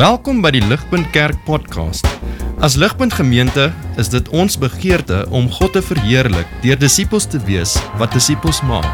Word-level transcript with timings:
Welkom 0.00 0.38
by 0.40 0.48
die 0.54 0.62
Ligpunt 0.64 1.10
Kerk 1.12 1.36
podcast. 1.44 2.06
As 2.64 2.72
Ligpunt 2.80 3.12
Gemeente 3.12 3.66
is 4.00 4.08
dit 4.08 4.28
ons 4.32 4.54
begeerte 4.56 5.26
om 5.28 5.50
God 5.52 5.74
te 5.76 5.82
verheerlik 5.84 6.48
deur 6.62 6.78
disippels 6.80 7.26
te 7.28 7.36
wees 7.44 7.74
wat 8.00 8.16
disippels 8.16 8.62
maak 8.64 8.88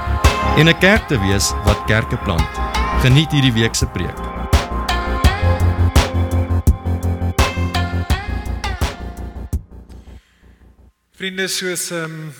en 0.59 0.67
'n 0.67 0.75
kerk 0.83 1.07
te 1.07 1.15
wees 1.23 1.53
wat 1.63 1.79
kerke 1.87 2.19
plant. 2.27 2.51
Geniet 3.07 3.31
hierdie 3.31 3.55
week 3.55 3.79
se 3.79 3.87
preek. 3.87 4.19
Vriende, 11.15 11.47
soos 11.47 11.91
ehm 11.95 12.03
um, 12.03 12.35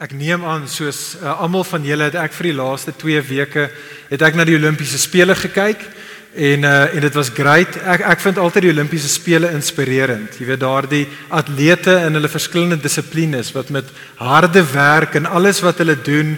ek 0.00 0.10
neem 0.10 0.44
aan 0.44 0.66
soos 0.68 1.14
uh, 1.22 1.38
almal 1.38 1.64
van 1.64 1.84
julle 1.84 2.04
het 2.08 2.18
ek 2.18 2.32
vir 2.32 2.50
die 2.50 2.58
laaste 2.58 2.92
2 2.96 3.22
weke 3.22 3.70
het 4.10 4.22
ek 4.22 4.34
na 4.34 4.44
die 4.44 4.56
Olimpiese 4.58 4.98
spele 4.98 5.34
gekyk 5.38 5.86
en 6.34 6.62
uh, 6.62 6.94
en 6.94 7.00
dit 7.00 7.14
was 7.14 7.32
great. 7.34 7.76
Ek 7.82 8.04
ek 8.06 8.22
vind 8.22 8.38
altyd 8.38 8.68
die 8.68 8.72
Olimpiese 8.72 9.08
spele 9.10 9.50
inspirerend. 9.50 10.38
Jy 10.38 10.46
weet 10.52 10.62
daardie 10.62 11.04
atlete 11.28 11.96
in 12.06 12.18
hulle 12.18 12.30
verskillende 12.30 12.78
dissiplines 12.80 13.52
wat 13.56 13.70
met 13.74 13.90
harde 14.20 14.62
werk 14.72 15.18
en 15.18 15.26
alles 15.26 15.62
wat 15.64 15.82
hulle 15.82 15.98
doen 15.98 16.36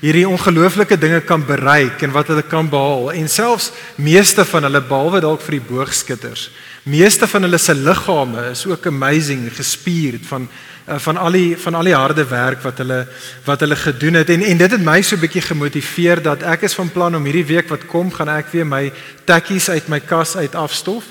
hierdie 0.00 0.28
ongelooflike 0.28 0.96
dinge 0.96 1.20
kan 1.28 1.42
bereik 1.44 2.00
en 2.04 2.12
wat 2.14 2.30
hulle 2.32 2.44
kan 2.48 2.68
behaal 2.72 3.10
en 3.12 3.28
selfs 3.28 3.68
meeste 4.00 4.46
van 4.48 4.64
hulle 4.64 4.80
behalwe 4.88 5.20
dalk 5.20 5.44
vir 5.44 5.58
die 5.58 5.66
boogskutters 5.68 6.46
meeste 6.88 7.28
van 7.28 7.44
hulle 7.44 7.60
se 7.60 7.74
liggame 7.76 8.46
is 8.54 8.64
ook 8.68 8.88
amazing 8.88 9.50
gespierd 9.52 10.24
van 10.24 10.48
van 10.98 11.16
al 11.16 11.30
die 11.30 11.56
van 11.56 11.74
al 11.74 11.84
die 11.84 11.94
harde 11.94 12.24
werk 12.24 12.62
wat 12.62 12.78
hulle 12.78 13.06
wat 13.44 13.60
hulle 13.60 13.76
gedoen 13.76 14.14
het 14.14 14.30
en 14.30 14.42
en 14.42 14.58
dit 14.58 14.70
het 14.70 14.84
my 14.84 15.02
so 15.02 15.16
'n 15.16 15.20
bietjie 15.20 15.42
gemotiveer 15.42 16.22
dat 16.22 16.42
ek 16.42 16.62
is 16.62 16.74
van 16.74 16.90
plan 16.90 17.16
om 17.16 17.24
hierdie 17.24 17.46
week 17.46 17.68
wat 17.68 17.86
kom 17.86 18.12
gaan 18.12 18.28
ek 18.28 18.46
weer 18.52 18.66
my 18.66 18.92
tekkies 19.24 19.68
uit 19.68 19.88
my 19.88 20.00
kas 20.00 20.36
uit 20.36 20.54
afstof 20.54 21.04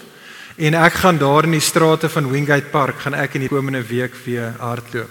en 0.57 0.73
ek 0.73 0.93
gaan 0.93 1.17
daar 1.17 1.43
in 1.43 1.55
die 1.55 1.63
strate 1.63 2.09
van 2.09 2.31
Wingate 2.31 2.67
Park 2.71 2.99
gaan 2.99 3.13
ek 3.13 3.35
in 3.35 3.41
die 3.41 3.49
komende 3.49 3.83
week 3.87 4.13
weer 4.25 4.53
hardloop. 4.59 5.09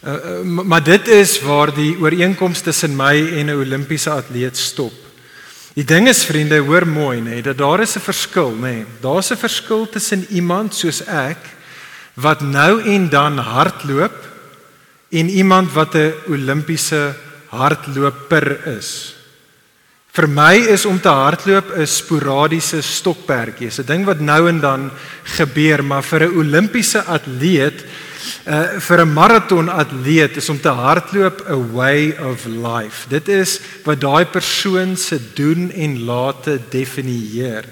Uh, 0.00 0.12
uh, 0.12 0.40
maar 0.42 0.82
dit 0.82 1.08
is 1.08 1.40
waar 1.40 1.74
die 1.74 1.92
ooreenkoms 2.00 2.60
tussen 2.60 2.96
my 2.96 3.14
en 3.38 3.46
'n 3.46 3.60
Olimpiese 3.60 4.10
atleet 4.10 4.56
stop. 4.56 4.92
Die 5.74 5.84
ding 5.84 6.08
is 6.08 6.24
vriende, 6.24 6.58
hoor 6.58 6.86
mooi 6.86 7.20
nê, 7.20 7.42
dat 7.42 7.58
daar 7.58 7.80
is 7.80 7.96
'n 7.96 8.00
verskil 8.00 8.50
nê. 8.50 8.84
Daar's 9.00 9.30
'n 9.30 9.36
verskil 9.36 9.88
tussen 9.88 10.26
iemand 10.30 10.74
soos 10.74 11.04
ek 11.06 11.38
wat 12.20 12.40
nou 12.40 12.82
en 12.82 13.08
dan 13.08 13.38
hardloop 13.38 14.16
en 15.10 15.28
iemand 15.28 15.72
wat 15.72 15.94
'n 15.94 16.14
Olimpiese 16.28 17.14
hardloper 17.48 18.66
is. 18.78 19.14
Vir 20.10 20.26
my 20.26 20.56
is 20.74 20.84
om 20.86 20.98
te 21.00 21.08
hardloop 21.08 21.70
'n 21.76 21.86
sporadiese 21.86 22.82
stokperdjie. 22.82 23.70
Dit 23.70 23.78
is 23.78 23.78
'n 23.78 23.86
ding 23.86 24.04
wat 24.04 24.20
nou 24.20 24.48
en 24.48 24.60
dan 24.60 24.90
gebeur, 25.22 25.84
maar 25.84 26.02
vir 26.02 26.26
'n 26.26 26.36
Olimpiese 26.36 27.02
atleet, 27.02 27.84
uh 28.46 28.80
vir 28.80 29.00
'n 29.00 29.12
maraton 29.12 29.68
atleet 29.68 30.36
is 30.36 30.48
om 30.48 30.60
te 30.60 30.68
hardloop 30.68 31.46
'n 31.48 31.72
way 31.72 32.16
of 32.18 32.44
life. 32.46 33.08
Dit 33.08 33.28
is 33.28 33.60
wat 33.84 34.00
daai 34.00 34.24
persoon 34.24 34.96
se 34.96 35.18
doen 35.34 35.70
en 35.70 36.04
late 36.04 36.60
definieer. 36.70 37.64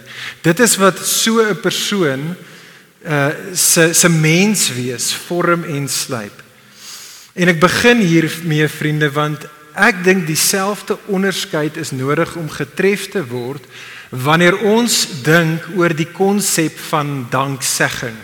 Dit 0.43 0.61
is 0.61 0.77
wat 0.77 0.99
so 0.99 1.43
'n 1.43 1.61
persoon 1.61 2.37
uh 3.07 3.55
se 3.55 3.93
se 3.95 4.09
mens 4.09 4.73
wees 4.75 5.13
vorm 5.15 5.65
en 5.65 5.89
slyp. 5.89 6.43
En 7.39 7.49
ek 7.49 7.61
begin 7.61 8.01
hier 8.03 8.27
mee 8.43 8.69
vriende 8.69 9.11
want 9.15 9.47
ek 9.79 10.03
dink 10.05 10.27
dieselfde 10.27 10.99
onderskeid 11.07 11.77
is 11.77 11.91
nodig 11.95 12.35
om 12.37 12.51
getref 12.51 13.09
te 13.13 13.23
word 13.23 13.63
wanneer 14.11 14.57
ons 14.67 15.23
dink 15.23 15.63
oor 15.77 15.95
die 15.95 16.09
konsep 16.11 16.75
van 16.89 17.29
danksegging. 17.31 18.17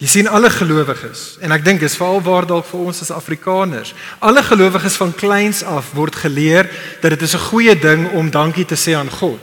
Jy 0.00 0.08
sien 0.08 0.28
alle 0.32 0.48
gelowiges 0.52 1.38
en 1.44 1.52
ek 1.52 1.64
dink 1.64 1.80
dis 1.80 1.96
veral 2.00 2.22
waar 2.24 2.46
dalk 2.48 2.64
vir 2.70 2.84
ons 2.88 3.02
as 3.04 3.12
Afrikaners. 3.12 3.94
Alle 4.24 4.42
gelowiges 4.44 4.96
van 5.00 5.12
kleins 5.12 5.60
af 5.64 5.92
word 5.96 6.16
geleer 6.16 6.68
dat 7.02 7.12
dit 7.16 7.22
is 7.22 7.34
'n 7.34 7.48
goeie 7.48 7.74
ding 7.78 8.12
om 8.12 8.30
dankie 8.30 8.64
te 8.64 8.76
sê 8.76 8.96
aan 8.96 9.10
God. 9.10 9.40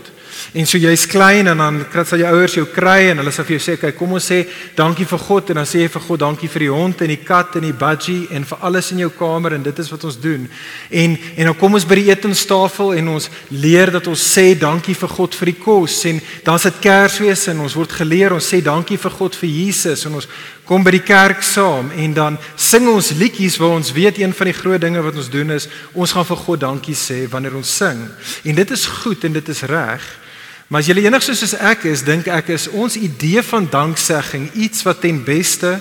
En 0.53 0.67
so 0.67 0.77
jy's 0.77 1.05
klein 1.05 1.47
en 1.51 1.57
dan 1.57 1.81
kry 1.91 2.03
sal 2.07 2.21
jou 2.21 2.29
ouers 2.31 2.53
jou 2.55 2.65
kry 2.71 3.09
en 3.11 3.19
hulle 3.19 3.31
sal 3.35 3.45
vir 3.45 3.57
jou 3.57 3.63
sê, 3.65 3.77
"Kyk, 3.79 3.97
kom 3.97 4.13
ons 4.13 4.31
sê 4.31 4.47
dankie 4.75 5.05
vir 5.05 5.19
God" 5.19 5.49
en 5.49 5.55
dan 5.55 5.65
sê 5.65 5.79
jy 5.83 5.89
vir 5.89 6.01
God, 6.01 6.19
"Dankie 6.19 6.49
vir 6.49 6.59
die 6.59 6.71
hond 6.71 7.01
en 7.01 7.07
die 7.07 7.23
kat 7.23 7.55
en 7.55 7.61
die 7.61 7.73
budgie 7.73 8.27
en 8.31 8.43
vir 8.43 8.57
alles 8.61 8.91
in 8.91 8.99
jou 8.99 9.09
kamer" 9.09 9.53
en 9.53 9.63
dit 9.63 9.79
is 9.79 9.89
wat 9.89 10.03
ons 10.03 10.19
doen. 10.19 10.49
En 10.89 11.17
en 11.37 11.45
dan 11.45 11.55
kom 11.55 11.73
ons 11.73 11.85
by 11.85 11.95
die 11.95 12.11
etenstafel 12.11 12.93
en 12.93 13.07
ons 13.07 13.29
leer 13.49 13.91
dat 13.91 14.07
ons 14.07 14.37
sê 14.37 14.57
dankie 14.57 14.95
vir 14.95 15.09
God 15.09 15.35
vir 15.35 15.45
die 15.45 15.59
kos 15.59 16.05
en 16.05 16.21
dan 16.43 16.59
sit 16.59 16.79
Kersfees 16.81 17.47
en 17.47 17.59
ons 17.59 17.73
word 17.73 17.91
geleer 17.91 18.33
ons 18.33 18.53
sê 18.53 18.61
dankie 18.63 18.97
vir 18.97 19.11
God 19.11 19.35
vir 19.35 19.49
Jesus 19.49 20.05
en 20.05 20.13
ons 20.15 20.27
kom 20.65 20.83
by 20.83 20.91
die 20.91 21.03
kerk 21.07 21.43
saam 21.43 21.91
en 21.95 22.13
dan 22.13 22.37
sing 22.55 22.87
ons 22.87 23.11
liedjies 23.11 23.57
waar 23.57 23.77
ons 23.77 23.93
weet 23.95 24.19
een 24.19 24.33
van 24.33 24.45
die 24.45 24.53
groot 24.53 24.81
dinge 24.81 25.01
wat 25.01 25.15
ons 25.15 25.29
doen 25.29 25.51
is 25.51 25.67
ons 25.93 26.11
gaan 26.11 26.25
vir 26.27 26.37
God 26.37 26.59
dankie 26.59 26.95
sê 26.95 27.27
wanneer 27.31 27.55
ons 27.55 27.77
sing. 27.77 28.07
En 28.43 28.55
dit 28.55 28.71
is 28.71 28.85
goed 28.85 29.23
en 29.23 29.33
dit 29.33 29.49
is 29.49 29.61
reg. 29.71 30.26
Maar 30.67 30.83
as 30.83 30.89
jy 30.89 31.05
enigs 31.05 31.29
soos 31.31 31.53
ek 31.55 31.85
is, 31.87 32.03
dink 32.03 32.27
ek 32.27 32.49
is 32.51 32.67
ons 32.67 32.97
idee 32.99 33.43
van 33.43 33.69
danksegging 33.71 34.49
iets 34.53 34.83
wat 34.83 34.99
ten 35.01 35.21
beste 35.23 35.77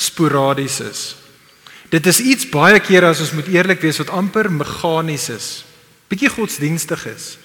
sporadies 0.00 0.80
is. 0.80 1.02
Dit 1.90 2.06
is 2.06 2.22
iets 2.22 2.46
baie 2.48 2.78
kere 2.80 3.10
as 3.10 3.20
ons 3.20 3.34
moet 3.36 3.50
eerlik 3.50 3.82
wees 3.82 3.98
wat 4.00 4.12
amper 4.14 4.48
meganies 4.52 5.28
is. 5.34 5.48
Bietjie 6.08 6.30
godsdienstig 6.32 7.04
is. 7.10 7.36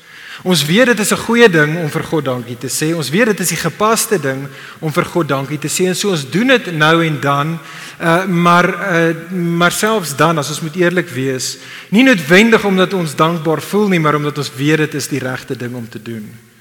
Ons 0.44 0.66
weet 0.68 0.92
dit 0.92 1.00
is 1.00 1.12
'n 1.12 1.26
goeie 1.26 1.50
ding 1.50 1.78
om 1.78 1.90
vir 1.90 2.04
God 2.04 2.26
dankie 2.26 2.58
te 2.58 2.68
sê. 2.68 2.96
Ons 2.96 3.10
weet 3.10 3.26
dit 3.26 3.40
is 3.40 3.50
die 3.50 3.70
gepaste 3.70 4.20
ding 4.20 4.48
om 4.80 4.92
vir 4.92 5.06
God 5.06 5.28
dankie 5.28 5.58
te 5.58 5.68
sê 5.68 5.88
en 5.88 5.96
so 5.96 6.12
ons 6.12 6.30
doen 6.30 6.48
dit 6.48 6.74
nou 6.74 7.06
en 7.06 7.20
dan. 7.22 7.60
Uh 8.02 8.26
maar 8.26 8.68
uh 8.68 9.32
maar 9.32 9.72
selfs 9.72 10.16
dan 10.16 10.38
as 10.38 10.50
ons 10.50 10.62
moet 10.62 10.76
eerlik 10.76 11.10
wees, 11.10 11.58
nie 11.90 12.04
noodwendig 12.04 12.66
omdat 12.66 12.94
ons 12.94 13.16
dankbaar 13.16 13.62
voel 13.62 13.88
nie, 13.88 14.00
maar 14.00 14.16
omdat 14.16 14.38
ons 14.38 14.52
weet 14.56 14.78
dit 14.78 14.94
is 14.94 15.08
die 15.08 15.20
regte 15.20 15.58
ding 15.58 15.76
om 15.76 15.90
te 15.90 16.02
doen. 16.02 16.55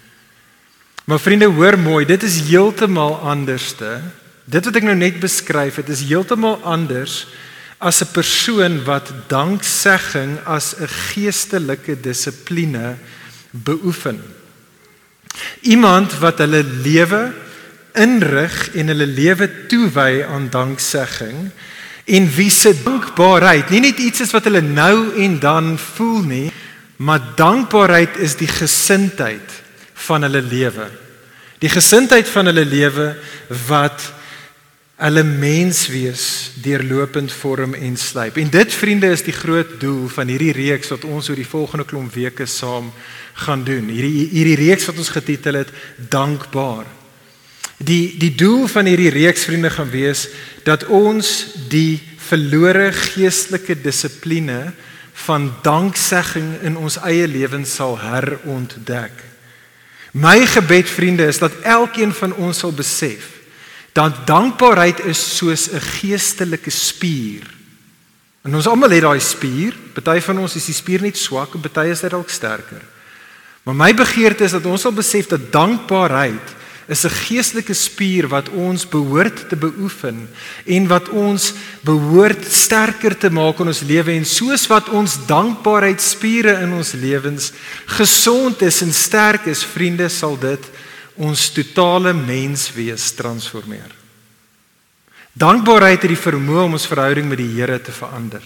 Maar 1.04 1.20
vriende, 1.20 1.44
hoor 1.44 1.78
mooi, 1.78 2.06
dit 2.06 2.22
is 2.22 2.40
heeltemal 2.48 3.18
anderste. 3.20 4.00
Dit 4.48 4.64
wat 4.64 4.78
ek 4.80 4.86
nou 4.88 4.94
net 4.96 5.18
beskryf, 5.20 5.76
dit 5.82 5.90
is 5.92 6.06
heeltemal 6.08 6.62
anders 6.64 7.26
as 7.78 8.00
'n 8.00 8.12
persoon 8.12 8.84
wat 8.84 9.12
danksegging 9.28 10.38
as 10.48 10.72
'n 10.80 10.88
geestelike 10.88 12.00
dissipline 12.00 12.96
beoefen. 13.50 14.22
Iemand 15.60 16.18
wat 16.18 16.38
hulle 16.38 16.64
lewe 16.64 17.32
inrig 17.92 18.74
en 18.74 18.86
hulle 18.86 19.06
lewe 19.06 19.66
toewy 19.66 20.24
aan 20.24 20.48
danksegging 20.50 21.50
en 22.04 22.34
wie 22.36 22.50
se 22.50 22.82
dankbaarheid 22.82 23.70
nie 23.70 23.80
net 23.80 23.98
iets 23.98 24.20
is 24.20 24.32
wat 24.32 24.44
hulle 24.44 24.60
nou 24.60 25.12
en 25.16 25.38
dan 25.38 25.78
voel 25.78 26.22
nie, 26.22 26.52
maar 26.96 27.20
dankbaarheid 27.36 28.16
is 28.16 28.36
die 28.36 28.48
gesindheid 28.48 29.63
van 30.06 30.26
hulle 30.26 30.42
lewe. 30.42 30.88
Die 31.62 31.72
gesindheid 31.72 32.28
van 32.28 32.50
hulle 32.50 32.64
lewe 32.68 33.14
wat 33.68 34.12
hulle 35.04 35.24
menswees 35.26 36.52
deurlopend 36.62 37.32
vorm 37.34 37.74
en 37.74 37.96
slyp. 37.98 38.38
En 38.38 38.50
dit 38.50 38.74
vriende 38.74 39.10
is 39.10 39.24
die 39.26 39.34
groot 39.34 39.74
doel 39.82 40.06
van 40.12 40.30
hierdie 40.30 40.54
reeks 40.54 40.92
wat 40.94 41.04
ons 41.08 41.28
oor 41.28 41.40
die 41.40 41.48
volgende 41.48 41.86
klomp 41.88 42.14
weke 42.14 42.46
saam 42.46 42.92
gaan 43.46 43.64
doen. 43.66 43.90
Hierdie 43.90 44.28
hierdie 44.30 44.60
reeks 44.60 44.86
wat 44.86 45.00
ons 45.02 45.10
getitel 45.16 45.58
het 45.58 45.72
Dankbaar. 45.98 46.86
Die 47.82 48.14
die 48.22 48.32
doel 48.38 48.68
van 48.70 48.86
hierdie 48.86 49.10
reeks 49.10 49.48
vriende 49.48 49.72
gaan 49.74 49.90
wees 49.90 50.28
dat 50.64 50.86
ons 50.86 51.34
die 51.68 51.98
verlore 52.24 52.92
geestelike 52.94 53.76
dissipline 53.82 54.72
van 55.26 55.50
danksegging 55.66 56.60
in 56.62 56.78
ons 56.78 57.00
eie 57.02 57.26
lewens 57.28 57.74
sal 57.74 57.98
herontdek. 57.98 59.33
My 60.14 60.46
gebed 60.46 60.90
vriende 60.90 61.26
is 61.26 61.38
dat 61.42 61.52
elkeen 61.66 62.12
van 62.14 62.34
ons 62.34 62.58
sal 62.62 62.72
besef 62.72 63.32
dat 63.94 64.26
dankbaarheid 64.26 65.04
is 65.10 65.36
soos 65.36 65.70
'n 65.70 65.80
geestelike 65.80 66.70
spier. 66.70 67.42
En 68.42 68.54
ons 68.54 68.66
almal 68.66 68.90
het 68.90 69.02
daai 69.02 69.20
spier. 69.20 69.74
Party 69.92 70.20
van 70.20 70.38
ons 70.38 70.54
is 70.54 70.64
die 70.64 70.74
spier 70.74 71.00
net 71.00 71.16
swak 71.16 71.54
en 71.54 71.60
party 71.60 71.90
is 71.90 72.00
dit 72.00 72.10
dalk 72.10 72.30
sterker. 72.30 72.82
Maar 73.62 73.74
my 73.74 73.94
begeerte 73.94 74.44
is 74.44 74.50
dat 74.50 74.66
ons 74.66 74.80
sal 74.80 74.92
besef 74.92 75.26
dat 75.26 75.52
dankbaarheid 75.52 76.54
is 76.86 77.04
'n 77.04 77.10
geestelike 77.10 77.74
spier 77.74 78.28
wat 78.28 78.48
ons 78.48 78.88
behoort 78.88 79.48
te 79.48 79.56
beoefen 79.56 80.28
en 80.66 80.86
wat 80.86 81.08
ons 81.08 81.52
behoort 81.80 82.44
sterker 82.44 83.16
te 83.18 83.30
maak 83.30 83.60
in 83.60 83.66
ons 83.66 83.80
lewe 83.80 84.12
en 84.12 84.24
soos 84.24 84.66
wat 84.66 84.88
ons 84.88 85.26
dankbaarheidspiere 85.26 86.60
in 86.62 86.72
ons 86.72 86.92
lewens 86.92 87.52
gesond 87.86 88.62
is 88.62 88.82
en 88.82 88.92
sterk 88.92 89.46
is, 89.46 89.64
vriende, 89.64 90.08
sal 90.08 90.38
dit 90.38 90.70
ons 91.16 91.50
totale 91.50 92.12
menswees 92.12 93.12
transformeer. 93.12 93.94
Dankbaarheid 95.32 96.02
het 96.02 96.10
die 96.10 96.20
vermoë 96.20 96.64
om 96.64 96.76
ons 96.76 96.86
verhouding 96.86 97.28
met 97.28 97.38
die 97.38 97.50
Here 97.56 97.80
te 97.82 97.92
verander. 97.92 98.42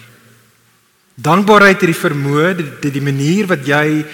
Dankbaarheid 1.19 1.81
het 1.81 1.89
die 1.89 1.97
vermoë, 1.97 2.49
die, 2.79 2.91
die 2.95 3.03
manier 3.03 3.49
wat 3.49 3.65
jy 3.67 4.05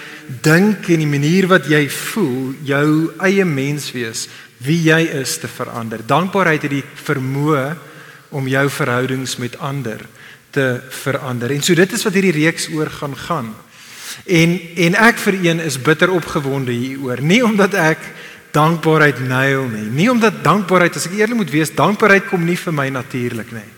dink 0.42 0.88
en 0.90 1.02
die 1.04 1.10
manier 1.10 1.46
wat 1.46 1.68
jy 1.70 1.84
voel, 1.92 2.56
jou 2.66 2.88
eie 3.22 3.44
menswees, 3.46 4.24
wie 4.66 4.80
jy 4.88 5.04
is 5.20 5.36
te 5.38 5.50
verander. 5.50 6.02
Dankbaarheid 6.02 6.66
het 6.66 6.72
die 6.72 6.82
vermoë 7.06 7.66
om 8.34 8.48
jou 8.50 8.64
verhoudings 8.74 9.36
met 9.38 9.54
ander 9.62 10.02
te 10.50 10.80
verander. 11.04 11.54
En 11.54 11.62
so 11.62 11.78
dit 11.78 11.94
is 11.94 12.02
wat 12.08 12.16
hierdie 12.16 12.34
reeks 12.40 12.66
oor 12.74 12.90
gaan 12.90 13.14
gaan. 13.26 13.54
En 14.24 14.58
en 14.88 14.98
ek 15.06 15.22
vir 15.22 15.38
een 15.44 15.62
is 15.62 15.78
bitter 15.78 16.10
opgewonde 16.10 16.74
hieroor, 16.74 17.20
nie 17.22 17.42
omdat 17.44 17.76
ek 17.76 18.02
dankbaarheid 18.56 19.20
nail 19.28 19.68
nie, 19.68 19.86
nie 19.92 20.10
omdat 20.10 20.42
dankbaarheid 20.42 20.96
as 20.96 21.06
ek 21.10 21.18
eerlik 21.20 21.44
moet 21.44 21.54
wees, 21.54 21.74
dankbaarheid 21.76 22.30
kom 22.30 22.46
nie 22.48 22.56
vir 22.58 22.74
my 22.74 22.88
natuurlik 22.90 23.52
nie 23.52 23.68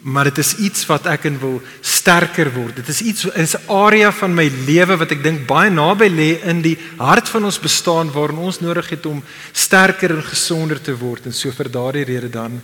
maar 0.00 0.24
dit 0.24 0.38
is 0.38 0.54
iets 0.56 0.86
wat 0.88 1.06
ek 1.06 1.26
in 1.28 1.36
wil 1.40 1.58
sterker 1.84 2.48
word. 2.54 2.76
Dit 2.80 2.88
is 2.88 3.00
iets 3.04 3.24
is 3.36 3.54
'n 3.56 3.68
area 3.68 4.12
van 4.12 4.34
my 4.34 4.50
lewe 4.66 4.96
wat 4.96 5.10
ek 5.10 5.22
dink 5.22 5.46
baie 5.46 5.70
naby 5.70 6.08
lê 6.08 6.40
in 6.44 6.62
die 6.62 6.78
hart 6.96 7.28
van 7.28 7.44
ons 7.44 7.60
bestaan 7.60 8.12
waarin 8.12 8.38
ons 8.38 8.60
nodig 8.60 8.88
het 8.88 9.06
om 9.06 9.22
sterker 9.52 10.10
en 10.10 10.22
gesonder 10.22 10.80
te 10.80 10.96
word 10.96 11.26
en 11.26 11.32
so 11.32 11.50
vir 11.50 11.68
daardie 11.70 12.04
rede 12.04 12.30
dan 12.30 12.62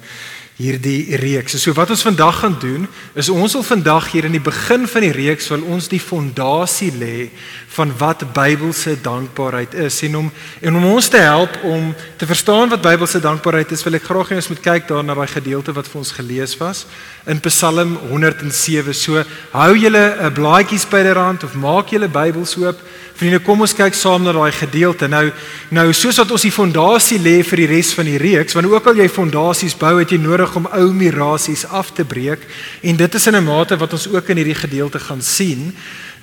hierdie 0.56 1.16
reeks. 1.20 1.58
So 1.60 1.74
wat 1.76 1.90
ons 1.92 2.04
vandag 2.06 2.38
gaan 2.40 2.56
doen 2.60 2.86
is 3.12 3.28
ons 3.28 3.52
wil 3.58 3.64
vandag 3.66 4.08
hier 4.14 4.24
in 4.24 4.32
die 4.32 4.40
begin 4.40 4.86
van 4.88 5.04
die 5.04 5.12
reeks 5.12 5.50
wil 5.52 5.66
ons 5.68 5.88
die 5.92 6.00
fondasie 6.00 6.88
lê 6.96 7.28
van 7.76 7.92
wat 8.00 8.24
Bybelse 8.32 8.94
dankbaarheid 9.04 9.76
is 9.84 10.00
en 10.08 10.16
om 10.22 10.30
en 10.64 10.78
om 10.80 10.86
ons 10.94 11.08
te 11.12 11.20
help 11.20 11.58
om 11.62 11.92
te 12.16 12.28
verstaan 12.28 12.72
wat 12.72 12.80
Bybelse 12.80 13.20
dankbaarheid 13.20 13.74
is, 13.76 13.84
wil 13.84 13.98
ek 14.00 14.08
graag 14.08 14.32
hê 14.32 14.40
ons 14.40 14.48
moet 14.48 14.64
kyk 14.64 14.88
daarna 14.88 15.18
by 15.18 15.28
gedeelte 15.28 15.76
wat 15.76 15.90
vir 15.92 16.00
ons 16.00 16.14
gelees 16.16 16.56
was 16.56 16.86
in 17.28 17.42
Psalm 17.44 17.98
107. 18.08 18.94
So 18.96 19.24
hou 19.52 19.72
julle 19.76 20.04
'n 20.24 20.32
blaadjies 20.32 20.88
byderhand 20.88 21.44
of 21.44 21.54
maak 21.54 21.92
julle 21.92 22.08
Bybels 22.08 22.56
oop. 22.56 22.80
Vriende, 23.16 23.38
kom 23.40 23.62
ons 23.64 23.72
kyk 23.72 23.94
saam 23.96 24.26
na 24.26 24.32
daai 24.36 24.52
gedeelte. 24.52 25.06
Nou 25.08 25.30
nou 25.72 25.86
soos 25.96 26.18
wat 26.20 26.34
ons 26.36 26.42
die 26.44 26.52
fondasie 26.52 27.16
lê 27.16 27.38
vir 27.48 27.62
die 27.62 27.68
res 27.70 27.94
van 27.96 28.04
die 28.04 28.18
reeks, 28.20 28.52
want 28.52 28.68
ook 28.68 28.90
al 28.90 29.00
jy 29.00 29.06
fondasies 29.08 29.76
bou, 29.80 29.94
het 30.02 30.12
jy 30.12 30.18
nodig 30.20 30.52
om 30.58 30.68
ou 30.68 30.90
mirasies 30.92 31.64
af 31.72 31.94
te 31.96 32.04
breek 32.04 32.44
en 32.84 33.00
dit 33.00 33.14
is 33.16 33.26
in 33.26 33.36
'n 33.36 33.44
mate 33.44 33.78
wat 33.80 33.92
ons 33.92 34.06
ook 34.12 34.28
in 34.28 34.36
hierdie 34.36 34.60
gedeelte 34.60 35.00
gaan 35.00 35.22
sien. 35.22 35.72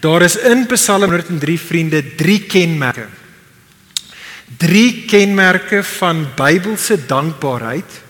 Daar 0.02 0.22
is 0.22 0.36
in 0.38 0.68
Psalm 0.68 1.10
103 1.10 1.60
vriende 1.60 2.16
drie 2.16 2.46
kenmerke. 2.46 3.08
Drie 4.58 5.06
kenmerke 5.08 5.84
van 5.84 6.28
Bybelse 6.36 7.06
dankbaarheid 7.08 8.02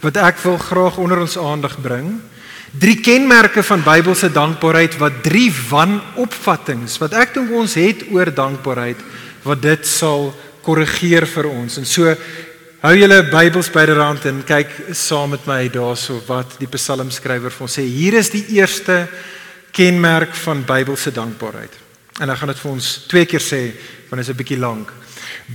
wat 0.00 0.16
ek 0.16 0.38
wil 0.42 0.58
graag 0.58 0.96
onder 0.98 1.20
ons 1.20 1.38
aandag 1.38 1.80
bring. 1.80 2.20
Drie 2.72 3.02
kenmerke 3.04 3.60
van 3.62 3.82
Bybelse 3.84 4.30
dankbaarheid 4.32 4.94
wat 4.96 5.18
drie 5.26 5.50
wanopvattinge 5.52 6.88
wat 7.02 7.12
ek 7.20 7.34
dink 7.36 7.52
ons 7.52 7.74
het 7.76 8.06
oor 8.08 8.30
dankbaarheid 8.32 9.02
wat 9.44 9.60
dit 9.60 9.84
sal 9.84 10.30
korrigeer 10.64 11.26
vir 11.28 11.50
ons. 11.50 11.76
En 11.76 11.84
so 11.84 12.08
hou 12.82 12.94
julle 12.96 13.18
Bybels 13.28 13.68
byderhand 13.74 14.24
en 14.30 14.40
kyk 14.48 14.72
saam 14.96 15.34
met 15.36 15.44
my 15.50 15.66
daarso 15.68 16.16
wat 16.30 16.56
die 16.62 16.70
psalmskrywer 16.70 17.52
vir 17.52 17.68
ons 17.68 17.76
sê. 17.76 17.84
Hier 17.84 18.16
is 18.16 18.32
die 18.32 18.46
eerste 18.56 19.04
kenmerk 19.76 20.32
van 20.40 20.64
Bybelse 20.64 21.12
dankbaarheid. 21.12 21.76
En 22.24 22.32
ek 22.32 22.40
gaan 22.40 22.54
dit 22.54 22.64
vir 22.64 22.72
ons 22.72 22.92
twee 23.08 23.28
keer 23.28 23.44
sê 23.44 23.62
want 24.08 24.16
dit 24.16 24.28
is 24.28 24.32
'n 24.32 24.40
bietjie 24.40 24.60
lank. 24.64 24.88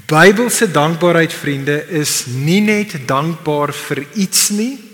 Bybelse 0.05 0.69
dankbaarheid 0.71 1.33
vriende 1.33 1.81
is 1.89 2.27
nie 2.27 2.61
net 2.61 3.07
dankbaar 3.07 3.73
vir 3.73 4.05
iets 4.13 4.49
nie, 4.49 4.86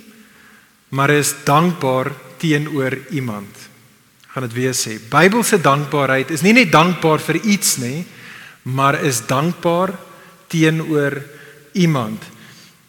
maar 0.93 1.09
is 1.09 1.33
dankbaar 1.45 2.11
teenoor 2.37 2.97
iemand. 3.09 3.49
Gaan 4.33 4.45
dit 4.45 4.53
weer 4.53 4.75
sê. 4.77 4.99
Bybelse 5.09 5.57
dankbaarheid 5.61 6.29
is 6.33 6.43
nie 6.45 6.53
net 6.53 6.71
dankbaar 6.73 7.21
vir 7.21 7.39
iets 7.41 7.77
nie, 7.81 8.03
maar 8.63 8.99
is 9.01 9.23
dankbaar 9.25 9.95
teenoor 10.53 11.17
iemand. 11.73 12.21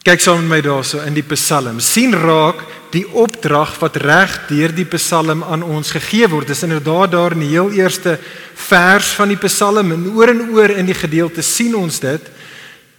Kyk 0.04 0.20
saam 0.20 0.42
met 0.44 0.50
my 0.50 0.60
daarso 0.60 1.00
in 1.00 1.16
die 1.16 1.24
Psalm. 1.32 1.80
sien 1.80 2.12
raak 2.12 2.60
die 2.92 3.06
opdrag 3.08 3.78
wat 3.80 3.96
reg 3.96 4.36
deur 4.50 4.72
die 4.76 4.84
Psalm 4.84 5.42
aan 5.42 5.62
ons 5.62 5.90
gegee 5.96 6.28
word. 6.28 6.48
Dis 6.48 6.62
inderdaad 6.62 7.10
daar 7.10 7.32
in 7.32 7.40
die 7.40 7.54
heel 7.56 7.72
eerste 7.72 8.18
vers 8.68 9.14
van 9.16 9.32
die 9.32 9.40
Psalm 9.48 9.92
en 9.92 10.10
oor 10.12 10.28
en 10.28 10.50
oor 10.52 10.76
in 10.76 10.86
die 10.86 11.00
gedeelte 11.00 11.42
sien 11.42 11.74
ons 11.74 12.00
dit. 12.04 12.20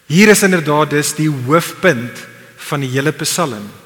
Hier 0.10 0.34
is 0.34 0.44
inderdaad 0.44 0.90
dis 0.90 1.14
die 1.14 1.30
hoofpunt 1.30 2.26
van 2.58 2.82
die 2.82 2.90
hele 2.90 3.14
Psalm. 3.22 3.85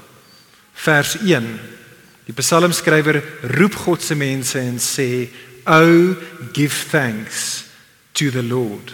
Vers 0.83 1.17
1. 1.19 1.59
Die 2.29 2.35
psalmskrywer 2.37 3.23
roep 3.57 3.75
God 3.75 4.03
se 4.05 4.15
mense 4.15 4.59
en 4.59 4.79
sê, 4.79 5.29
"O 5.65 6.15
give 6.53 6.75
thanks 6.91 7.65
to 8.13 8.29
the 8.29 8.43
Lord." 8.43 8.93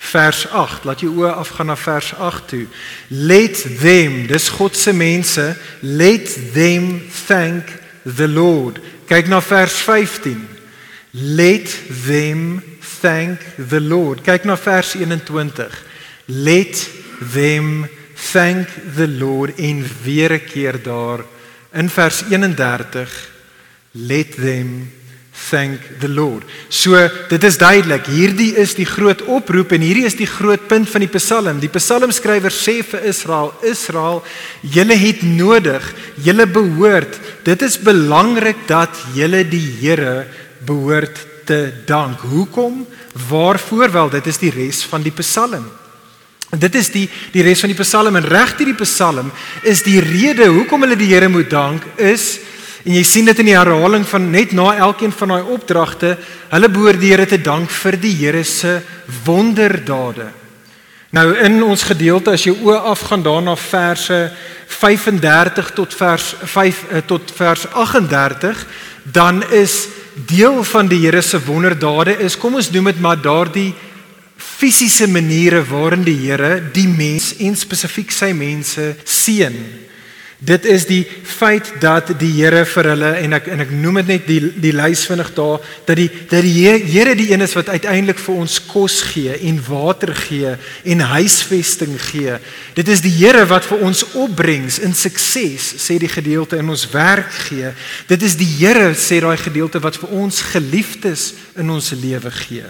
Vers 0.00 0.46
8, 0.48 0.84
laat 0.84 1.00
jou 1.00 1.12
oë 1.20 1.34
afgaan 1.36 1.66
na 1.66 1.76
vers 1.76 2.14
8 2.16 2.48
toe. 2.48 2.66
Let 3.08 3.60
them, 3.80 4.26
dis 4.26 4.48
God 4.48 4.76
se 4.76 4.92
mense, 4.92 5.56
let 5.80 6.52
them 6.52 7.00
thank 7.26 7.68
the 8.16 8.28
Lord. 8.28 8.80
Kyk 9.06 9.28
na 9.28 9.40
vers 9.40 9.72
15. 9.72 10.48
Let 11.12 11.68
them 12.06 12.62
thank 13.00 13.40
the 13.68 13.80
Lord. 13.80 14.22
Kyk 14.22 14.44
na 14.44 14.56
vers 14.56 14.94
21. 14.94 15.52
Let 16.26 16.88
them 17.32 17.88
thank 18.32 18.68
the 18.96 19.08
Lord 19.08 19.58
en 19.58 19.84
weer 20.04 20.32
'n 20.32 20.44
keer 20.44 20.82
daar 20.82 21.24
in 21.72 21.88
vers 21.88 22.22
31 22.30 23.30
let 23.92 24.32
them 24.36 24.90
thank 25.48 25.80
the 26.00 26.08
Lord. 26.08 26.44
So 26.68 26.96
dit 27.30 27.44
is 27.44 27.58
duidelik, 27.58 28.06
hierdie 28.12 28.52
is 28.60 28.74
die 28.78 28.86
groot 28.88 29.22
oproep 29.30 29.72
en 29.74 29.84
hierdie 29.84 30.06
is 30.08 30.18
die 30.18 30.28
groot 30.28 30.66
punt 30.68 30.90
van 30.90 31.04
die 31.04 31.10
Psalm. 31.14 31.60
Die 31.62 31.72
Psalmskrywer 31.72 32.52
sê 32.54 32.80
vir 32.86 33.06
Israel, 33.10 33.52
Israel, 33.66 34.22
julle 34.60 34.98
het 35.00 35.24
nodig, 35.26 35.86
julle 36.22 36.46
behoort, 36.50 37.18
dit 37.46 37.66
is 37.66 37.78
belangrik 37.80 38.66
dat 38.68 38.94
julle 39.16 39.42
die 39.48 39.64
Here 39.80 40.26
behoort 40.66 41.18
te 41.48 41.70
dank. 41.86 42.20
Hoekom? 42.30 42.84
Waarvoor 43.30 43.90
wel? 43.90 44.10
Dit 44.10 44.28
is 44.30 44.38
die 44.38 44.52
res 44.54 44.84
van 44.86 45.02
die 45.02 45.14
Psalm. 45.22 45.64
Dit 46.58 46.74
is 46.74 46.88
die 46.90 47.06
die 47.30 47.44
res 47.46 47.60
van 47.62 47.70
die 47.70 47.78
Psalm 47.78 48.16
en 48.18 48.26
reg 48.26 48.56
hierdie 48.58 48.78
Psalm 48.82 49.30
is 49.62 49.84
die 49.86 50.00
rede 50.02 50.48
hoekom 50.50 50.82
hulle 50.82 50.98
die 50.98 51.12
Here 51.12 51.28
moet 51.30 51.50
dank 51.50 51.84
is 51.96 52.40
en 52.82 52.96
jy 52.96 53.04
sien 53.06 53.28
dit 53.28 53.38
in 53.42 53.52
die 53.52 53.54
herhaling 53.54 54.06
van 54.08 54.30
net 54.32 54.54
na 54.56 54.72
elkeen 54.88 55.12
van 55.14 55.36
daai 55.36 55.52
opdragte 55.54 56.16
hulle 56.50 56.70
behoort 56.72 56.98
die 56.98 57.12
Here 57.12 57.26
te 57.30 57.38
dank 57.38 57.70
vir 57.70 57.98
die 58.02 58.14
Here 58.18 58.42
se 58.44 58.80
wonderdade. 59.24 60.30
Nou 61.14 61.26
in 61.38 61.62
ons 61.62 61.84
gedeelte 61.86 62.34
as 62.34 62.46
jy 62.46 62.54
oë 62.54 62.80
afgaan 62.92 63.22
daarna 63.22 63.54
verse 63.58 64.18
35 64.70 65.70
tot 65.74 65.94
vers 65.94 66.32
5 66.54 66.82
eh, 66.90 67.04
tot 67.06 67.30
vers 67.34 67.66
38 67.74 68.66
dan 69.04 69.42
is 69.54 69.84
deel 70.26 70.64
van 70.66 70.90
die 70.90 70.98
Here 71.04 71.22
se 71.22 71.38
wonderdade 71.46 72.18
is 72.26 72.38
kom 72.38 72.58
ons 72.58 72.70
noem 72.74 72.90
dit 72.90 73.00
maar 73.02 73.22
daardie 73.22 73.70
fisiese 74.40 75.06
maniere 75.08 75.62
waarin 75.68 76.04
die 76.04 76.16
Here 76.16 76.58
die 76.72 76.88
mens 76.88 77.34
en 77.38 77.56
spesifiek 77.56 78.10
sy 78.12 78.32
mense 78.36 78.94
seën. 79.04 79.56
Dit 80.40 80.64
is 80.64 80.86
die 80.88 81.02
feit 81.22 81.68
dat 81.82 82.14
die 82.16 82.30
Here 82.32 82.62
vir 82.64 82.86
hulle 82.94 83.10
en 83.20 83.36
ek 83.36 83.50
en 83.52 83.60
ek 83.60 83.74
noem 83.76 83.98
dit 84.00 84.08
net 84.08 84.24
die 84.24 84.38
die 84.64 84.72
lys 84.72 85.02
vinnig 85.04 85.34
daar 85.36 85.60
dat 85.84 86.00
die 86.00 86.08
dat 86.30 86.40
die 86.46 86.64
Here 86.88 87.12
die 87.16 87.28
een 87.28 87.44
is 87.44 87.52
wat 87.58 87.68
uiteindelik 87.68 88.16
vir 88.24 88.40
ons 88.40 88.56
kos 88.70 89.02
gee 89.12 89.36
en 89.36 89.60
water 89.68 90.14
gee 90.16 90.54
en 90.88 91.04
huisvesting 91.12 91.92
gee. 92.08 92.40
Dit 92.72 92.88
is 92.88 93.04
die 93.04 93.12
Here 93.18 93.44
wat 93.52 93.68
vir 93.68 93.84
ons 93.84 94.06
opbrengs 94.16 94.80
in 94.80 94.96
sukses 94.96 95.74
sê 95.76 96.00
die 96.00 96.08
gedeelte 96.08 96.56
in 96.56 96.72
ons 96.72 96.88
werk 96.88 97.28
gee. 97.50 97.74
Dit 98.08 98.24
is 98.24 98.40
die 98.40 98.48
Here 98.48 98.94
sê 98.96 99.20
daai 99.20 99.36
gedeelte 99.36 99.84
wat 99.84 100.00
vir 100.00 100.16
ons 100.24 100.40
geliefdes 100.54 101.34
in 101.60 101.68
ons 101.68 101.92
lewe 102.00 102.32
gee. 102.46 102.64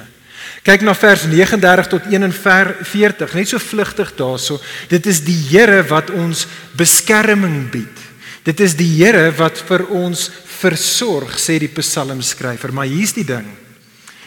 Kyk 0.60 0.82
na 0.84 0.92
vers 0.92 1.24
39 1.24 1.88
tot 1.88 2.06
41, 2.12 3.32
net 3.34 3.48
so 3.48 3.60
vlugtig 3.62 4.12
daarso. 4.18 4.58
Dit 4.92 5.06
is 5.08 5.22
die 5.24 5.38
Here 5.48 5.80
wat 5.88 6.12
ons 6.12 6.44
beskerming 6.76 7.70
bied. 7.72 8.02
Dit 8.44 8.60
is 8.60 8.76
die 8.76 8.88
Here 8.98 9.30
wat 9.38 9.62
vir 9.70 9.86
ons 9.88 10.28
versorg, 10.60 11.38
sê 11.40 11.56
die 11.62 11.72
psalmskrywer. 11.72 12.74
Maar 12.76 12.90
hier's 12.92 13.16
die 13.16 13.24
ding. 13.24 13.48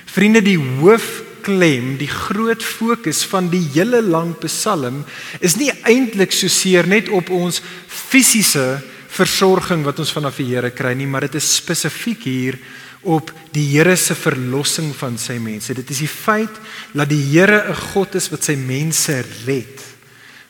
Vriende, 0.09 0.41
die 0.45 0.57
hoofklem, 0.57 1.95
die 2.01 2.09
groot 2.09 2.65
fokus 2.65 3.21
van 3.29 3.51
die 3.53 3.63
hele 3.75 4.01
lang 4.01 4.33
psalm 4.41 5.03
is 5.41 5.57
nie 5.57 5.71
eintlik 5.89 6.33
so 6.33 6.49
seer 6.49 6.89
net 6.89 7.09
op 7.13 7.29
ons 7.33 7.61
fisiese 7.89 8.81
versorging 9.13 9.83
wat 9.85 10.01
ons 10.01 10.13
vanaf 10.13 10.41
die 10.41 10.49
Here 10.49 10.73
kry 10.73 10.95
nie, 10.97 11.09
maar 11.09 11.27
dit 11.27 11.37
is 11.37 11.55
spesifiek 11.59 12.25
hier 12.25 12.57
op 13.03 13.31
die 13.53 13.65
Here 13.73 13.95
se 13.99 14.15
verlossing 14.15 14.93
van 14.95 15.17
sy 15.21 15.37
mense. 15.41 15.75
Dit 15.75 15.89
is 15.93 16.03
die 16.03 16.11
feit 16.11 16.53
dat 16.93 17.09
die 17.09 17.21
Here 17.31 17.69
'n 17.69 17.75
God 17.93 18.15
is 18.15 18.29
wat 18.29 18.43
sy 18.43 18.55
mense 18.55 19.23
red, 19.45 19.81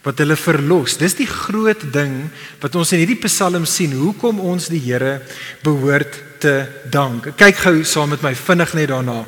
wat 0.03 0.17
hulle 0.17 0.35
verlos. 0.35 0.97
Dis 0.97 1.15
die 1.15 1.27
groot 1.27 1.93
ding 1.93 2.29
wat 2.59 2.75
ons 2.75 2.91
in 2.91 2.99
hierdie 2.99 3.27
Psalm 3.27 3.65
sien, 3.65 3.91
hoekom 3.91 4.39
ons 4.39 4.67
die 4.67 4.79
Here 4.79 5.21
behoort 5.63 6.39
te 6.39 6.67
dank. 6.89 7.35
Kyk 7.37 7.55
gou 7.55 7.83
saam 7.83 8.09
met 8.09 8.21
my 8.21 8.35
vinnig 8.35 8.73
net 8.73 8.89
daarna. 8.89 9.25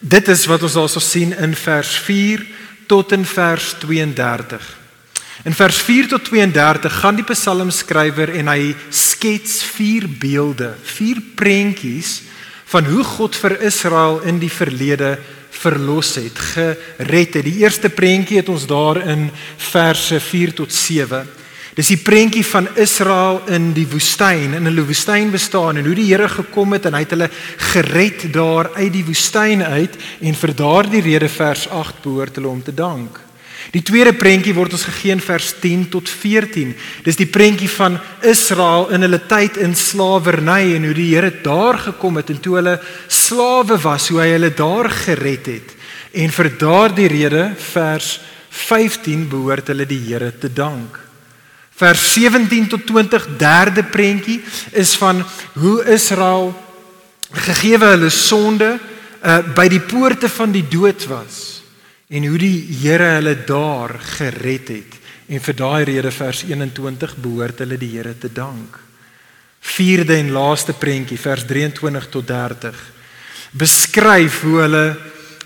Dit 0.00 0.28
is 0.28 0.46
wat 0.46 0.62
ons 0.62 0.74
daarso 0.74 1.00
sien 1.00 1.32
in 1.32 1.54
vers 1.54 1.96
4 1.98 2.46
tot 2.86 3.12
in 3.12 3.24
vers 3.24 3.74
32. 3.78 4.78
In 5.44 5.54
vers 5.56 5.76
4 5.76 6.08
tot 6.08 6.24
32 6.24 7.00
gaan 7.00 7.16
die 7.16 7.24
psalmskrywer 7.24 8.32
en 8.36 8.48
hy 8.52 8.74
skets 8.92 9.62
vier 9.76 10.04
beelde, 10.20 10.74
vier 10.84 11.20
prentjies 11.36 12.29
van 12.70 12.86
hoe 12.86 13.04
God 13.04 13.36
vir 13.36 13.56
Israel 13.66 14.20
in 14.30 14.38
die 14.38 14.52
verlede 14.52 15.16
verlos 15.60 16.14
het, 16.20 16.38
gered 16.54 17.34
het. 17.34 17.44
Die 17.44 17.60
eerste 17.64 17.90
prentjie 17.90 18.38
het 18.38 18.48
ons 18.48 18.66
daar 18.70 19.00
in 19.10 19.28
verse 19.70 20.20
4 20.22 20.54
tot 20.62 20.72
7. 20.72 21.26
Dis 21.74 21.90
die 21.92 22.00
prentjie 22.02 22.44
van 22.46 22.66
Israel 22.78 23.40
in 23.50 23.70
die 23.74 23.86
woestyn, 23.90 24.56
in 24.58 24.66
hulle 24.66 24.84
woestyn 24.86 25.30
bestaan 25.30 25.78
en 25.78 25.86
hoe 25.86 25.96
die 25.98 26.08
Here 26.10 26.28
gekom 26.28 26.74
het 26.74 26.86
en 26.86 26.98
hy 26.98 27.04
het 27.04 27.14
hulle 27.14 27.30
gered 27.72 28.26
daar 28.34 28.72
uit 28.76 28.92
die 28.94 29.06
woestyn 29.06 29.62
uit 29.62 29.98
en 30.20 30.38
vir 30.42 30.54
daardie 30.58 31.02
rede 31.06 31.30
vers 31.30 31.68
8 31.70 32.02
behoort 32.04 32.38
hulle 32.38 32.50
om 32.50 32.62
te 32.62 32.74
dank. 32.74 33.20
Die 33.70 33.82
tweede 33.86 34.10
prentjie 34.18 34.54
word 34.56 34.72
ons 34.74 34.86
gegee 34.88 35.14
in 35.14 35.20
vers 35.22 35.52
10 35.62 35.84
tot 35.92 36.08
14. 36.10 36.72
Dis 37.06 37.18
die 37.20 37.28
prentjie 37.30 37.68
van 37.70 38.00
Israel 38.26 38.88
in 38.96 39.06
hulle 39.06 39.20
tyd 39.30 39.60
in 39.62 39.76
slawerny 39.78 40.74
en 40.74 40.88
hoe 40.88 40.96
die 40.96 41.12
Here 41.12 41.30
daar 41.44 41.78
gekom 41.78 42.18
het 42.18 42.32
en 42.34 42.40
toe 42.42 42.56
hulle 42.58 42.80
slawe 43.06 43.78
was, 43.84 44.08
hoe 44.10 44.18
hy 44.24 44.32
hulle 44.32 44.50
daar 44.58 44.90
gered 45.04 45.52
het. 45.52 45.76
En 46.18 46.34
vir 46.34 46.50
daardie 46.58 47.06
rede 47.12 47.44
vers 47.70 48.16
15 48.50 49.28
behoort 49.30 49.70
hulle 49.70 49.86
die 49.86 50.00
Here 50.08 50.32
te 50.34 50.50
dank. 50.50 50.98
Vers 51.78 52.08
17 52.16 52.66
tot 52.74 52.82
20 52.90 53.28
derde 53.38 53.86
prentjie 53.86 54.40
is 54.74 54.96
van 54.98 55.22
hoe 55.54 55.78
Israel 55.94 56.50
gegee 57.30 57.78
hulle 57.78 58.10
sonde 58.10 58.74
uh, 58.74 59.38
by 59.54 59.68
die 59.70 59.80
poorte 59.80 60.28
van 60.28 60.50
die 60.50 60.66
dood 60.66 61.06
was 61.06 61.59
en 62.10 62.26
hoe 62.26 62.38
die 62.38 62.66
Here 62.82 63.14
hulle 63.16 63.36
daar 63.46 63.94
gered 64.18 64.68
het. 64.68 64.96
En 65.30 65.40
vir 65.40 65.54
daai 65.54 65.84
rede 65.84 66.10
vers 66.10 66.42
21 66.42 67.14
behoort 67.22 67.62
hulle 67.62 67.78
die 67.78 67.92
Here 67.94 68.16
te 68.18 68.32
dank. 68.34 68.78
Vierde 69.60 70.16
en 70.18 70.32
laaste 70.34 70.74
prentjie 70.74 71.18
vers 71.20 71.44
23 71.46 72.08
tot 72.10 72.26
30 72.26 72.80
beskryf 73.50 74.42
hoe 74.46 74.60
hulle 74.62 74.84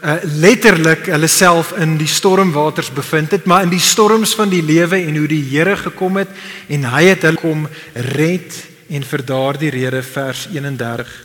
uh, 0.05 0.17
letterlik 0.41 1.09
hulle 1.09 1.29
self 1.31 1.73
in 1.81 1.97
die 2.01 2.09
stormwaters 2.11 2.91
bevind 2.93 3.33
het, 3.33 3.47
maar 3.49 3.65
in 3.65 3.73
die 3.73 3.83
storms 3.83 4.35
van 4.37 4.53
die 4.53 4.63
lewe 4.65 5.01
en 5.01 5.17
hoe 5.17 5.29
die 5.31 5.43
Here 5.49 5.77
gekom 5.87 6.21
het 6.21 6.29
en 6.69 6.85
hy 6.93 7.07
het 7.11 7.25
hulle 7.25 7.41
kom 7.41 7.65
red 8.13 8.61
en 8.93 9.09
vir 9.09 9.25
daardie 9.25 9.73
rede 9.73 10.05
vers 10.05 10.47
31 10.53 11.17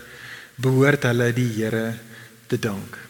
behoort 0.56 1.12
hulle 1.12 1.32
die 1.36 1.52
Here 1.60 1.86
te 2.48 2.60
dank. 2.60 3.09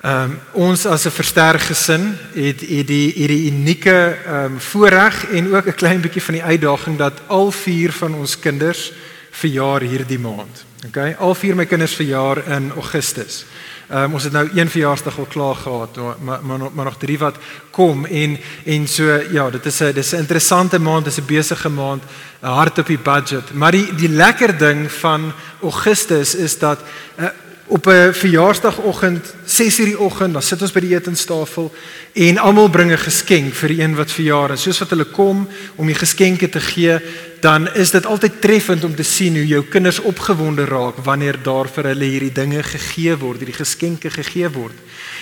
Ehm 0.00 0.30
um, 0.30 0.38
ons 0.52 0.86
as 0.86 1.04
'n 1.04 1.10
versterk 1.10 1.60
gesin 1.60 2.14
het 2.34 2.60
het 2.60 2.86
die 2.86 3.12
hierdie 3.12 3.50
unieke 3.50 4.16
ehm 4.26 4.44
um, 4.44 4.60
voorreg 4.60 5.26
en 5.30 5.54
ook 5.54 5.66
'n 5.66 5.74
klein 5.74 6.00
bietjie 6.00 6.22
van 6.22 6.34
die 6.34 6.42
uitdaging 6.42 6.96
dat 6.98 7.12
al 7.26 7.50
vier 7.50 7.92
van 7.92 8.14
ons 8.14 8.38
kinders 8.38 8.92
verjaar 9.30 9.80
hierdie 9.80 10.18
maand. 10.18 10.64
Okay, 10.86 11.16
al 11.18 11.34
vier 11.34 11.56
my 11.56 11.66
kinders 11.66 11.94
verjaar 11.94 12.46
in 12.46 12.70
Augustus. 12.70 13.44
Ehm 13.88 14.02
um, 14.02 14.12
ons 14.12 14.22
het 14.22 14.32
nou 14.32 14.48
een 14.54 14.70
verjaarsdag 14.70 15.18
al 15.18 15.26
klaar 15.26 15.54
gehad, 15.54 15.96
maar 16.20 16.38
maar 16.42 16.58
maar 16.72 16.84
nog 16.84 16.98
drie 16.98 17.18
wat 17.18 17.36
kom 17.70 18.04
en 18.04 18.38
en 18.64 18.88
so 18.88 19.22
ja, 19.30 19.50
dit 19.50 19.66
is 19.66 19.80
'n 19.80 19.92
dis 19.92 20.12
'n 20.12 20.16
interessante 20.16 20.78
maand, 20.78 21.04
dis 21.04 21.18
'n 21.18 21.26
besige 21.26 21.68
maand, 21.68 22.02
hard 22.40 22.78
op 22.78 22.86
die 22.86 22.98
budget. 22.98 23.52
Maar 23.52 23.70
die 23.70 23.94
die 23.94 24.08
lekker 24.08 24.58
ding 24.58 24.92
van 24.92 25.32
Augustus 25.60 26.34
is 26.34 26.58
dat 26.58 26.78
uh, 27.20 27.26
op 27.68 27.86
'n 27.86 28.12
verjaarsdagoggend 28.12 29.34
6:00 29.44 29.84
die 29.84 29.98
oggend 29.98 30.32
dan 30.32 30.42
sit 30.42 30.62
ons 30.62 30.72
by 30.72 30.80
die 30.80 30.94
etenstafel 30.94 31.72
en 32.12 32.38
almal 32.38 32.68
bring 32.68 32.90
'n 32.92 32.98
geskenk 32.98 33.54
vir 33.54 33.68
die 33.68 33.80
een 33.82 33.94
wat 33.94 34.10
verjaar 34.10 34.50
is. 34.50 34.62
Soos 34.62 34.78
wat 34.78 34.90
hulle 34.90 35.04
kom 35.04 35.48
om 35.76 35.86
die 35.86 35.94
geskenke 35.94 36.48
te 36.48 36.60
gee 36.60 37.00
dan 37.40 37.74
is 37.74 37.90
dit 37.90 38.06
altyd 38.06 38.40
treffend 38.40 38.84
om 38.84 38.94
te 38.94 39.02
sien 39.02 39.34
hoe 39.34 39.46
jou 39.46 39.64
kinders 39.64 40.00
opgewonde 40.00 40.64
raak 40.64 40.96
wanneer 41.04 41.36
daar 41.42 41.68
vir 41.68 41.84
hulle 41.84 42.04
hierdie 42.04 42.32
dinge 42.32 42.62
gegee 42.62 43.16
word 43.16 43.38
hierdie 43.38 43.64
geskenke 43.64 44.10
gegee 44.10 44.50
word. 44.50 44.74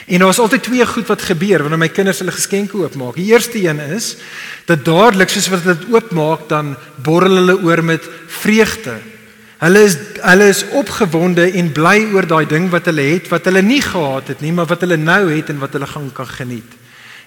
En 0.07 0.19
daar 0.19 0.29
is 0.29 0.39
altyd 0.39 0.63
twee 0.63 0.87
goed 0.87 1.07
wat 1.07 1.23
gebeur 1.23 1.63
wanneer 1.63 1.79
my 1.79 1.89
kinders 1.89 2.19
hulle 2.19 2.33
geskenke 2.33 2.77
oopmaak. 2.77 3.17
Die 3.17 3.33
eerste 3.33 3.59
een 3.59 3.81
is 3.81 4.17
dat 4.65 4.85
dadelik 4.85 5.29
soos 5.29 5.49
wat 5.49 5.63
hulle 5.63 5.79
dit 5.79 5.95
oopmaak 5.95 6.49
dan 6.49 6.77
borrel 7.03 7.35
hulle 7.35 7.63
oor 7.63 7.85
met 7.85 8.03
vreugde 8.27 9.16
Hulle 9.57 9.83
is 9.89 9.97
hulle 10.21 10.49
is 10.53 10.65
opgewonde 10.77 11.47
en 11.57 11.73
bly 11.73 12.11
oor 12.13 12.27
daai 12.29 12.47
ding 12.49 12.69
wat 12.73 12.91
hulle 12.91 13.07
het 13.15 13.31
wat 13.33 13.47
hulle 13.49 13.63
nie 13.65 13.81
gehad 13.81 14.29
het 14.35 14.43
nie, 14.45 14.53
maar 14.53 14.69
wat 14.69 14.83
hulle 14.85 14.99
nou 15.01 15.31
het 15.33 15.49
en 15.49 15.63
wat 15.63 15.73
hulle 15.73 15.89
gaan 15.89 16.11
kan 16.13 16.29
geniet. 16.29 16.77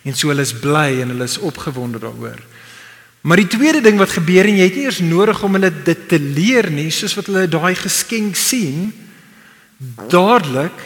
En 0.05 0.15
so 0.15 0.29
hulle 0.29 0.45
is 0.45 0.53
bly 0.53 1.01
en 1.01 1.15
hulle 1.15 1.25
is 1.25 1.39
opgewonde 1.41 1.99
daaroor. 1.99 2.37
Maar 3.21 3.41
die 3.41 3.49
tweede 3.51 3.81
ding 3.81 3.97
wat 3.99 4.13
gebeur 4.15 4.47
en 4.47 4.59
jy 4.61 4.67
het 4.69 4.77
nie 4.77 4.85
eers 4.87 5.01
nodig 5.03 5.41
om 5.43 5.57
hulle 5.57 5.71
dit 5.83 6.05
te 6.07 6.19
leer 6.19 6.69
nie, 6.71 6.87
soos 6.93 7.17
wat 7.17 7.27
hulle 7.27 7.49
daai 7.51 7.75
geskenk 7.75 8.37
sien, 8.39 8.93
dadelik 10.11 10.85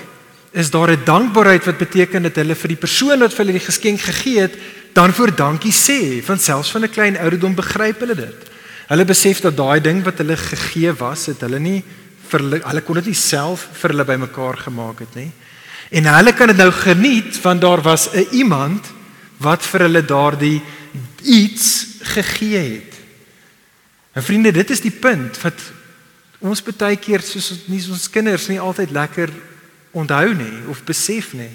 is 0.53 0.69
daar 0.71 0.91
'n 0.91 1.05
dankbaarheid 1.05 1.65
wat 1.65 1.77
beteken 1.77 2.23
dat 2.23 2.35
hulle 2.35 2.55
vir 2.55 2.67
die 2.67 2.83
persoon 2.85 3.19
wat 3.19 3.33
vir 3.33 3.45
hulle 3.45 3.59
die 3.59 3.67
geskenk 3.67 4.00
gegee 4.00 4.39
het, 4.41 4.55
dan 4.93 5.13
voor 5.13 5.35
dankie 5.35 5.73
sê, 5.73 6.25
want 6.25 6.41
selfs 6.41 6.71
van 6.71 6.83
'n 6.83 6.89
klein 6.89 7.17
ouderdom 7.17 7.55
begryp 7.55 8.00
hulle 8.00 8.15
dit. 8.15 8.52
Hulle 8.87 9.05
besef 9.05 9.41
dat 9.41 9.57
daai 9.57 9.79
ding 9.81 10.03
wat 10.03 10.17
hulle 10.17 10.37
gegee 10.37 10.93
was, 10.99 11.27
het 11.31 11.41
hulle 11.45 11.59
nie 11.59 11.83
vir 12.29 12.43
hulle, 12.43 12.81
kon 12.81 12.99
dit 12.99 13.11
nie 13.11 13.17
self 13.17 13.67
vir 13.79 13.93
hulle 13.93 14.07
bymekaar 14.07 14.57
gemaak 14.65 15.05
het 15.05 15.15
nie. 15.15 15.31
En 15.93 16.09
hulle 16.09 16.33
kan 16.33 16.49
dit 16.51 16.57
nou 16.57 16.71
geniet 16.71 17.37
want 17.43 17.61
daar 17.61 17.81
was 17.81 18.09
'n 18.13 18.27
iemand 18.31 18.91
wat 19.37 19.63
vir 19.65 19.87
hulle 19.87 20.05
daardie 20.05 20.61
iets 21.23 21.85
gegee 22.01 22.57
het. 22.57 22.93
En 24.13 24.23
vriende, 24.23 24.51
dit 24.51 24.69
is 24.69 24.81
die 24.81 24.91
punt 24.91 25.41
wat 25.41 25.59
ons 26.39 26.63
baie 26.63 26.97
keer 26.97 27.21
soos 27.21 27.65
nie 27.65 27.81
ons 27.89 28.09
kinders 28.09 28.47
nie 28.47 28.59
altyd 28.59 28.91
lekker 28.91 29.29
onthou 29.91 30.33
nie 30.33 30.67
of 30.69 30.83
besef 30.83 31.33
nie. 31.33 31.51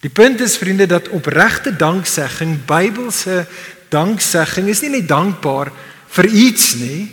Die 0.00 0.12
punt 0.12 0.40
is 0.40 0.56
vriende 0.56 0.86
dat 0.86 1.08
opregte 1.08 1.76
danksegging, 1.76 2.64
Bybelse 2.68 3.46
danksegging 3.88 4.68
is 4.68 4.82
nie 4.84 4.90
net 4.90 5.08
dankbaar 5.08 5.72
vir 6.08 6.26
iets 6.30 6.74
nie, 6.80 7.06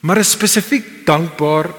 maar 0.00 0.18
is 0.22 0.34
spesifiek 0.36 1.06
dankbaar 1.06 1.70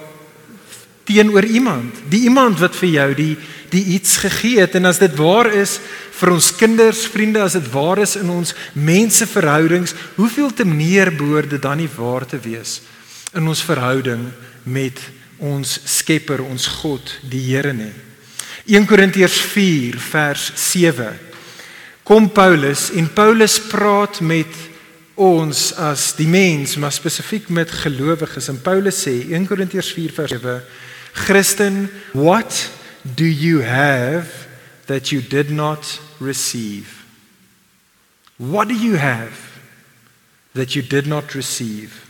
teenoor 1.08 1.46
iemand, 1.46 1.96
die 2.12 2.26
iemand 2.28 2.60
wat 2.60 2.76
vir 2.76 2.90
jou 2.90 3.12
die 3.16 3.36
die 3.72 3.84
iets 3.98 4.18
gegee 4.24 4.62
het 4.62 4.78
en 4.80 4.88
as 4.88 5.00
dit 5.02 5.12
waar 5.20 5.50
is 5.52 5.74
vir 6.20 6.32
ons 6.32 6.54
kinders, 6.56 7.04
vriende, 7.12 7.42
as 7.44 7.58
dit 7.58 7.66
waar 7.74 8.00
is 8.00 8.16
in 8.16 8.30
ons 8.32 8.54
menseverhoudings, 8.74 9.92
hoeveel 10.16 10.54
te 10.56 10.66
meer 10.66 11.12
behoort 11.12 11.52
dit 11.52 11.62
dan 11.62 11.82
nie 11.82 11.90
waar 11.98 12.26
te 12.26 12.40
wees 12.40 12.80
in 13.36 13.48
ons 13.48 13.64
verhouding 13.68 14.30
met 14.64 15.02
ons 15.38 15.78
Skepper, 15.86 16.42
ons 16.42 16.66
God, 16.80 17.12
die 17.30 17.44
Here 17.52 17.74
nie. 17.76 17.92
1 18.68 18.88
Korintiërs 18.88 19.38
4 19.54 20.00
vers 20.02 20.48
7. 20.56 21.12
Kom 22.08 22.30
Paulus 22.32 22.90
en 22.96 23.10
Paulus 23.14 23.60
praat 23.68 24.22
met 24.24 24.67
ons 25.18 25.72
as 25.82 26.12
die 26.18 26.28
mens, 26.30 26.76
maar 26.78 26.94
spesifiek 26.94 27.50
met 27.50 27.72
gelowiges. 27.72 28.48
En 28.54 28.62
Paulus 28.62 29.02
sê 29.02 29.16
1 29.34 29.48
Korintiërs 29.50 29.90
4:7, 29.94 30.62
Christen, 31.14 31.90
what 32.14 32.70
do 33.02 33.26
you 33.26 33.64
have 33.64 34.48
that 34.86 35.10
you 35.10 35.22
did 35.22 35.50
not 35.50 36.00
receive? 36.20 36.88
What 38.38 38.70
do 38.70 38.76
you 38.76 38.98
have 38.98 39.34
that 40.54 40.74
you 40.74 40.88
did 40.88 41.06
not 41.06 41.32
receive? 41.32 42.06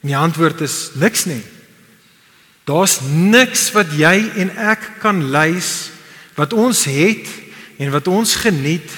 En 0.00 0.08
die 0.08 0.16
antwoord 0.16 0.60
is 0.60 0.90
niks 0.94 1.24
nie. 1.24 1.42
Daar's 2.64 3.00
niks 3.04 3.68
wat 3.76 3.92
jy 3.94 4.30
en 4.40 4.50
ek 4.56 4.96
kan 5.02 5.20
lys 5.30 5.90
wat 6.34 6.52
ons 6.52 6.84
het 6.88 7.28
en 7.76 7.92
wat 7.92 8.08
ons 8.08 8.34
geniet 8.40 8.90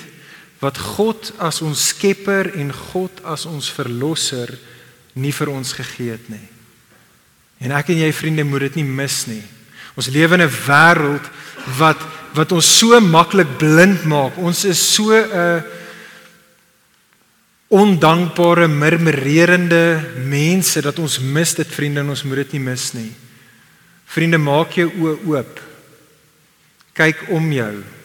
wat 0.60 0.78
God 0.78 1.32
as 1.38 1.62
ons 1.62 1.88
skepper 1.92 2.50
en 2.58 2.72
God 2.72 3.22
as 3.24 3.46
ons 3.46 3.70
verlosser 3.70 4.50
nie 5.14 5.32
vir 5.34 5.50
ons 5.52 5.72
gegee 5.72 6.14
het 6.16 6.28
nie. 6.30 6.46
En 7.62 7.74
ek 7.74 7.90
en 7.94 8.02
jy 8.02 8.10
vriende 8.14 8.46
moet 8.46 8.68
dit 8.68 8.80
nie 8.80 8.86
mis 8.86 9.26
nie. 9.30 9.42
Ons 9.98 10.10
lewe 10.14 10.34
in 10.34 10.46
'n 10.46 10.56
wêreld 10.66 11.26
wat 11.78 11.98
wat 12.34 12.52
ons 12.52 12.78
so 12.78 13.00
maklik 13.00 13.58
blind 13.58 14.04
maak. 14.04 14.36
Ons 14.38 14.64
is 14.64 14.78
so 14.78 15.10
'n 15.10 15.30
uh, 15.32 15.62
ondankbare, 17.68 18.68
murmurerende 18.68 20.00
mense 20.24 20.80
dat 20.80 20.98
ons 20.98 21.18
mis 21.18 21.54
dit 21.54 21.66
vriende 21.68 22.00
en 22.00 22.08
ons 22.08 22.22
moet 22.24 22.36
dit 22.36 22.52
nie 22.52 22.64
mis 22.64 22.92
nie. 22.92 23.12
Vriende, 24.08 24.38
maak 24.38 24.72
jou 24.72 24.88
oë 24.88 25.18
oop. 25.26 25.60
Kyk 26.96 27.28
om 27.28 27.52
jou. 27.52 27.97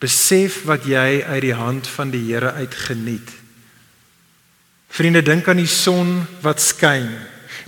Besef 0.00 0.62
wat 0.64 0.86
jy 0.88 1.20
uit 1.26 1.42
die 1.44 1.56
hand 1.56 1.88
van 1.88 2.12
die 2.12 2.22
Here 2.30 2.54
uit 2.56 2.74
geniet. 2.74 3.28
Vriende, 4.90 5.22
dink 5.22 5.48
aan 5.48 5.60
die 5.60 5.70
son 5.70 6.22
wat 6.42 6.62
skyn. 6.64 7.10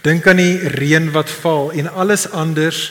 Dink 0.03 0.27
aan 0.27 0.41
die 0.41 0.57
reën 0.75 1.11
wat 1.15 1.31
val 1.43 1.71
en 1.77 1.91
alles 1.93 2.25
anders 2.33 2.91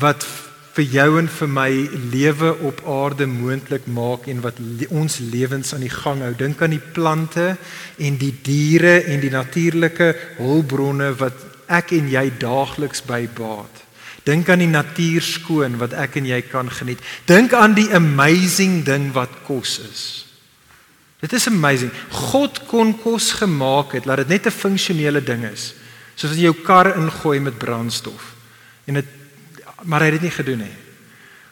wat 0.00 0.24
vir 0.72 0.88
jou 0.88 1.18
en 1.20 1.28
vir 1.28 1.50
my 1.52 1.70
lewe 2.14 2.54
op 2.64 2.80
aarde 2.88 3.26
moontlik 3.28 3.84
maak 3.86 4.24
en 4.32 4.40
wat 4.40 4.56
ons 4.88 5.18
lewens 5.20 5.74
aan 5.76 5.84
die 5.84 5.92
gang 5.92 6.24
hou. 6.24 6.32
Dink 6.32 6.62
aan 6.64 6.72
die 6.72 6.82
plante 6.96 7.52
en 8.00 8.16
die 8.18 8.32
diere 8.42 9.02
en 9.04 9.20
die 9.20 9.32
natuurlike 9.32 10.14
hulpbronne 10.40 11.12
wat 11.20 11.44
ek 11.68 11.92
en 11.98 12.08
jy 12.12 12.24
daagliks 12.40 13.04
bybaat. 13.04 13.81
Dink 14.24 14.48
aan 14.48 14.62
die 14.62 14.70
natuur 14.70 15.22
skoon 15.22 15.78
wat 15.80 15.96
ek 15.98 16.20
en 16.20 16.26
jy 16.26 16.40
kan 16.46 16.70
geniet. 16.70 17.00
Dink 17.26 17.54
aan 17.58 17.74
die 17.74 17.88
amazing 17.94 18.84
ding 18.86 19.10
wat 19.16 19.42
kos 19.46 19.80
is. 19.82 20.04
Dit 21.22 21.32
is 21.32 21.46
amazing. 21.46 21.90
God 22.10 22.64
kon 22.70 22.94
kos 22.98 23.32
gemaak 23.38 23.96
het 23.98 24.06
dat 24.06 24.22
dit 24.22 24.28
net 24.28 24.46
'n 24.46 24.50
funksionele 24.50 25.22
ding 25.22 25.44
is. 25.44 25.74
Soos 26.14 26.30
as 26.30 26.36
jy 26.36 26.50
jou 26.50 26.62
kar 26.62 26.96
ingooi 26.96 27.40
met 27.40 27.58
brandstof 27.58 28.34
en 28.86 28.94
dit 28.94 29.06
maar 29.84 30.00
hy 30.00 30.12
het 30.12 30.20
dit 30.20 30.30
nie 30.30 30.36
gedoen 30.36 30.58
nie. 30.58 30.76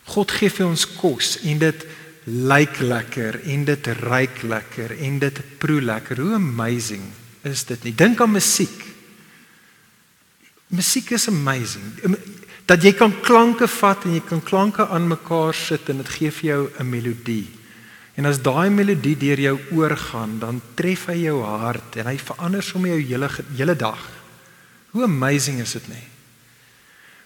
God 0.05 0.31
gee 0.31 0.51
vir 0.51 0.67
ons 0.67 0.87
kos 0.87 1.39
en 1.43 1.59
dit 1.59 1.87
lyk 2.25 2.79
lekker 2.79 3.41
en 3.43 3.65
dit 3.65 3.87
ruik 3.87 4.43
lekker 4.43 4.95
en 4.99 5.19
dit 5.19 5.41
proe 5.59 5.81
lekker. 5.81 6.21
Hoe 6.21 6.35
amazing 6.35 7.03
is 7.43 7.65
dit 7.65 7.85
nie? 7.85 7.95
Dink 7.95 8.21
aan 8.21 8.31
musiek. 8.31 8.85
Musiek 10.71 11.11
is 11.11 11.29
amazing. 11.29 12.17
Dat 12.71 12.85
jy 12.87 12.93
kan 12.95 13.11
klanke 13.25 13.67
vat 13.67 14.05
en 14.07 14.13
jy 14.15 14.21
kan 14.23 14.43
klanke 14.47 14.85
aan 14.87 15.09
mekaar 15.11 15.57
sit 15.59 15.89
en 15.91 16.05
dit 16.05 16.13
gee 16.15 16.31
vir 16.31 16.47
jou 16.47 16.71
'n 16.79 16.91
melodie. 16.91 17.49
En 18.15 18.27
as 18.27 18.39
daai 18.39 18.71
melodie 18.71 19.17
deur 19.17 19.41
jou 19.41 19.59
oor 19.73 19.97
gaan, 19.97 20.39
dan 20.39 20.61
tref 20.77 21.07
hy 21.07 21.25
jou 21.25 21.43
hart 21.43 21.97
en 21.97 22.07
hy 22.07 22.17
verander 22.19 22.63
sommer 22.63 22.91
jou 22.91 23.01
hele 23.01 23.29
hele 23.57 23.75
dag. 23.75 23.99
Hoe 24.91 25.03
amazing 25.03 25.61
is 25.61 25.73
dit 25.73 25.89
nie? 25.89 26.07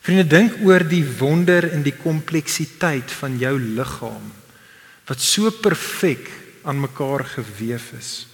Vriende, 0.00 0.26
dink 0.28 0.52
oor 0.64 0.84
die 0.84 1.04
wonder 1.18 1.70
en 1.72 1.82
die 1.82 1.96
kompleksiteit 1.96 3.10
van 3.10 3.38
jou 3.38 3.58
liggaam 3.58 4.32
wat 5.06 5.20
so 5.20 5.50
perfek 5.50 6.30
aan 6.64 6.80
mekaar 6.80 7.24
gewewe 7.24 7.98
is. 7.98 8.26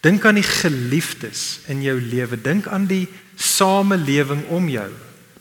Dink 0.00 0.24
aan 0.24 0.34
die 0.34 0.46
geliefdes 0.46 1.60
in 1.68 1.82
jou 1.82 2.00
lewe, 2.00 2.36
dink 2.40 2.66
aan 2.66 2.86
die 2.86 3.08
samelewing 3.36 4.46
om 4.48 4.68
jou, 4.68 4.90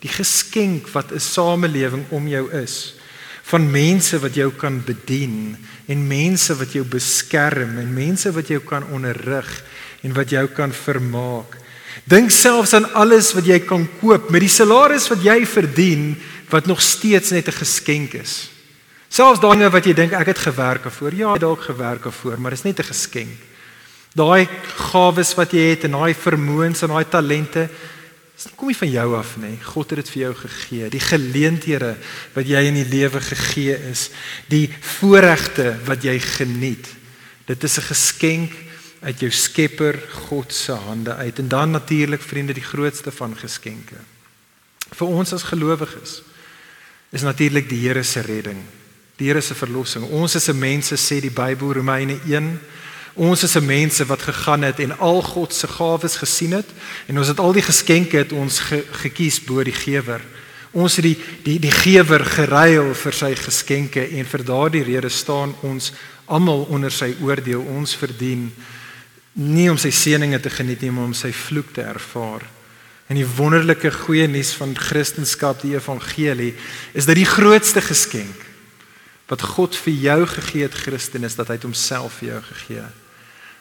die 0.06 0.14
geskenk 0.14 0.92
wat 0.94 1.12
'n 1.12 1.20
samelewing 1.20 2.06
om 2.10 2.28
jou 2.28 2.46
is 2.54 2.94
van 3.46 3.72
mense 3.72 4.18
wat 4.20 4.34
jou 4.34 4.52
kan 4.58 4.82
bedien 4.86 5.58
en 5.86 6.08
mense 6.08 6.56
wat 6.58 6.74
jou 6.74 6.84
beskerm 6.86 7.78
en 7.78 7.94
mense 7.94 8.32
wat 8.34 8.48
jou 8.48 8.60
kan 8.60 8.84
onderrig 8.90 9.50
en 10.02 10.14
wat 10.14 10.30
jou 10.30 10.48
kan 10.48 10.74
vermaak. 10.74 11.58
Dink 12.10 12.32
selfs 12.34 12.74
aan 12.74 12.90
alles 12.94 13.34
wat 13.34 13.46
jy 13.46 13.60
kan 13.60 13.86
koop 14.02 14.30
met 14.34 14.42
die 14.42 14.50
salaris 14.50 15.08
wat 15.10 15.22
jy 15.22 15.46
verdien 15.46 16.16
wat 16.50 16.66
nog 16.66 16.82
steeds 16.82 17.30
net 17.32 17.48
'n 17.48 17.62
geskenk 17.62 18.14
is. 18.14 18.50
Selfs 19.10 19.40
daai 19.40 19.58
dinge 19.58 19.70
wat 19.70 19.86
jy 19.86 19.94
dink 19.94 20.12
ek 20.12 20.28
het 20.28 20.40
gewerk 20.40 20.84
daarvoor. 20.84 21.14
Ja, 21.14 21.38
dalk 21.38 21.62
gewerk 21.62 22.04
daarvoor, 22.04 22.40
maar 22.40 22.52
dit 22.52 22.60
is 22.60 22.66
net 22.66 22.80
'n 22.80 22.92
geskenk. 22.94 23.38
Daai 24.14 24.48
gawes 24.76 25.36
wat 25.36 25.52
jy 25.52 25.70
het 25.70 25.84
en 25.84 25.92
daai 25.92 26.14
vermoëns 26.14 26.82
en 26.82 26.90
daai 26.90 27.06
talente 27.10 27.70
Dit 28.36 28.52
kom 28.56 28.68
nie 28.68 28.76
van 28.76 28.92
jou 28.92 29.08
af 29.16 29.38
nie. 29.40 29.56
God 29.64 29.90
het 29.94 30.02
dit 30.04 30.10
vir 30.10 30.22
jou 30.22 30.34
gegee. 30.36 30.90
Die 30.92 31.00
geleenthede 31.00 31.96
wat 32.36 32.48
jy 32.48 32.66
in 32.68 32.76
die 32.76 32.90
lewe 32.90 33.22
gegee 33.24 33.78
is, 33.92 34.10
die 34.52 34.68
voorregte 34.98 35.78
wat 35.88 36.04
jy 36.04 36.20
geniet. 36.20 36.90
Dit 37.48 37.64
is 37.64 37.78
'n 37.78 37.88
geskenk 37.94 38.52
uit 39.06 39.20
jou 39.20 39.32
Skepper 39.32 40.00
God 40.28 40.54
se 40.54 40.72
hande 40.72 41.16
uit 41.16 41.40
en 41.40 41.48
dan 41.48 41.72
natuurlik 41.72 42.22
vriende 42.22 42.54
die 42.54 42.64
grootste 42.64 43.12
van 43.12 43.38
geskenke. 43.38 43.96
Vir 44.92 45.08
ons 45.08 45.34
as 45.34 45.44
gelowiges 45.44 46.22
is 47.12 47.22
natuurlik 47.22 47.70
die 47.70 47.88
Here 47.88 48.04
se 48.04 48.22
redding, 48.22 48.64
die 49.18 49.28
Here 49.28 49.42
se 49.42 49.56
verlossing. 49.56 50.06
Ons 50.10 50.36
is 50.36 50.50
'n 50.50 50.60
mense 50.60 50.96
sê 50.96 51.22
die 51.22 51.32
Bybel 51.32 51.74
Romeine 51.74 52.20
1 52.28 52.60
Ons 53.16 53.44
is 53.44 53.56
'n 53.56 53.66
mense 53.66 54.06
wat 54.06 54.22
gegaan 54.22 54.62
het 54.62 54.80
en 54.80 54.98
al 55.00 55.22
God 55.22 55.54
se 55.54 55.68
gawes 55.68 56.16
gesien 56.16 56.52
het 56.52 56.70
en 57.08 57.18
ons 57.18 57.28
het 57.28 57.40
al 57.40 57.54
die 57.54 57.62
geskenke 57.62 58.18
het 58.18 58.32
ons 58.32 58.60
ge, 58.60 58.84
gekies 58.92 59.44
bo 59.44 59.64
die 59.64 59.74
gewer. 59.74 60.22
Ons 60.72 60.96
het 60.96 61.04
die 61.04 61.18
die 61.44 61.60
die 61.60 61.72
gewer 61.72 62.26
geruil 62.26 62.94
vir 62.94 63.14
sy 63.14 63.36
geskenke 63.36 64.04
en 64.08 64.26
vir 64.26 64.44
daardie 64.44 64.84
rede 64.84 65.10
staan 65.10 65.56
ons 65.62 65.94
almal 66.26 66.68
onder 66.70 66.92
sy 66.92 67.16
oordeel. 67.22 67.62
Ons 67.62 67.96
verdien 67.96 68.52
nie 69.34 69.70
om 69.72 69.78
sy 69.78 69.92
seëninge 69.92 70.40
te 70.40 70.50
geniet 70.50 70.82
nie, 70.82 70.92
maar 70.92 71.06
om 71.06 71.14
sy 71.14 71.32
vloek 71.32 71.74
te 71.74 71.82
ervaar. 71.82 72.44
En 73.08 73.16
die 73.16 73.28
wonderlike 73.38 73.92
goeie 73.92 74.28
nuus 74.28 74.52
van 74.54 74.76
Christendom, 74.76 75.56
die 75.62 75.76
evangelie, 75.76 76.54
is 76.94 77.06
dat 77.06 77.16
die 77.16 77.26
grootste 77.26 77.82
geskenk 77.82 78.44
wat 79.28 79.42
God 79.42 79.76
vir 79.76 79.94
jou 79.94 80.26
gegee 80.28 80.68
het, 80.68 80.74
Christen, 80.74 81.24
is 81.24 81.36
dat 81.36 81.48
hy 81.48 81.58
homself 81.64 82.20
vir 82.20 82.28
jou 82.30 82.42
gegee 82.52 82.84
het. 82.84 83.05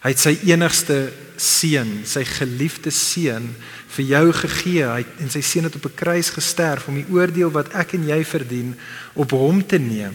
Hy 0.04 0.12
het 0.12 0.20
sy 0.20 0.34
enigste 0.52 0.98
seun, 1.40 2.02
sy 2.06 2.22
geliefde 2.28 2.92
seun 2.92 3.48
vir 3.96 4.04
jou 4.10 4.24
gegee. 4.36 4.84
Hy 4.84 5.06
en 5.24 5.32
sy 5.32 5.40
seun 5.40 5.64
het 5.64 5.78
op 5.80 5.86
'n 5.88 5.96
kruis 5.96 6.30
gesterf 6.30 6.88
om 6.88 6.94
die 7.00 7.08
oordeel 7.08 7.50
wat 7.50 7.72
ek 7.74 7.94
en 7.94 8.06
jy 8.06 8.24
verdien 8.24 8.76
op 9.14 9.30
hom 9.30 9.66
te 9.66 9.78
neem, 9.78 10.12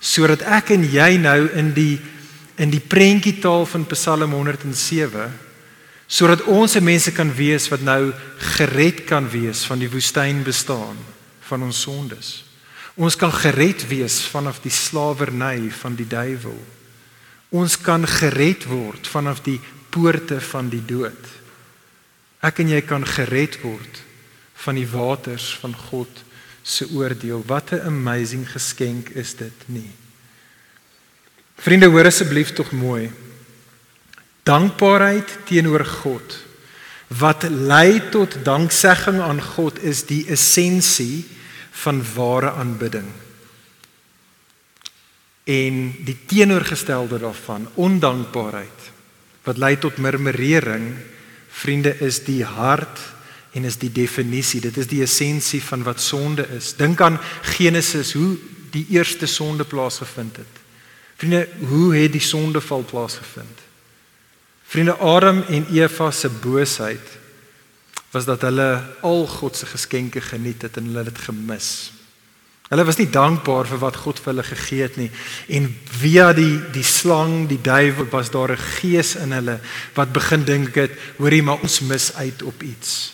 sodat 0.00 0.42
ek 0.42 0.70
en 0.70 0.84
jy 0.84 1.16
nou 1.16 1.48
in 1.52 1.74
die 1.74 2.00
in 2.56 2.70
die 2.70 2.80
prentjietaal 2.80 3.64
van 3.66 3.86
Psalm 3.86 4.32
107 4.32 5.32
sodat 6.10 6.42
ons 6.50 6.72
se 6.72 6.80
mense 6.80 7.12
kan 7.14 7.30
wees 7.34 7.68
wat 7.70 7.80
nou 7.80 8.12
gered 8.56 9.04
kan 9.06 9.28
wees 9.30 9.62
van 9.64 9.78
die 9.78 9.88
woestyn 9.88 10.42
bestaan 10.42 10.98
van 11.46 11.62
ons 11.62 11.80
sondes. 11.86 12.44
Ons 12.98 13.16
kan 13.16 13.32
gered 13.32 13.86
wees 13.88 14.18
vanaf 14.26 14.58
die 14.60 14.74
slawerny 14.74 15.70
van 15.70 15.94
die 15.94 16.08
duiwel. 16.10 16.58
Ons 17.50 17.76
kan 17.82 18.06
gered 18.06 18.64
word 18.70 19.08
vanaf 19.10 19.42
die 19.42 19.58
poorte 19.90 20.40
van 20.40 20.68
die 20.70 20.82
dood. 20.86 21.18
Ek 22.40 22.62
en 22.62 22.70
jy 22.70 22.80
kan 22.86 23.04
gered 23.04 23.58
word 23.64 24.02
van 24.64 24.78
die 24.78 24.88
waters 24.88 25.50
van 25.60 25.74
God 25.74 26.22
se 26.62 26.86
oordeel. 26.94 27.42
Wat 27.46 27.72
'n 27.72 27.86
amazing 27.86 28.46
geskenk 28.48 29.10
is 29.10 29.34
dit 29.34 29.66
nie? 29.66 29.90
Vriende, 31.56 31.86
hoor 31.86 32.06
asseblief 32.06 32.52
tog 32.52 32.70
mooi. 32.72 33.10
Dankbaarheid 34.42 35.38
teenoor 35.44 35.84
God 35.84 36.38
wat 37.10 37.42
lei 37.50 37.98
tot 38.10 38.44
danksegging 38.44 39.18
aan 39.20 39.42
God 39.42 39.82
is 39.82 40.04
die 40.06 40.28
essensie 40.30 41.26
van 41.82 41.98
ware 42.14 42.52
aanbidding. 42.54 43.08
En 45.44 45.94
die 46.04 46.16
teenoorgestelde 46.26 47.18
daarvan, 47.18 47.68
ondankbaarheid 47.74 48.88
wat 49.42 49.56
lei 49.56 49.78
tot 49.78 49.96
murmurering, 49.96 50.92
vriende, 51.48 51.94
is 52.04 52.20
die 52.24 52.44
hart 52.44 53.00
en 53.56 53.64
is 53.64 53.78
die 53.80 53.92
definisie. 53.92 54.60
Dit 54.60 54.76
is 54.76 54.86
die 54.86 55.02
essensie 55.02 55.62
van 55.64 55.82
wat 55.82 56.00
sonde 56.00 56.44
is. 56.56 56.74
Dink 56.76 57.00
aan 57.00 57.18
Genesis, 57.56 58.12
hoe 58.12 58.36
die 58.70 58.86
eerste 58.90 59.26
sonde 59.26 59.64
plaasgevind 59.64 60.36
het. 60.36 60.60
Vriende, 61.16 61.48
hoe 61.68 61.96
het 61.96 62.12
die 62.12 62.24
sondeval 62.24 62.84
plaasgevind? 62.84 63.64
Vriende 64.70 64.94
Adam 64.96 65.42
en 65.48 65.66
Eva 65.72 66.10
se 66.10 66.28
boosheid 66.30 67.18
was 68.10 68.24
dat 68.24 68.42
hulle 68.42 68.82
al 69.02 69.26
God 69.26 69.56
se 69.56 69.66
geskenke 69.66 70.20
geniet 70.20 70.62
het 70.62 70.76
en 70.76 70.84
hulle 70.84 71.04
het 71.04 71.14
dit 71.14 71.24
gemis. 71.24 71.92
Hulle 72.70 72.84
was 72.86 73.00
nie 73.00 73.10
dankbaar 73.10 73.66
vir 73.66 73.80
wat 73.82 73.96
God 73.98 74.20
vir 74.22 74.30
hulle 74.30 74.46
gegee 74.46 74.84
het 74.86 74.96
nie 75.00 75.08
en 75.50 75.66
via 76.00 76.28
die 76.36 76.60
die 76.70 76.86
slang, 76.86 77.48
die 77.50 77.58
duiwel 77.58 78.06
was 78.12 78.30
daar 78.30 78.52
'n 78.52 78.66
gees 78.78 79.16
in 79.16 79.32
hulle 79.32 79.58
wat 79.94 80.12
begin 80.12 80.44
dink 80.44 80.74
het, 80.74 80.92
hoorie 81.18 81.42
maar 81.42 81.58
ons 81.62 81.80
mis 81.80 82.14
uit 82.14 82.42
op 82.42 82.62
iets. 82.62 83.12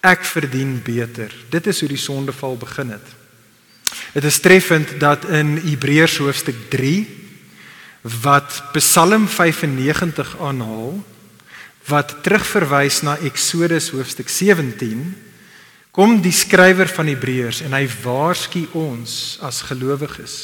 Ek 0.00 0.24
verdien 0.24 0.80
beter. 0.82 1.34
Dit 1.50 1.66
is 1.66 1.80
hoe 1.80 1.88
die 1.88 2.00
sondeval 2.00 2.56
begin 2.56 2.90
het. 2.90 3.06
Dit 4.14 4.24
is 4.24 4.40
treffend 4.40 5.00
dat 5.00 5.24
in 5.24 5.56
Hebreërs 5.56 6.16
hoofstuk 6.18 6.56
wat 8.22 8.62
Psalm 8.72 9.28
95 9.28 10.36
aanhaal 10.40 11.04
wat 11.88 12.22
terugverwys 12.22 13.02
na 13.02 13.16
Eksodus 13.18 13.90
hoofstuk 13.90 14.28
17 14.28 15.27
kom 15.98 16.20
die 16.22 16.30
skrywer 16.30 16.86
van 16.94 17.08
Hebreërs 17.10 17.64
en 17.66 17.72
hy 17.74 17.82
waarsku 18.04 18.68
ons 18.78 19.12
as 19.42 19.64
gelowiges. 19.66 20.36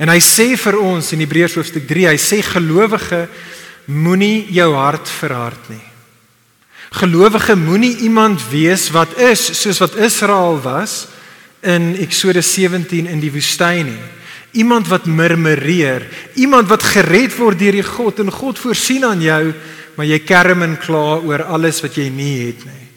En 0.00 0.08
hy 0.08 0.16
sê 0.24 0.54
vir 0.56 0.78
ons 0.80 1.12
in 1.12 1.20
Hebreërs 1.20 1.58
hoofstuk 1.58 1.84
3, 1.90 2.06
hy 2.08 2.16
sê 2.16 2.38
gelowige 2.46 3.26
moenie 3.92 4.46
jou 4.56 4.70
hart 4.78 5.12
verhard 5.12 5.68
nie. 5.68 5.84
Gelowige 7.02 7.58
moenie 7.60 7.98
iemand 8.08 8.40
wees 8.48 8.86
wat 8.94 9.12
is 9.20 9.44
soos 9.60 9.82
wat 9.84 10.00
Israel 10.00 10.56
was 10.64 11.02
in 11.60 11.92
Eksodus 12.00 12.48
17 12.56 13.12
in 13.12 13.20
die 13.20 13.34
woestyn 13.34 13.92
nie. 13.92 14.10
Iemand 14.56 14.88
wat 14.88 15.04
murmureer, 15.04 16.08
iemand 16.40 16.72
wat 16.72 16.88
gered 16.94 17.36
word 17.36 17.60
deur 17.60 17.76
die 17.76 17.84
God 17.84 18.24
en 18.24 18.32
God 18.32 18.56
voorsien 18.56 19.04
aan 19.04 19.20
jou, 19.20 19.42
maar 20.00 20.08
jy 20.08 20.24
kerm 20.24 20.64
en 20.64 20.80
kla 20.80 21.18
oor 21.20 21.44
alles 21.44 21.84
wat 21.84 22.00
jy 22.00 22.08
nie 22.08 22.36
het 22.46 22.64
nie. 22.64 22.87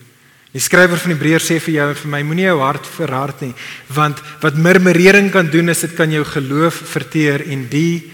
Die 0.52 0.60
skrywer 0.60 1.00
van 1.00 1.14
Hebreërs 1.14 1.46
sê 1.48 1.60
vir 1.64 1.78
jou 1.78 1.86
en 1.94 2.00
vir 2.02 2.12
my 2.12 2.22
moenie 2.28 2.50
jou 2.50 2.58
hart 2.60 2.88
verhard 2.98 3.44
nie, 3.46 3.54
want 3.96 4.20
wat 4.44 4.58
murmurering 4.60 5.30
kan 5.32 5.48
doen 5.48 5.72
is 5.72 5.86
dit 5.86 5.94
kan 5.96 6.12
jou 6.12 6.26
geloof 6.28 6.82
verteer 6.92 7.46
en 7.54 7.70
die 7.72 8.12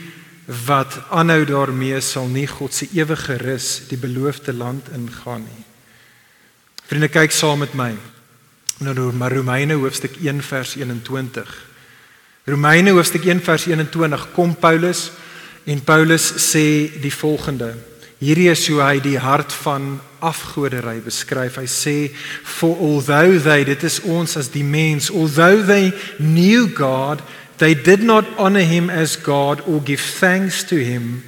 wat 0.67 0.99
aanhou 1.09 1.41
daarmee 1.49 1.97
sal 2.01 2.29
nie 2.31 2.45
God 2.47 2.73
se 2.73 2.87
ewige 2.93 3.39
rus, 3.41 3.87
die 3.89 3.97
beloofde 3.99 4.53
land 4.53 4.91
ingaan 4.95 5.43
nie. 5.43 5.63
Vriende, 6.87 7.09
kyk 7.11 7.33
saam 7.35 7.65
met 7.65 7.73
my 7.75 7.91
na 8.79 8.93
Romeine 8.93 9.73
hoofstuk 9.81 10.19
1 10.21 10.43
vers 10.45 10.75
21. 10.77 11.49
Romeine 12.45 12.93
hoofstuk 12.93 13.25
1 13.25 13.41
vers 13.41 13.65
21 13.65 14.27
kom 14.35 14.53
Paulus 14.55 15.09
en 15.65 15.81
Paulus 15.83 16.29
sê 16.37 16.93
die 17.01 17.11
volgende. 17.11 17.73
Hierdie 18.19 18.49
is 18.49 18.65
hoe 18.67 18.81
hy 18.81 18.97
die 19.03 19.19
hart 19.21 19.53
van 19.61 19.99
afgodery 20.25 20.97
beskryf. 21.05 21.59
Hy 21.61 21.67
sê 21.69 21.97
for 22.41 22.73
although 22.81 23.37
they 23.37 23.63
dit 23.67 23.83
is 23.85 23.99
ons 24.01 24.37
as 24.37 24.49
die 24.49 24.65
mens 24.65 25.11
although 25.11 25.61
they 25.61 25.93
knew 26.17 26.65
God 26.67 27.21
they 27.57 27.73
did 27.73 28.01
not 28.01 28.25
honor 28.37 28.65
him 28.65 28.89
as 28.89 29.15
God 29.15 29.61
or 29.67 29.81
give 29.81 30.01
thanks 30.01 30.63
to 30.65 30.77
him 30.77 31.23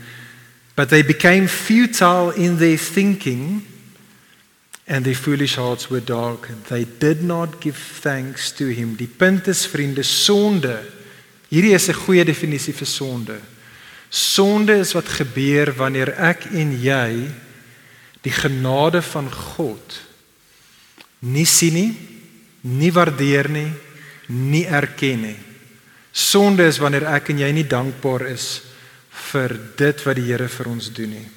but 0.75 0.89
they 0.89 1.01
became 1.01 1.47
futile 1.47 2.31
in 2.31 2.57
their 2.57 2.77
thinking 2.77 3.61
and 4.87 5.05
their 5.05 5.13
foolish 5.13 5.55
hearts 5.55 5.91
were 5.91 5.99
darkened. 5.99 6.63
They 6.65 6.85
did 6.85 7.21
not 7.21 7.61
give 7.61 7.77
thanks 7.77 8.51
to 8.53 8.73
him. 8.73 8.95
Die 8.95 9.05
punt 9.05 9.47
is 9.47 9.67
vriende, 9.67 10.03
sonde. 10.03 10.81
Hierdie 11.51 11.75
is 11.75 11.89
'n 11.89 11.93
goeie 11.93 12.25
definisie 12.25 12.73
vir 12.73 12.87
sonde. 12.87 13.39
Sonde 14.09 14.79
is 14.81 14.93
wat 14.97 15.09
gebeur 15.19 15.71
wanneer 15.77 16.15
ek 16.17 16.49
en 16.51 16.73
jy 16.81 17.29
die 18.25 18.33
genade 18.33 19.01
van 19.05 19.29
God 19.31 19.99
nie 21.19 21.45
sien 21.45 21.75
nie, 21.75 21.91
nie 22.63 22.91
waardeer 22.95 23.49
nie, 23.51 23.69
nie 24.27 24.65
erken 24.65 25.23
nie. 25.27 25.37
Sonde 26.11 26.65
is 26.67 26.79
wanneer 26.81 27.05
ek 27.11 27.29
en 27.31 27.39
jy 27.43 27.51
nie 27.53 27.67
dankbaar 27.67 28.25
is 28.31 28.61
vir 29.29 29.53
dit 29.77 30.05
wat 30.05 30.17
die 30.17 30.27
Here 30.31 30.47
vir 30.49 30.69
ons 30.71 30.89
doen 30.95 31.11
nie. 31.13 31.27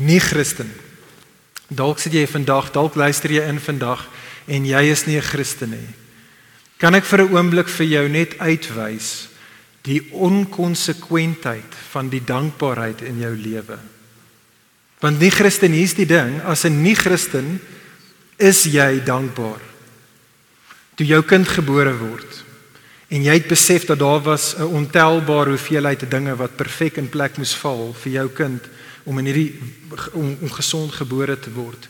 Nie 0.00 0.20
Christen 0.20 0.70
Dalk 1.70 2.00
sit 2.02 2.16
jy 2.16 2.24
vandag, 2.26 2.72
dalk 2.74 2.96
luister 2.98 3.30
jy 3.30 3.44
in 3.46 3.60
vandag 3.62 4.02
en 4.50 4.64
jy 4.66 4.80
is 4.90 5.06
nie 5.06 5.16
'n 5.16 5.22
Christen 5.22 5.70
nie. 5.70 5.88
Kan 6.78 6.94
ek 6.94 7.04
vir 7.04 7.22
'n 7.22 7.30
oomblik 7.30 7.68
vir 7.68 7.86
jou 7.86 8.08
net 8.08 8.38
uitwys 8.40 9.29
die 9.82 10.12
onkonsekwentheid 10.12 11.74
van 11.90 12.08
die 12.08 12.24
dankbaarheid 12.24 13.02
in 13.02 13.18
jou 13.18 13.36
lewe? 13.36 13.78
Want 15.00 15.18
nie 15.18 15.30
Christen 15.30 15.72
hier's 15.72 15.94
die 15.96 16.06
ding, 16.06 16.42
as 16.44 16.64
'n 16.64 16.82
nie-Christen 16.82 17.60
is 18.36 18.64
jy 18.64 19.00
dankbaar. 19.04 19.60
Toe 20.94 21.06
jou 21.06 21.22
kind 21.22 21.48
gebore 21.48 21.96
word 21.96 22.44
en 23.10 23.24
jy 23.26 23.32
het 23.34 23.48
besef 23.50 23.84
dat 23.88 23.98
daar 23.98 24.20
was 24.22 24.54
'n 24.56 24.62
ontelbare 24.62 25.50
hoeveelheid 25.50 26.10
dinge 26.10 26.36
wat 26.36 26.56
perfek 26.56 26.96
in 26.96 27.08
plek 27.08 27.36
moes 27.36 27.54
val 27.54 27.92
vir 27.92 28.12
jou 28.12 28.28
kind 28.28 28.62
om 29.04 29.18
in 29.18 29.24
hierdie 29.24 29.58
om, 30.12 30.36
om 30.40 30.50
gesond 30.50 30.92
gebore 30.92 31.38
te 31.38 31.52
word. 31.52 31.88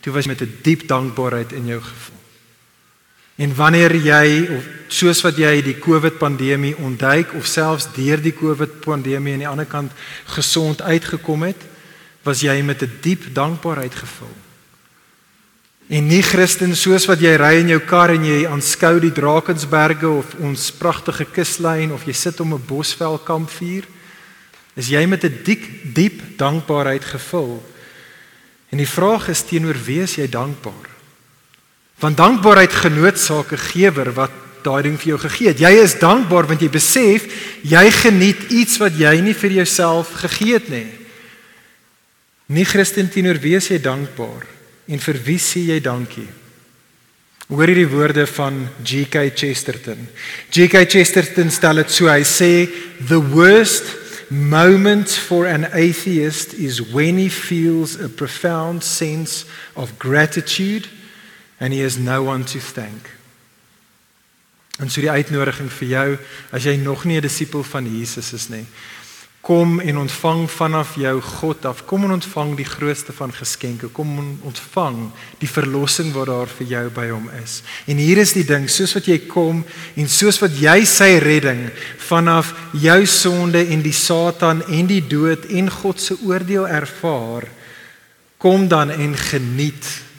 Toe 0.00 0.12
was 0.12 0.26
met 0.26 0.40
'n 0.40 0.44
die 0.44 0.58
diep 0.62 0.88
dankbaarheid 0.88 1.52
in 1.52 1.66
jou 1.66 1.80
gevoel. 1.80 2.21
En 3.36 3.54
wanneer 3.54 3.94
jy 3.96 4.48
of 4.56 4.66
soos 4.92 5.22
wat 5.24 5.36
jy 5.36 5.62
die 5.64 5.78
COVID 5.80 6.18
pandemie 6.18 6.76
ontduik 6.76 7.32
of 7.34 7.46
selfs 7.46 7.88
deur 7.96 8.20
die 8.20 8.34
COVID 8.36 8.80
pandemie 8.84 9.32
aan 9.32 9.44
die 9.44 9.48
ander 9.48 9.66
kant 9.66 9.92
gesond 10.34 10.82
uitgekom 10.82 11.42
het, 11.42 11.68
was 12.22 12.40
jy 12.40 12.62
met 12.62 12.82
'n 12.82 12.86
die 12.86 13.00
diep 13.00 13.34
dankbaarheid 13.34 13.94
gevul. 13.94 14.36
En 15.88 16.06
nie 16.06 16.22
Christen 16.22 16.76
soos 16.76 17.06
wat 17.06 17.20
jy 17.20 17.36
ry 17.36 17.60
in 17.60 17.68
jou 17.68 17.80
kar 17.80 18.10
en 18.10 18.24
jy 18.24 18.46
aanskou 18.46 19.00
die 19.00 19.12
Drakensberge 19.12 20.08
of 20.08 20.34
ons 20.38 20.70
pragtige 20.70 21.24
kuslyn 21.24 21.92
of 21.92 22.04
jy 22.04 22.12
sit 22.12 22.40
om 22.40 22.54
'n 22.54 22.66
bosvel 22.66 23.18
kampvuur 23.18 23.84
Is 24.74 24.88
jy 24.88 25.04
met 25.06 25.24
'n 25.24 25.42
diep 25.44 25.64
diep 25.94 26.38
dankbaarheid 26.38 27.04
gevul? 27.04 27.62
En 28.68 28.78
die 28.78 28.88
vraag 28.88 29.28
is 29.28 29.42
teenoor 29.42 29.76
wie 29.84 30.00
is 30.00 30.14
jy 30.14 30.28
dankbaar? 30.28 30.91
Want 32.00 32.16
dankbaarheid 32.16 32.72
genootsaak 32.72 33.52
'n 33.52 33.58
gewer 33.58 34.12
wat 34.12 34.32
daai 34.62 34.82
ding 34.82 34.98
vir 35.00 35.14
jou 35.14 35.18
gegee 35.18 35.48
het. 35.52 35.60
Jy 35.60 35.72
is 35.82 35.98
dankbaar 35.98 36.46
want 36.46 36.62
jy 36.62 36.70
besef 36.70 37.26
jy 37.66 37.90
geniet 37.90 38.50
iets 38.50 38.78
wat 38.82 38.96
jy 38.98 39.14
nie 39.20 39.34
vir 39.34 39.50
jouself 39.50 40.12
gegee 40.22 40.54
het 40.54 40.68
nie. 40.68 40.86
Nie 42.46 42.64
Christen 42.64 43.10
teenoor 43.10 43.40
wie 43.42 43.56
is 43.56 43.70
jy 43.72 43.80
dankbaar 43.82 44.46
en 44.88 44.98
vir 44.98 45.18
wie 45.24 45.38
sê 45.38 45.66
jy 45.72 45.80
dankie? 45.80 46.28
Hoor 47.48 47.68
hierdie 47.68 47.88
woorde 47.90 48.26
van 48.26 48.68
G.K. 48.84 49.32
Chesterton. 49.36 50.06
G.K. 50.50 50.86
Chesterton 50.88 51.50
stel 51.52 51.82
dit 51.82 51.90
so, 51.90 52.08
hy 52.08 52.22
sê 52.24 52.68
the 53.08 53.20
worst 53.20 53.98
moment 54.32 55.10
for 55.10 55.44
an 55.46 55.66
atheist 55.76 56.54
is 56.54 56.80
when 56.94 57.18
he 57.18 57.28
feels 57.28 57.98
a 58.00 58.08
profound 58.08 58.82
sense 58.84 59.44
of 59.76 59.98
gratitude 59.98 60.88
and 61.62 61.72
he 61.72 61.80
has 61.80 61.96
no 61.96 62.24
one 62.24 62.44
to 62.44 62.58
thank. 62.58 63.06
En 64.82 64.90
so 64.90 65.00
die 65.00 65.10
uitnodiging 65.10 65.68
vir 65.70 65.88
jou 65.88 66.08
as 66.50 66.64
jy 66.66 66.74
nog 66.76 67.04
nie 67.04 67.16
'n 67.16 67.22
disipel 67.22 67.62
van 67.62 67.86
Jesus 67.86 68.32
is 68.32 68.48
nie. 68.48 68.66
Kom 69.40 69.80
en 69.80 69.98
ontvang 69.98 70.50
vanaf 70.50 70.94
jou 70.94 71.20
God 71.20 71.64
af. 71.64 71.84
Kom 71.84 72.04
en 72.04 72.10
ontvang 72.10 72.56
die 72.56 72.64
grootste 72.64 73.12
van 73.12 73.32
geskenke. 73.32 73.88
Kom 73.88 74.18
en 74.18 74.40
ontvang 74.42 75.10
die 75.38 75.48
verlossing 75.48 76.12
wat 76.12 76.26
daar 76.26 76.46
vir 76.46 76.66
jou 76.66 76.90
by 76.90 77.08
hom 77.08 77.30
is. 77.42 77.62
En 77.86 77.96
hier 77.96 78.18
is 78.18 78.32
die 78.32 78.44
ding, 78.44 78.70
soos 78.70 78.94
wat 78.94 79.06
jy 79.06 79.18
kom 79.18 79.64
en 79.94 80.08
soos 80.08 80.38
wat 80.38 80.50
jy 80.58 80.84
sy 80.84 81.18
redding 81.18 81.70
vanaf 81.98 82.54
jou 82.72 83.06
sonde 83.06 83.66
en 83.66 83.82
die 83.82 83.92
Satan 83.92 84.62
en 84.68 84.86
die 84.86 85.06
dood 85.06 85.44
en 85.44 85.70
God 85.70 86.00
se 86.00 86.16
oordeel 86.22 86.68
ervaar, 86.68 87.48
kom 88.38 88.68
dan 88.68 88.90
en 88.90 89.16
geniet 89.16 90.11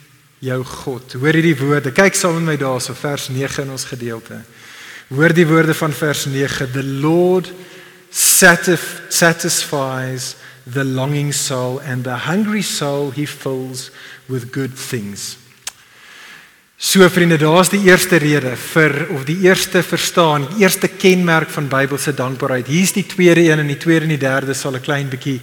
jou 0.43 0.59
God. 0.67 1.15
Hoor 1.21 1.37
hierdie 1.37 1.57
woorde. 1.57 1.93
Kyk 1.95 2.17
saam 2.17 2.39
met 2.41 2.53
my 2.53 2.57
daarso 2.59 2.95
vers 2.97 3.29
9 3.31 3.63
in 3.63 3.75
ons 3.75 3.85
gedeelte. 3.87 4.41
Hoor 5.13 5.35
die 5.35 5.47
woorde 5.47 5.75
van 5.77 5.93
vers 5.95 6.25
9. 6.27 6.71
The 6.73 6.83
Lord 6.83 7.51
satisf 8.13 9.01
satisfies 9.09 10.35
the 10.69 10.83
longing 10.83 11.33
soul 11.33 11.79
and 11.81 12.03
the 12.03 12.17
hungry 12.27 12.61
soul 12.61 13.11
he 13.11 13.25
fills 13.25 13.91
with 14.27 14.51
good 14.51 14.75
things. 14.75 15.37
So 16.83 17.07
vriende, 17.09 17.37
daar's 17.39 17.69
die 17.71 17.85
eerste 17.87 18.17
rede 18.19 18.57
vir 18.59 18.93
of 19.15 19.23
die 19.23 19.37
eerste 19.45 19.79
verstaan, 19.83 20.49
die 20.51 20.65
eerste 20.65 20.89
kenmerk 20.91 21.47
van 21.55 21.69
Bybelse 21.71 22.11
dankbaarheid. 22.13 22.67
Hier's 22.67 22.91
die 22.91 23.05
tweede 23.07 23.45
een 23.45 23.61
en 23.63 23.71
die 23.71 23.79
tweede 23.79 24.03
en 24.03 24.11
die 24.11 24.19
derde 24.19 24.53
sal 24.53 24.75
'n 24.75 24.83
klein 24.83 25.07
bietjie 25.07 25.39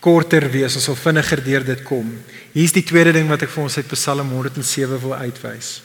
korter 0.00 0.46
wees, 0.52 0.76
ons 0.78 0.88
sal 0.88 0.98
vinniger 0.98 1.42
deur 1.44 1.66
dit 1.66 1.82
kom. 1.86 2.08
Hier's 2.54 2.74
die 2.74 2.84
tweede 2.86 3.12
ding 3.16 3.28
wat 3.30 3.44
ek 3.46 3.52
vir 3.52 3.64
ons 3.64 3.78
uit 3.78 3.92
Psalm 3.94 4.30
107 4.34 5.00
wil 5.02 5.14
uitwys. 5.18 5.78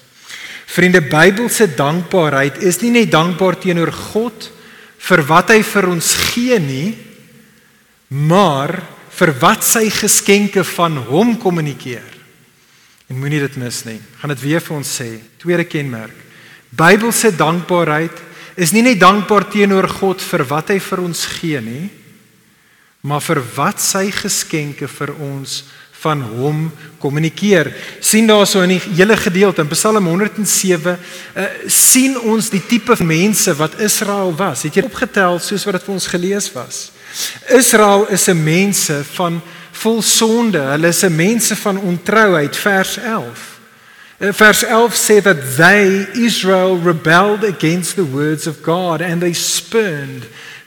Vriende, 0.73 1.01
Bybelse 1.05 1.67
dankbaarheid 1.77 2.61
is 2.65 2.79
nie 2.81 2.93
net 2.93 3.11
dankbaar 3.13 3.59
teenoor 3.61 3.91
God 4.13 4.49
vir 5.03 5.23
wat 5.27 5.51
hy 5.51 5.59
vir 5.67 5.89
ons 5.91 6.13
gee 6.31 6.57
nie, 6.61 6.93
maar 8.09 8.77
vir 9.13 9.33
wat 9.41 9.65
sy 9.65 9.87
geskenke 9.93 10.63
van 10.75 10.97
hom 11.09 11.35
kommunikeer. 11.41 12.13
En 13.11 13.19
moenie 13.19 13.41
dit 13.43 13.57
mis 13.61 13.81
nie. 13.85 13.99
Gaan 14.21 14.31
dit 14.33 14.45
weer 14.45 14.63
vir 14.63 14.77
ons 14.77 14.93
sê. 14.99 15.09
Tweede 15.41 15.65
kenmerk. 15.69 16.15
Bybelse 16.73 17.33
dankbaarheid 17.37 18.21
is 18.57 18.71
nie 18.73 18.85
net 18.85 19.01
dankbaar 19.01 19.45
teenoor 19.51 19.85
God 19.91 20.21
vir 20.23 20.45
wat 20.49 20.71
hy 20.73 20.79
vir 20.81 21.01
ons 21.03 21.25
gee 21.35 21.61
nie, 21.61 21.89
maar 23.03 23.19
vir 23.19 23.41
wat 23.57 23.81
sy 23.83 24.05
geskenke 24.15 24.87
vir 24.87 25.11
ons 25.19 25.63
van 26.03 26.21
hom 26.23 26.59
kommunikeer. 26.99 27.67
sien 27.99 28.27
daarso 28.27 28.61
in 28.63 28.77
die 28.77 28.81
hele 28.95 29.17
gedeelte 29.19 29.61
in 29.61 29.71
Psalm 29.71 30.07
107 30.07 30.93
uh, 30.95 31.47
sien 31.67 32.15
ons 32.19 32.47
die 32.49 32.61
tipe 32.63 32.95
mense 33.03 33.51
wat 33.59 33.75
Israel 33.83 34.31
was. 34.35 34.63
Het 34.63 34.79
jy 34.79 34.85
opgetel 34.87 35.39
soos 35.43 35.65
wat 35.67 35.79
dit 35.79 35.87
vir 35.87 35.95
ons 35.95 36.07
gelees 36.07 36.47
was? 36.55 36.91
Israel 37.51 38.07
is 38.07 38.27
'n 38.29 38.43
mense 38.43 39.03
van 39.19 39.41
vol 39.71 40.01
sonde. 40.01 40.59
Hulle 40.59 40.87
is 40.87 41.03
'n 41.03 41.15
mense 41.15 41.55
van 41.55 41.79
ontrouheid 41.79 42.55
vers 42.55 42.97
11. 42.97 43.59
Uh, 44.19 44.31
vers 44.31 44.63
11 44.63 44.95
sê 44.95 45.21
dat 45.21 45.37
they 45.57 46.07
Israel 46.13 46.79
rebelled 46.79 47.43
against 47.43 47.95
the 47.95 48.07
words 48.07 48.47
of 48.47 48.63
God 48.63 49.01
and 49.01 49.19
they 49.19 49.33
spurned 49.33 50.23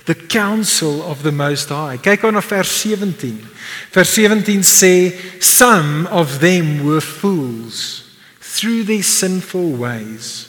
the 0.06 0.14
counsel 0.14 1.02
of 1.02 1.22
the 1.22 1.32
most 1.32 1.68
high. 1.68 1.98
Kyk 1.98 2.22
gou 2.22 2.30
na 2.30 2.40
vers 2.40 2.70
17. 2.80 3.42
Vers 3.90 4.12
17 4.14 4.62
sê 4.62 5.12
some 5.42 6.06
of 6.14 6.38
them 6.38 6.86
were 6.86 7.02
fools 7.02 8.06
through 8.40 8.86
their 8.86 9.02
sinful 9.02 9.76
ways. 9.82 10.46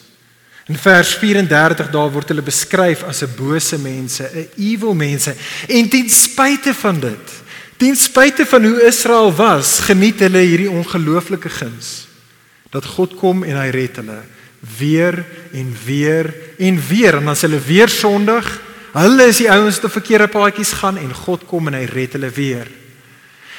In 0.69 0.77
vers 0.77 1.15
34 1.17 1.89
daar 1.89 2.11
word 2.13 2.29
hulle 2.29 2.45
beskryf 2.45 3.01
as 3.07 3.23
'n 3.23 3.33
bose 3.35 3.77
mense, 3.81 4.23
'n 4.23 4.49
evil 4.57 4.93
mense. 4.93 5.33
En 5.67 5.89
ten 5.89 6.09
spyte 6.09 6.73
van 6.73 6.99
dit, 6.99 7.27
ten 7.77 7.95
spyte 7.95 8.45
van 8.45 8.63
hoe 8.63 8.83
Israel 8.85 9.33
was, 9.33 9.79
geniet 9.79 10.19
hulle 10.19 10.43
hierdie 10.43 10.69
ongelooflike 10.69 11.49
guns. 11.49 12.07
Dat 12.69 12.85
God 12.85 13.15
kom 13.15 13.43
en 13.43 13.57
hy 13.57 13.69
red 13.69 13.95
hulle 13.95 14.21
weer 14.77 15.25
en 15.53 15.75
weer 15.85 16.33
en 16.57 16.81
weer 16.87 17.13
en 17.13 17.23
dan 17.23 17.33
as 17.33 17.41
hulle 17.41 17.59
weer 17.59 17.89
sondig, 17.89 18.45
hulle 19.03 19.27
is 19.29 19.41
die 19.41 19.51
ouens 19.51 19.77
wat 19.77 19.89
op 19.89 19.97
verkeerde 19.97 20.27
paadjies 20.31 20.71
gaan 20.79 20.97
en 20.97 21.13
God 21.13 21.45
kom 21.45 21.67
en 21.67 21.77
hy 21.77 21.85
red 21.91 22.15
hulle 22.17 22.29
weer. 22.33 22.69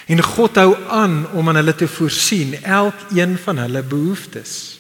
En 0.08 0.22
God 0.24 0.56
hou 0.56 0.72
aan 0.88 1.26
om 1.36 1.48
aan 1.48 1.60
hulle 1.60 1.74
te 1.76 1.88
voorsien 1.88 2.56
elkeen 2.62 3.36
van 3.44 3.58
hulle 3.58 3.82
behoeftes. 3.82 4.78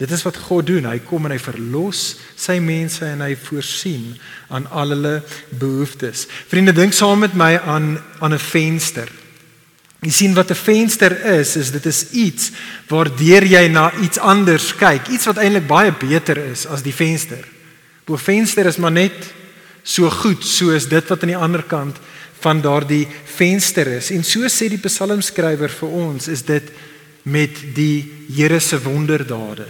Dit 0.00 0.10
is 0.10 0.22
wat 0.24 0.36
God 0.36 0.66
doen. 0.68 0.86
Hy 0.88 0.98
kom 1.04 1.26
en 1.28 1.34
hy 1.34 1.40
verlos 1.40 2.14
sy 2.36 2.56
mense 2.64 3.04
en 3.04 3.20
hy 3.24 3.34
voorsien 3.36 4.14
aan 4.48 4.68
al 4.72 4.94
hulle 4.94 5.16
behoeftes. 5.60 6.26
Vriende, 6.48 6.72
dink 6.76 6.96
saam 6.96 7.20
met 7.24 7.36
my 7.36 7.56
aan 7.58 7.98
aan 8.20 8.34
'n 8.34 8.38
venster. 8.38 9.08
Jy 10.00 10.10
sien 10.10 10.34
wat 10.34 10.50
'n 10.50 10.54
venster 10.54 11.12
is, 11.40 11.56
is 11.56 11.70
dit 11.70 11.86
is 11.86 12.10
iets 12.10 12.50
waardeur 12.88 13.44
jy 13.44 13.68
na 13.68 13.92
iets 14.00 14.18
anders 14.18 14.74
kyk, 14.74 15.08
iets 15.08 15.26
wat 15.26 15.36
eintlik 15.36 15.66
baie 15.66 15.92
beter 15.92 16.36
is 16.36 16.66
as 16.66 16.82
die 16.82 16.94
venster. 16.94 17.44
'n 18.08 18.16
Venster 18.18 18.66
is 18.66 18.76
maar 18.76 18.92
net 18.92 19.39
so 19.82 20.10
goed 20.10 20.44
soos 20.44 20.88
dit 20.88 21.10
wat 21.10 21.22
aan 21.22 21.34
die 21.34 21.36
ander 21.36 21.62
kant 21.62 21.98
van 22.40 22.62
daardie 22.64 23.06
venster 23.24 23.86
is. 23.98 24.10
En 24.14 24.24
so 24.24 24.48
sê 24.48 24.70
die 24.72 24.80
psalmskrywer 24.80 25.72
vir 25.72 25.88
ons, 25.88 26.28
is 26.28 26.42
dit 26.42 26.70
met 27.28 27.62
die 27.76 28.26
Here 28.30 28.60
se 28.60 28.78
wonderdade. 28.80 29.66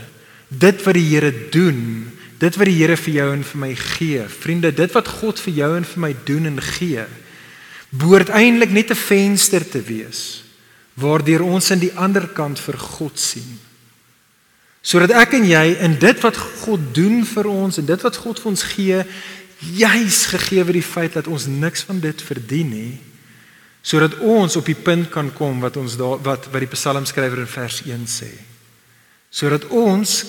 Dit 0.48 0.84
wat 0.84 0.94
die 0.94 1.08
Here 1.08 1.32
doen, 1.50 2.12
dit 2.38 2.56
wat 2.56 2.68
die 2.68 2.76
Here 2.76 2.96
vir 2.96 3.14
jou 3.14 3.32
en 3.32 3.42
vir 3.44 3.60
my 3.64 3.72
gee. 3.74 4.28
Vriende, 4.28 4.70
dit 4.72 4.94
wat 4.94 5.08
God 5.20 5.40
vir 5.40 5.58
jou 5.62 5.72
en 5.78 5.88
vir 5.88 6.04
my 6.06 6.12
doen 6.28 6.46
en 6.52 6.60
gee, 6.76 7.06
behoort 7.90 8.30
eintlik 8.30 8.70
net 8.70 8.90
'n 8.90 8.94
venster 8.94 9.66
te 9.66 9.82
wees 9.82 10.44
waardeur 11.00 11.42
ons 11.46 11.70
aan 11.70 11.82
die 11.82 11.94
ander 11.96 12.28
kant 12.28 12.60
vir 12.60 12.78
God 12.78 13.18
sien. 13.18 13.58
Sodat 14.80 15.12
ek 15.12 15.36
en 15.36 15.44
jy 15.44 15.64
in 15.84 15.98
dit 16.00 16.22
wat 16.24 16.38
God 16.64 16.94
doen 16.96 17.20
vir 17.28 17.48
ons 17.50 17.78
en 17.80 17.86
dit 17.86 18.06
wat 18.06 18.16
God 18.16 18.40
vir 18.40 18.50
ons 18.50 18.62
gee, 18.74 19.02
juis 19.60 20.26
gegee 20.32 20.64
word 20.64 20.78
die 20.78 20.84
feit 20.84 21.14
dat 21.18 21.28
ons 21.28 21.46
niks 21.46 21.84
van 21.88 22.00
dit 22.00 22.22
verdien 22.22 22.70
nie 22.72 22.98
sodat 23.82 24.18
ons 24.20 24.56
op 24.60 24.66
die 24.68 24.76
punt 24.76 25.08
kan 25.12 25.30
kom 25.32 25.60
wat 25.64 25.78
ons 25.80 25.96
daar 25.96 26.20
wat 26.24 26.50
wat 26.52 26.64
die 26.64 26.72
psalmskrywer 26.72 27.44
in 27.44 27.50
vers 27.50 27.80
1 27.86 28.06
sê. 28.10 28.30
Sodat 29.30 29.64
ons 29.72 30.24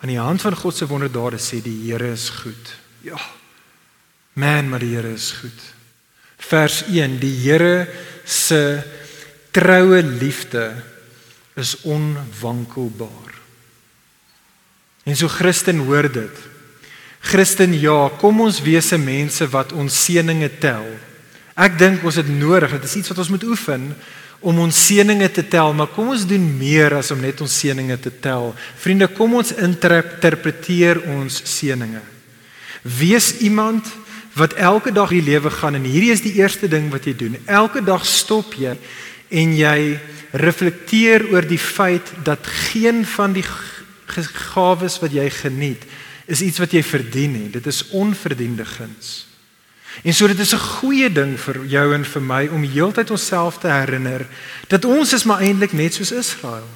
aan 0.00 0.10
die 0.10 0.18
hand 0.18 0.42
van 0.42 0.56
God 0.58 0.76
se 0.76 0.88
wonderdade 0.90 1.38
sê 1.38 1.60
die 1.62 1.76
Here 1.86 2.10
is 2.12 2.28
goed. 2.42 2.74
Ja. 3.06 3.20
Man 4.34 4.70
maar 4.70 4.82
die 4.82 4.94
Here 4.96 5.12
is 5.14 5.30
goed. 5.38 5.60
Vers 6.40 6.82
1 6.88 7.18
die 7.22 7.34
Here 7.44 7.86
se 8.24 8.82
troue 9.54 10.02
liefde 10.02 10.72
is 11.54 11.76
onwankelbaar. 11.82 13.34
En 15.04 15.16
so 15.16 15.28
Christen 15.28 15.84
hoor 15.86 16.10
dit 16.10 16.49
Christen 17.20 17.74
ja, 17.76 18.08
kom 18.20 18.40
ons 18.40 18.62
wees 18.64 18.90
mense 18.96 19.46
wat 19.52 19.74
ons 19.76 19.94
seëninge 20.06 20.48
tel. 20.60 20.86
Ek 21.60 21.76
dink 21.78 22.04
ons 22.04 22.16
het 22.16 22.28
nodig, 22.28 22.72
dit 22.78 22.88
is 22.88 22.96
iets 23.02 23.12
wat 23.12 23.20
ons 23.20 23.32
moet 23.34 23.44
oefen 23.52 23.90
om 24.40 24.58
ons 24.64 24.76
seëninge 24.86 25.28
te 25.36 25.44
tel, 25.44 25.74
maar 25.76 25.90
kom 25.92 26.14
ons 26.14 26.24
doen 26.24 26.44
meer 26.56 26.94
as 26.96 27.10
om 27.12 27.20
net 27.20 27.42
ons 27.44 27.56
seëninge 27.60 27.98
te 28.00 28.12
tel. 28.24 28.54
Vriende, 28.80 29.10
kom 29.12 29.34
ons 29.36 29.52
interpreteer 29.52 31.02
ons 31.12 31.42
seëninge. 31.44 32.00
Wees 32.80 33.34
iemand 33.44 33.84
wat 34.38 34.56
elke 34.56 34.92
dag 34.96 35.12
die 35.12 35.24
lewe 35.26 35.52
gaan 35.52 35.76
en 35.76 35.84
hierdie 35.84 36.14
is 36.14 36.24
die 36.24 36.38
eerste 36.40 36.70
ding 36.72 36.88
wat 36.92 37.04
jy 37.04 37.14
doen. 37.18 37.36
Elke 37.44 37.82
dag 37.84 38.06
stop 38.08 38.54
jy 38.56 38.72
en 39.28 39.52
jy 39.58 39.98
reflekteer 40.40 41.26
oor 41.34 41.44
die 41.44 41.60
feit 41.60 42.14
dat 42.24 42.46
geen 42.70 43.04
van 43.04 43.34
die 43.36 43.44
gawes 44.54 44.96
wat 45.02 45.12
jy 45.14 45.26
geniet 45.34 45.84
is 46.30 46.40
iets 46.40 46.60
wat 46.62 46.72
jy 46.72 46.82
verdien 46.86 47.32
nie. 47.34 47.50
Dit 47.50 47.66
is 47.66 47.88
onverdiende 47.96 48.64
guns. 48.64 49.26
En 50.06 50.14
so 50.14 50.26
dit 50.26 50.38
is 50.38 50.54
'n 50.54 50.66
goeie 50.78 51.12
ding 51.12 51.40
vir 51.40 51.66
jou 51.66 51.94
en 51.94 52.04
vir 52.04 52.22
my 52.22 52.46
om 52.46 52.62
heeltyd 52.62 53.10
onsself 53.10 53.58
te 53.58 53.66
herinner 53.66 54.26
dat 54.68 54.84
ons 54.84 55.12
is 55.12 55.24
maar 55.24 55.40
eintlik 55.40 55.72
net 55.72 55.94
soos 55.94 56.12
Israel. 56.12 56.68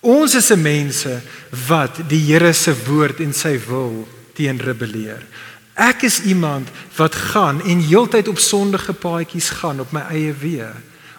Ons 0.00 0.34
is 0.34 0.50
'n 0.50 0.62
mense 0.62 1.20
wat 1.66 2.08
die 2.08 2.20
Here 2.20 2.52
se 2.52 2.74
woord 2.84 3.20
en 3.20 3.32
sy 3.32 3.58
wil 3.66 4.08
teen 4.34 4.60
rebelleer. 4.60 5.22
Ek 5.74 6.02
is 6.02 6.22
iemand 6.22 6.68
wat 6.96 7.14
gaan 7.14 7.62
en 7.62 7.80
heeltyd 7.80 8.28
op 8.28 8.38
sondige 8.38 8.92
paadjies 8.92 9.48
gaan 9.48 9.80
op 9.80 9.92
my 9.92 10.00
eie 10.00 10.32
weë. 10.32 10.72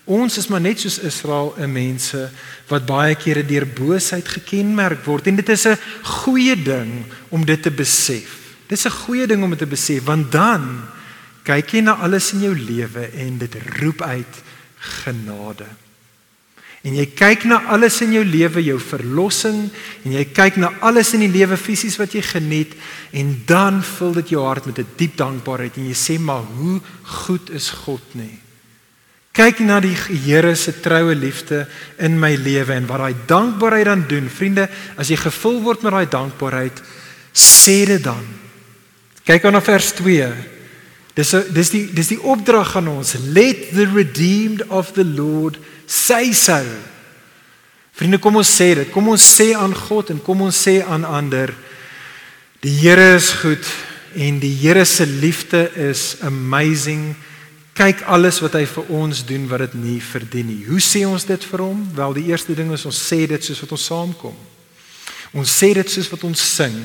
Ons 0.06 0.38
is 0.38 0.48
maar 0.48 0.62
net 0.62 0.80
soos 0.80 1.00
Israel 1.02 1.56
'n 1.58 1.72
mense 1.72 2.30
wat 2.70 2.86
baie 2.86 3.16
kere 3.16 3.46
deur 3.46 3.66
boosheid 3.66 4.28
gekenmerk 4.28 5.06
word 5.06 5.28
en 5.28 5.36
dit 5.36 5.50
is 5.50 5.66
'n 5.66 5.78
goeie 6.04 6.56
ding 6.56 7.06
om 7.30 7.46
dit 7.46 7.62
te 7.62 7.72
besef. 7.72 8.38
Dit 8.68 8.78
is 8.78 8.86
'n 8.86 9.00
goeie 9.06 9.28
ding 9.28 9.44
om 9.44 9.50
dit 9.50 9.60
te 9.60 9.66
besef 9.66 10.04
want 10.04 10.32
dan 10.32 10.86
kyk 11.44 11.70
jy 11.72 11.82
na 11.82 11.94
alles 11.94 12.34
in 12.34 12.42
jou 12.42 12.56
lewe 12.56 13.10
en 13.18 13.38
dit 13.38 13.56
roep 13.80 14.02
uit 14.02 14.44
genade. 14.78 15.66
En 16.84 16.94
jy 16.94 17.06
kyk 17.06 17.44
na 17.44 17.64
alles 17.74 18.02
in 18.02 18.12
jou 18.14 18.24
lewe, 18.26 18.62
jou 18.64 18.80
verlossing 18.80 19.70
en 20.04 20.12
jy 20.12 20.26
kyk 20.26 20.56
na 20.56 20.70
alles 20.80 21.14
in 21.14 21.20
die 21.20 21.34
lewe 21.34 21.58
fisies 21.58 21.98
wat 21.98 22.14
jy 22.14 22.22
geniet 22.22 22.76
en 23.12 23.42
dan 23.46 23.84
vul 23.84 24.14
dit 24.14 24.30
jou 24.30 24.46
hart 24.46 24.66
met 24.66 24.78
'n 24.78 24.86
die 24.86 24.96
diep 24.96 25.18
dankbaarheid 25.18 25.78
en 25.78 25.88
jy 25.88 25.98
sê 25.98 26.20
maar 26.20 26.44
hoe 26.58 26.82
goed 27.04 27.50
is 27.50 27.70
God 27.70 28.02
nie. 28.14 28.45
Kyk 29.36 29.60
na 29.68 29.82
die 29.84 29.96
Here 30.24 30.54
se 30.56 30.72
troue 30.80 31.16
liefde 31.16 31.66
in 32.00 32.16
my 32.20 32.38
lewe 32.40 32.72
en 32.78 32.88
wat 32.88 33.02
daai 33.04 33.16
dankbaarheid 33.28 33.90
dan 33.90 34.06
doen. 34.08 34.30
Vriende, 34.32 34.70
as 34.96 35.12
jy 35.12 35.18
gevul 35.20 35.60
word 35.66 35.84
met 35.84 35.92
daai 35.92 36.08
dankbaarheid, 36.08 36.80
sê 37.36 37.82
dit 37.90 38.04
dan. 38.04 38.24
Kyk 39.28 39.50
aan 39.50 39.60
vers 39.60 39.92
2. 40.00 40.30
Dis 41.16 41.32
dis 41.56 41.72
die 41.72 41.84
dis 41.96 42.14
die 42.14 42.20
opdrag 42.24 42.78
aan 42.80 42.88
ons. 42.94 43.16
Let 43.36 43.74
the 43.76 43.90
redeemed 43.92 44.64
of 44.72 44.94
the 44.96 45.04
Lord 45.04 45.60
say 45.88 46.32
so. 46.32 46.62
Vriende, 47.96 48.20
kom 48.24 48.40
ons 48.40 48.56
sê 48.56 48.74
dit. 48.76 48.92
Kom 48.92 49.12
ons 49.12 49.24
sê 49.36 49.52
aan 49.56 49.76
God 49.76 50.16
en 50.16 50.24
kom 50.24 50.48
ons 50.48 50.64
sê 50.68 50.82
aan 50.84 51.04
ander. 51.08 51.52
Die 52.64 52.74
Here 52.80 53.16
is 53.16 53.34
goed 53.44 53.68
en 54.16 54.40
die 54.40 54.56
Here 54.64 54.88
se 54.88 55.04
liefde 55.08 55.68
is 55.92 56.16
amazing 56.24 57.16
kyk 57.76 58.06
alles 58.08 58.40
wat 58.40 58.56
hy 58.56 58.64
vir 58.72 58.92
ons 58.96 59.22
doen 59.28 59.48
wat 59.52 59.66
dit 59.66 59.74
nie 59.84 60.00
verdien 60.00 60.48
nie. 60.48 60.62
Hoe 60.70 60.80
sê 60.80 61.04
ons 61.08 61.28
dit 61.28 61.48
vir 61.52 61.64
hom? 61.66 61.82
Wel, 61.96 62.14
die 62.16 62.30
eerste 62.32 62.56
ding 62.56 62.72
is 62.72 62.86
ons 62.88 63.00
sê 63.10 63.26
dit 63.28 63.44
soos 63.44 63.60
wat 63.66 63.74
ons 63.76 63.88
saamkom. 63.92 64.38
Ons 65.36 65.56
sê 65.60 65.74
dit 65.76 65.92
soos 65.92 66.08
wat 66.14 66.24
ons 66.24 66.46
sing. 66.56 66.78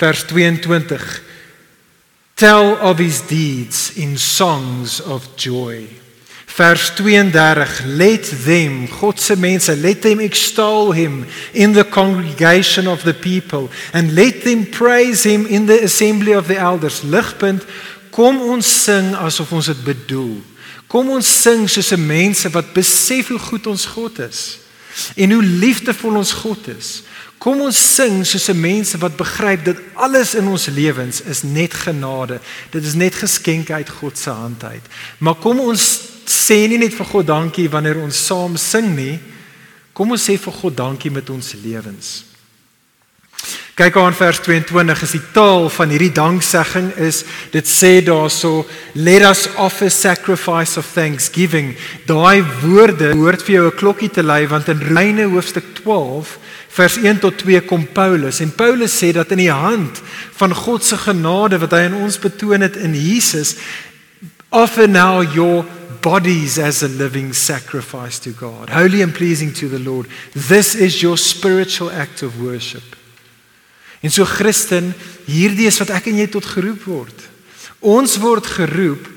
Vers 0.00 0.24
22 0.26 1.20
Tell 2.40 2.72
of 2.80 2.96
his 2.98 3.20
deeds 3.28 3.90
in 4.00 4.16
songs 4.16 5.00
of 5.04 5.26
joy. 5.36 5.84
Vers 6.46 6.88
32 6.96 7.84
Let 7.84 8.24
them, 8.46 8.88
God 8.88 9.20
se 9.20 9.36
mense, 9.36 9.76
let 9.76 10.00
them 10.02 10.20
extol 10.20 10.92
him 10.92 11.26
in 11.52 11.74
the 11.74 11.84
congregation 11.84 12.88
of 12.88 13.04
the 13.04 13.14
people 13.14 13.68
and 13.92 14.14
let 14.14 14.42
them 14.42 14.64
praise 14.64 15.22
him 15.22 15.46
in 15.46 15.66
the 15.66 15.84
assembly 15.84 16.32
of 16.32 16.48
the 16.48 16.56
elders. 16.56 17.04
Ligpunt 17.04 17.62
Kom 18.20 18.42
ons 18.52 18.68
sing 18.84 19.14
asof 19.16 19.52
ons 19.56 19.70
dit 19.70 19.84
bedoel. 19.84 20.40
Kom 20.90 21.08
ons 21.14 21.24
sing 21.24 21.68
soos 21.70 21.92
'n 21.92 22.06
mense 22.06 22.50
wat 22.50 22.74
besef 22.74 23.28
hoe 23.28 23.38
goed 23.38 23.66
ons 23.66 23.86
God 23.86 24.18
is 24.18 24.58
en 25.16 25.30
hoe 25.32 25.42
liefdevol 25.42 26.16
ons 26.16 26.32
God 26.32 26.68
is. 26.68 27.02
Kom 27.38 27.60
ons 27.60 27.94
sing 27.94 28.26
soos 28.26 28.48
'n 28.50 28.60
mense 28.60 28.98
wat 28.98 29.16
begryp 29.16 29.64
dat 29.64 29.76
alles 29.94 30.34
in 30.34 30.46
ons 30.48 30.66
lewens 30.66 31.20
is 31.22 31.42
net 31.42 31.72
genade. 31.74 32.40
Dit 32.70 32.84
is 32.84 32.94
net 32.94 33.14
geskenke 33.14 33.72
uit 33.72 33.88
God 33.88 34.18
se 34.18 34.30
hand 34.30 34.64
uit. 34.64 34.84
Maar 35.18 35.34
kom 35.34 35.60
ons 35.60 35.98
sê 36.26 36.68
nie 36.68 36.78
net 36.78 36.94
vir 36.94 37.06
God 37.06 37.26
dankie 37.26 37.70
wanneer 37.70 37.96
ons 37.96 38.26
saam 38.26 38.56
sing 38.56 38.96
nie. 38.96 39.20
Kom 39.92 40.10
ons 40.10 40.28
sê 40.28 40.36
vir 40.38 40.52
God 40.52 40.76
dankie 40.76 41.10
met 41.10 41.30
ons 41.30 41.54
lewens. 41.64 42.29
Kyk 43.80 43.96
aan 43.96 44.12
vers 44.12 44.36
22 44.44 45.02
is 45.06 45.12
die 45.14 45.22
taal 45.32 45.70
van 45.72 45.88
hierdie 45.88 46.12
danksegging 46.12 46.90
is 47.00 47.22
dit 47.54 47.64
sê 47.64 48.02
daarso 48.04 48.66
let 48.92 49.24
us 49.24 49.46
offer 49.56 49.88
sacrifice 49.88 50.76
of 50.76 50.90
thanksgiving. 50.92 51.70
Daai 52.04 52.44
woorde 52.60 53.14
hoort 53.16 53.40
vir 53.46 53.54
jou 53.54 53.64
'n 53.70 53.78
klokkie 53.80 54.10
te 54.12 54.22
lui 54.22 54.44
want 54.48 54.68
in 54.68 54.84
Romeine 54.84 55.30
hoofstuk 55.32 55.64
12 55.80 56.36
vers 56.68 56.96
1 56.96 57.18
tot 57.20 57.38
2 57.38 57.60
kom 57.64 57.86
Paulus. 57.86 58.40
En 58.40 58.52
Paulus 58.52 58.92
sê 58.92 59.12
dat 59.12 59.30
in 59.30 59.48
die 59.48 59.52
hand 59.52 60.02
van 60.36 60.54
God 60.54 60.84
se 60.84 60.96
genade 60.96 61.58
wat 61.58 61.72
hy 61.72 61.88
aan 61.88 62.02
ons 62.04 62.18
betoon 62.18 62.60
het 62.60 62.76
in 62.76 62.92
Jesus 62.92 63.56
offer 64.50 64.88
now 64.88 65.22
your 65.22 65.64
bodies 66.02 66.58
as 66.58 66.82
a 66.82 66.88
living 66.88 67.34
sacrifice 67.34 68.20
to 68.20 68.30
God. 68.36 68.68
Holy 68.68 69.00
and 69.00 69.14
pleasing 69.14 69.54
to 69.54 69.68
the 69.70 69.80
Lord. 69.80 70.06
This 70.34 70.74
is 70.74 71.00
your 71.00 71.16
spiritual 71.16 71.90
act 71.90 72.22
of 72.22 72.36
worship 72.36 72.99
En 74.00 74.12
so 74.12 74.24
Christen, 74.24 74.94
hierdie 75.28 75.68
is 75.68 75.78
wat 75.82 75.92
ek 75.92 76.08
en 76.10 76.20
jy 76.22 76.28
tot 76.32 76.46
geroep 76.48 76.84
word. 76.88 77.26
Ons 77.80 78.16
word 78.20 78.48
geroep 78.48 79.08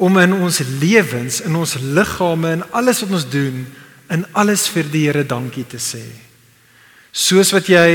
om 0.00 0.16
in 0.22 0.34
ons 0.38 0.62
lewens, 0.80 1.42
in 1.44 1.56
ons 1.58 1.76
liggame 1.82 2.56
en 2.56 2.66
alles 2.72 3.02
wat 3.04 3.14
ons 3.18 3.28
doen, 3.30 3.64
in 4.10 4.24
alles 4.38 4.66
vir 4.70 4.88
die 4.90 5.04
Here 5.08 5.26
dankie 5.26 5.66
te 5.68 5.78
sê. 5.82 6.02
Soos 7.10 7.50
wat 7.50 7.66
jy 7.66 7.90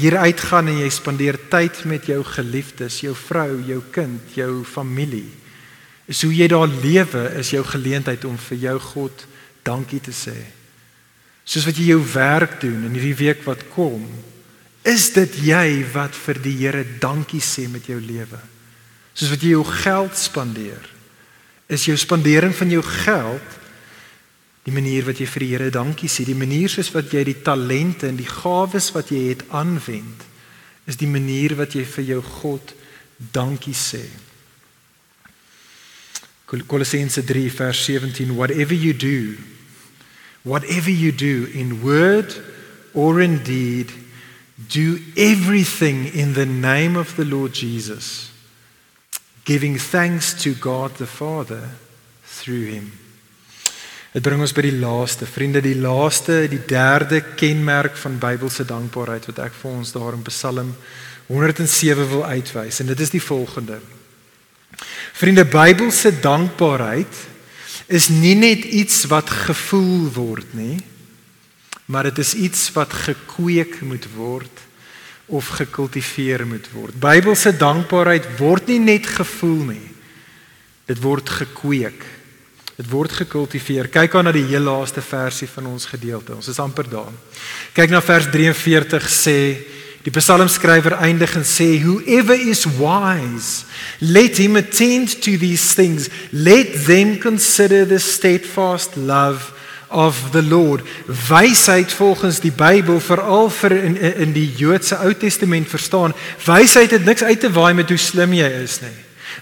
hier 0.00 0.16
uitgaan 0.16 0.70
en 0.72 0.80
jy 0.80 0.88
spandeer 0.92 1.36
tyd 1.52 1.82
met 1.84 2.08
jou 2.08 2.22
geliefdes, 2.24 3.02
jou 3.04 3.12
vrou, 3.16 3.60
jou 3.68 3.82
kind, 3.92 4.20
jou 4.36 4.64
familie. 4.64 5.28
Is 6.08 6.22
hoe 6.24 6.32
jy 6.32 6.48
daar 6.48 6.70
lewe 6.70 7.26
is 7.40 7.52
jou 7.52 7.60
geleentheid 7.66 8.24
om 8.24 8.38
vir 8.48 8.62
jou 8.70 8.78
God 8.92 9.26
dankie 9.66 10.00
te 10.00 10.14
sê. 10.14 10.36
Soos 11.44 11.66
wat 11.68 11.76
jy 11.76 11.92
jou 11.92 12.00
werk 12.14 12.56
doen 12.62 12.88
in 12.88 12.96
hierdie 12.96 13.18
week 13.26 13.44
wat 13.44 13.66
kom, 13.74 14.06
is 14.86 15.08
dit 15.14 15.38
jy 15.48 15.82
wat 15.94 16.14
vir 16.14 16.38
die 16.42 16.54
Here 16.60 16.84
dankie 17.02 17.42
sê 17.42 17.66
met 17.70 17.88
jou 17.90 17.98
lewe. 18.00 18.38
Soos 19.16 19.32
wat 19.32 19.42
jy 19.42 19.54
jou 19.56 19.64
geld 19.66 20.18
spandeer, 20.18 20.90
is 21.66 21.88
jou 21.88 21.96
spandering 21.98 22.54
van 22.54 22.70
jou 22.70 22.82
geld 22.84 23.54
die 24.66 24.74
manier 24.74 25.06
wat 25.06 25.18
jy 25.22 25.26
vir 25.30 25.42
die 25.42 25.50
Here 25.54 25.72
dankie 25.74 26.10
sê, 26.10 26.26
die 26.26 26.38
manier 26.38 26.70
soos 26.70 26.92
wat 26.94 27.10
jy 27.14 27.24
die 27.26 27.40
talente 27.42 28.06
en 28.10 28.18
die 28.18 28.30
gawes 28.30 28.92
wat 28.94 29.10
jy 29.14 29.28
het 29.32 29.44
aanwend, 29.54 30.22
is 30.86 30.98
die 30.98 31.10
manier 31.10 31.56
wat 31.58 31.74
jy 31.74 31.82
vir 31.86 32.08
jou 32.12 32.22
God 32.22 32.74
dankie 33.34 33.74
sê. 33.74 34.04
Kolossense 36.46 37.24
3 37.26 37.50
vers 37.50 37.82
17 37.88 38.36
whatever 38.38 38.74
you 38.74 38.94
do 38.94 39.34
whatever 40.46 40.90
you 40.90 41.10
do 41.10 41.50
in 41.58 41.80
word 41.82 42.40
or 42.94 43.20
in 43.20 43.40
deed 43.42 43.90
do 44.56 44.98
everything 45.16 46.06
in 46.14 46.32
the 46.32 46.46
name 46.46 46.96
of 46.96 47.14
the 47.16 47.24
Lord 47.24 47.52
Jesus 47.52 48.30
giving 49.44 49.78
thanks 49.78 50.34
to 50.42 50.54
God 50.54 50.96
the 50.96 51.06
Father 51.06 51.70
through 52.24 52.66
him. 52.66 52.92
Dit 54.12 54.24
bring 54.24 54.40
ons 54.40 54.54
by 54.56 54.64
die 54.64 54.78
laaste, 54.80 55.26
vriende, 55.28 55.60
die 55.60 55.76
laaste, 55.76 56.46
die 56.48 56.62
derde 56.66 57.20
kenmerk 57.36 57.98
van 58.00 58.16
Bybelse 58.18 58.64
dankbaarheid 58.66 59.28
wat 59.28 59.42
ek 59.44 59.54
vir 59.60 59.74
ons 59.76 59.92
daar 59.92 60.16
in 60.16 60.24
Psalm 60.26 60.72
107 61.28 62.08
wil 62.10 62.24
uitwys 62.24 62.80
en 62.80 62.90
dit 62.90 63.02
is 63.04 63.12
die 63.12 63.22
volgende. 63.22 63.78
Vriende, 65.16 65.44
Bybelse 65.44 66.14
dankbaarheid 66.24 67.22
is 67.86 68.08
nie 68.10 68.34
net 68.34 68.64
iets 68.64 69.04
wat 69.12 69.30
gevoel 69.30 70.08
word 70.16 70.56
nie, 70.56 70.80
maar 71.86 72.08
dit 72.10 72.18
is 72.18 72.34
iets 72.34 72.70
wat 72.74 72.92
gekweek 72.92 73.80
moet 73.80 74.06
word 74.14 74.64
of 75.26 75.48
gekultiveer 75.58 76.46
moet 76.46 76.66
word. 76.74 76.94
Bybelse 77.00 77.56
dankbaarheid 77.58 78.26
word 78.38 78.70
nie 78.70 78.80
net 78.82 79.06
gevoel 79.06 79.62
nie. 79.72 79.88
Dit 80.86 81.02
word 81.02 81.30
gekweek. 81.30 82.04
Dit 82.76 82.90
word 82.90 83.14
gekultiveer. 83.22 83.88
Kyk 83.90 84.14
aan 84.14 84.28
na 84.28 84.34
die 84.34 84.46
heel 84.46 84.66
laaste 84.68 85.02
versie 85.02 85.48
van 85.50 85.72
ons 85.72 85.88
gedeelte. 85.90 86.34
Ons 86.36 86.50
is 86.52 86.60
amper 86.62 86.86
daar. 86.90 87.14
Kyk 87.74 87.94
na 87.94 88.02
vers 88.04 88.28
43 88.30 89.10
sê 89.10 89.38
die 90.06 90.14
psalmskrywer 90.14 91.00
eindig 91.02 91.32
en 91.34 91.42
sê 91.42 91.80
whoever 91.82 92.38
is 92.38 92.62
wise 92.78 93.66
let 93.98 94.38
him 94.38 94.54
attend 94.54 95.16
to 95.18 95.34
these 95.34 95.74
things 95.74 96.06
let 96.30 96.70
them 96.86 97.16
consider 97.18 97.82
the 97.82 97.98
steadfast 97.98 98.94
love 98.94 99.50
of 99.88 100.30
the 100.30 100.42
Lord. 100.42 100.86
Wysheid 101.28 101.92
volgens 101.92 102.40
die 102.40 102.52
Bybel 102.52 103.00
veral 103.00 103.50
vir 103.50 103.70
in 103.70 103.96
in 103.96 104.32
die 104.32 104.48
Joodse 104.56 104.98
Ou 104.98 105.14
Testament 105.14 105.68
verstaan. 105.68 106.14
Wysheid 106.44 106.90
het 106.90 107.04
niks 107.04 107.22
uit 107.22 107.40
te 107.40 107.52
waai 107.52 107.74
met 107.74 107.88
hoe 107.88 107.98
slim 107.98 108.32
jy 108.32 108.48
is 108.62 108.80
nie. 108.80 108.96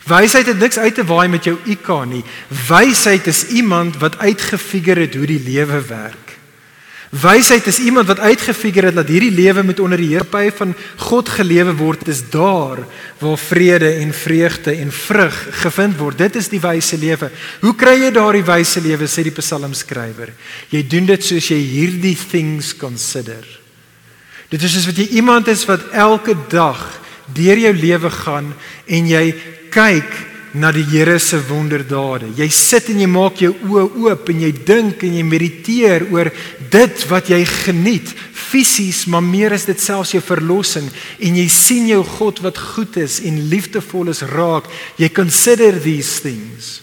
Wysheid 0.09 0.47
het 0.47 0.59
niks 0.59 0.79
uit 0.79 0.95
te 0.95 1.05
waai 1.05 1.29
met 1.29 1.45
jou 1.45 1.57
IQ 1.65 2.05
nie. 2.09 2.25
Wysheid 2.69 3.27
is 3.27 3.47
iemand 3.47 3.97
wat 4.03 4.19
uitgefigure 4.19 5.01
het 5.01 5.15
hoe 5.15 5.27
die 5.27 5.43
lewe 5.45 5.81
werk. 5.89 6.24
Wysheid 7.15 7.67
is 7.71 7.79
iemand 7.79 8.09
wat 8.11 8.19
uitgefigure 8.19 8.89
het 8.91 8.97
dat 8.99 9.09
hierdie 9.09 9.31
lewe 9.31 9.63
met 9.63 9.79
onder 9.81 10.01
die 10.01 10.11
heerpy 10.11 10.49
van 10.57 10.73
God 11.07 11.29
gelewe 11.29 11.75
word. 11.79 12.03
Dit 12.03 12.15
is 12.15 12.23
daar 12.31 12.81
waar 13.21 13.39
vrede 13.39 13.93
en 14.03 14.11
vreugde 14.15 14.75
en 14.83 14.91
vrug 14.93 15.37
gevind 15.63 15.97
word. 15.99 16.19
Dit 16.19 16.37
is 16.41 16.51
die 16.51 16.61
wyse 16.61 16.99
lewe. 16.99 17.31
Hoe 17.61 17.75
kry 17.79 17.95
jy 18.03 18.11
daardie 18.11 18.43
wyse 18.43 18.83
lewe 18.83 19.07
sê 19.07 19.23
die 19.23 19.35
psalmskrywer? 19.37 20.35
Jy 20.75 20.83
doen 20.91 21.07
dit 21.13 21.23
soos 21.23 21.53
jy 21.53 21.61
hierdie 21.63 22.17
things 22.19 22.75
consider. 22.77 23.47
Dit 24.51 24.67
is 24.67 24.75
soos 24.75 24.91
wat 24.91 24.99
jy 24.99 25.07
iemand 25.21 25.49
is 25.53 25.63
wat 25.71 25.87
elke 25.95 26.35
dag 26.51 26.83
deur 27.35 27.63
jou 27.69 27.75
lewe 27.79 28.11
gaan 28.11 28.51
en 28.91 29.07
jy 29.09 29.27
kyk 29.71 30.34
na 30.55 30.71
die 30.73 30.85
Here 30.87 31.19
se 31.19 31.41
wonderdade. 31.49 32.29
Jy 32.39 32.47
sit 32.55 32.89
en 32.93 33.01
jy 33.03 33.09
maak 33.11 33.41
jou 33.43 33.51
oë 33.67 33.87
oop 34.05 34.31
en 34.31 34.45
jy 34.45 34.53
dink 34.67 35.03
en 35.07 35.17
jy 35.19 35.25
mediteer 35.27 36.07
oor 36.15 36.31
dit 36.71 37.05
wat 37.11 37.31
jy 37.33 37.41
geniet, 37.51 38.13
fisies, 38.35 39.05
maar 39.11 39.25
meer 39.27 39.57
is 39.57 39.67
dit 39.67 39.81
selfs 39.83 40.15
jou 40.15 40.23
verlossing 40.23 40.87
en 41.19 41.41
jy 41.41 41.49
sien 41.51 41.91
jou 41.91 42.05
God 42.07 42.45
wat 42.45 42.61
goed 42.77 43.01
is 43.03 43.19
en 43.27 43.43
liefdevol 43.51 44.13
is 44.15 44.23
raak. 44.31 44.71
Jy 45.01 45.11
consider 45.11 45.81
these 45.83 46.23
things. 46.23 46.79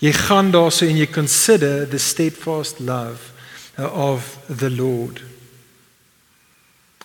Jy 0.00 0.12
gaan 0.24 0.50
daarso 0.52 0.88
en 0.88 0.96
jy 0.96 1.08
consider 1.12 1.84
the 1.88 2.00
steadfast 2.00 2.80
love 2.80 3.32
of 3.76 4.38
the 4.48 4.72
Lord. 4.72 5.33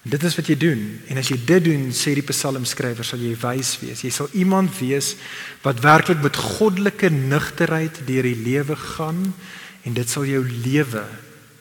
Dit 0.08 0.24
is 0.24 0.36
wat 0.40 0.48
jy 0.48 0.56
doen. 0.56 0.84
En 1.12 1.20
as 1.20 1.28
jy 1.28 1.36
dit 1.44 1.66
doen, 1.66 1.90
sê 1.92 2.14
die 2.16 2.24
psalmskrywer, 2.24 3.04
sal 3.04 3.20
jy 3.20 3.34
wys 3.42 3.74
wees. 3.82 4.04
Jy 4.06 4.12
sal 4.16 4.30
iemand 4.40 4.72
wees 4.80 5.16
wat 5.66 5.82
werklik 5.84 6.22
met 6.24 6.40
goddelike 6.40 7.12
nugterheid 7.12 8.00
deur 8.08 8.30
die 8.30 8.38
lewe 8.40 8.78
gaan 8.96 9.26
en 9.84 9.98
dit 9.98 10.10
sal 10.10 10.28
jou 10.28 10.44
lewe 10.64 11.04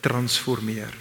transformeer. 0.05 0.95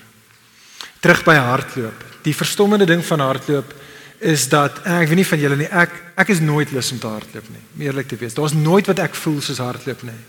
Terug 0.98 1.22
by 1.26 1.36
hardloop. 1.38 2.02
Die 2.26 2.34
verstommende 2.34 2.88
ding 2.90 3.04
van 3.06 3.22
hardloop 3.22 3.70
is 4.18 4.48
dat 4.50 4.80
ek 4.82 5.06
weet 5.06 5.20
nie 5.20 5.30
van 5.30 5.38
julle 5.38 5.56
nie, 5.60 5.70
ek 5.70 5.94
ek 6.18 6.32
is 6.34 6.42
nooit 6.42 6.72
lus 6.74 6.90
om 6.90 6.98
te 6.98 7.06
hardloop 7.06 7.50
nie. 7.54 7.62
Om 7.76 7.82
eerlik 7.86 8.08
te 8.10 8.18
wees, 8.18 8.34
daar's 8.34 8.56
nooit 8.58 8.90
wat 8.90 8.98
ek 9.04 9.14
voel 9.14 9.38
soos 9.46 9.62
hardloop 9.62 10.02
nie. 10.10 10.22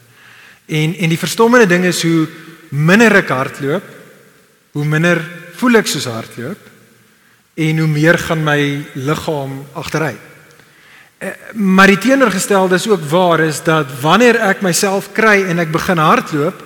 En 0.78 0.94
en 0.94 1.10
die 1.10 1.18
verstommende 1.18 1.66
ding 1.66 1.88
is 1.90 2.04
hoe 2.06 2.28
minder 2.70 3.18
ek 3.18 3.34
hardloop, 3.34 3.96
hoe 4.78 4.86
minder 4.86 5.24
voel 5.58 5.82
ek 5.82 5.90
soos 5.90 6.06
hardloop 6.06 6.69
en 7.60 7.80
hoe 7.84 7.92
meer 7.92 8.18
gaan 8.18 8.44
my 8.44 8.62
liggaam 8.96 9.60
agteruit. 9.74 10.26
Eh, 11.20 11.30
maar 11.54 11.92
die 11.92 12.00
teenoorgestelde 12.00 12.76
is 12.76 12.88
ook 12.88 13.04
waar 13.12 13.40
is 13.44 13.64
dat 13.64 13.92
wanneer 14.02 14.40
ek 14.48 14.62
myself 14.64 15.12
kry 15.12 15.44
en 15.52 15.60
ek 15.60 15.72
begin 15.72 16.00
hardloop, 16.00 16.62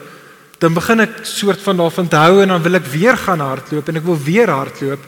dan 0.62 0.74
begin 0.78 1.02
ek 1.08 1.24
soort 1.26 1.62
van 1.66 1.78
daarvan 1.82 2.08
te 2.08 2.20
hou 2.22 2.42
en 2.44 2.54
dan 2.54 2.62
wil 2.62 2.78
ek 2.78 2.92
weer 2.94 3.18
gaan 3.18 3.42
hardloop 3.42 3.90
en 3.90 3.98
ek 4.00 4.06
wil 4.06 4.20
weer 4.22 4.54
hardloop 4.54 5.08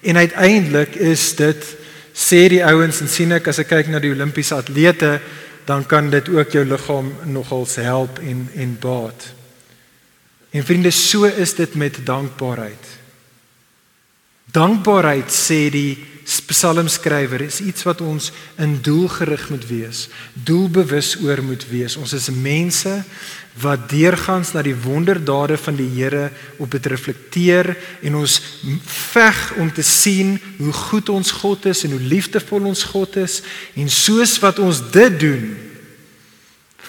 en 0.00 0.16
uiteindelik 0.16 0.96
is 0.96 1.28
dit 1.36 1.68
sê 2.16 2.46
die 2.48 2.64
ouens 2.64 3.02
en 3.04 3.12
sien 3.12 3.36
ek 3.36 3.52
as 3.52 3.60
ek 3.60 3.74
kyk 3.74 3.92
na 3.92 4.00
die 4.00 4.14
Olimpiese 4.14 4.56
atlete, 4.56 5.18
dan 5.68 5.84
kan 5.84 6.08
dit 6.10 6.30
ook 6.32 6.54
jou 6.54 6.64
liggaam 6.64 7.12
nogals 7.28 7.76
help 7.82 8.22
en 8.24 8.46
en 8.56 8.76
baat. 8.80 9.32
En 10.56 10.64
vriende, 10.64 10.90
so 10.90 11.28
is 11.28 11.52
dit 11.58 11.74
met 11.74 12.00
dankbaarheid. 12.06 12.95
Dankbaarheid 14.56 15.28
sê 15.32 15.66
die 15.68 15.96
psalmskrywer 16.48 17.44
is 17.44 17.60
iets 17.62 17.84
wat 17.86 18.00
ons 18.02 18.30
in 18.62 18.78
doelgerig 18.82 19.44
moet 19.52 19.66
wees, 19.68 20.06
doelbewus 20.32 21.12
oor 21.22 21.42
moet 21.44 21.66
wees. 21.70 21.96
Ons 22.00 22.16
is 22.16 22.30
mense 22.32 22.92
wat 23.60 23.86
deurgangs 23.88 24.52
na 24.52 24.64
die 24.64 24.74
wonderdade 24.76 25.56
van 25.60 25.76
die 25.78 25.88
Here 25.94 26.30
op 26.60 26.72
dit 26.72 26.88
reflekteer 26.92 27.70
en 28.04 28.18
ons 28.22 28.40
veg 29.12 29.38
om 29.60 29.70
te 29.72 29.84
sien 29.86 30.34
hoe 30.58 30.72
goed 30.88 31.12
ons 31.12 31.30
God 31.42 31.68
is 31.70 31.84
en 31.86 31.96
hoe 31.96 32.10
liefdevol 32.12 32.68
ons 32.72 32.84
God 32.90 33.16
is 33.22 33.40
en 33.76 33.88
soos 33.92 34.36
wat 34.42 34.60
ons 34.60 34.82
dit 34.92 35.20
doen, 35.20 35.48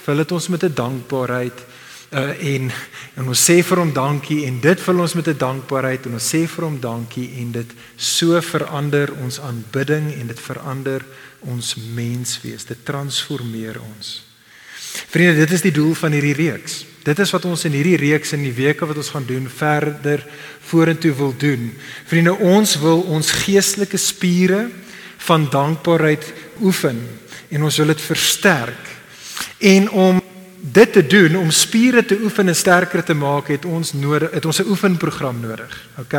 vul 0.08 0.24
dit 0.24 0.32
ons 0.32 0.50
met 0.56 0.64
'n 0.64 0.74
dankbaarheid 0.74 1.67
uh, 2.12 2.56
en 2.56 2.72
en 3.17 3.28
ons 3.28 3.46
sê 3.50 3.63
vir 3.65 3.80
hom 3.82 3.91
dankie 3.93 4.43
en 4.46 4.60
dit 4.62 4.82
vul 4.86 5.00
ons 5.02 5.13
met 5.17 5.27
'n 5.27 5.38
dankbaarheid 5.38 6.06
en 6.06 6.13
ons 6.13 6.34
sê 6.34 6.46
vir 6.48 6.63
hom 6.63 6.79
dankie 6.79 7.29
en 7.42 7.52
dit 7.52 7.69
so 7.96 8.42
verander 8.42 9.13
ons 9.23 9.40
aanbidding 9.40 10.13
en 10.19 10.27
dit 10.27 10.40
verander 10.40 11.06
ons 11.40 11.75
menswees. 11.94 12.65
Dit 12.65 12.86
transformeer 12.86 13.82
ons. 13.82 14.23
Vriende 15.08 15.36
dit 15.36 15.52
is 15.52 15.62
die 15.62 15.71
doel 15.71 15.94
van 15.94 16.12
hierdie 16.12 16.34
reeks. 16.34 16.86
Dit 17.04 17.19
is 17.19 17.32
wat 17.32 17.46
ons 17.46 17.65
in 17.65 17.71
hierdie 17.71 17.98
reeks 17.98 18.34
in 18.34 18.44
die 18.44 18.54
weke 18.56 18.86
wat 18.86 18.98
ons 18.98 19.10
gaan 19.10 19.25
doen 19.25 19.48
verder 19.50 20.25
vorentoe 20.67 21.13
wil 21.15 21.34
doen. 21.38 21.71
Vriende 22.06 22.36
ons 22.36 22.75
wil 22.79 23.02
ons 23.02 23.32
geestelike 23.32 23.98
spiere 23.98 24.69
van 25.17 25.50
dankbaarheid 25.50 26.34
oefen 26.62 27.00
en 27.50 27.63
ons 27.63 27.77
wil 27.77 27.88
dit 27.88 28.02
versterk. 28.02 28.96
En 29.58 29.90
om 29.90 30.21
dit 30.78 30.94
te 30.94 31.04
doen 31.08 31.38
om 31.40 31.52
spiere 31.52 32.06
te 32.06 32.17
oefen 32.23 32.52
en 32.52 32.56
sterker 32.56 33.04
te 33.04 33.15
maak 33.17 33.50
het 33.54 33.65
ons 33.65 33.94
nodig 33.98 34.32
het 34.32 34.46
ons 34.46 34.62
'n 34.62 34.69
oefenprogram 34.69 35.40
nodig. 35.42 35.73
OK? 35.98 36.13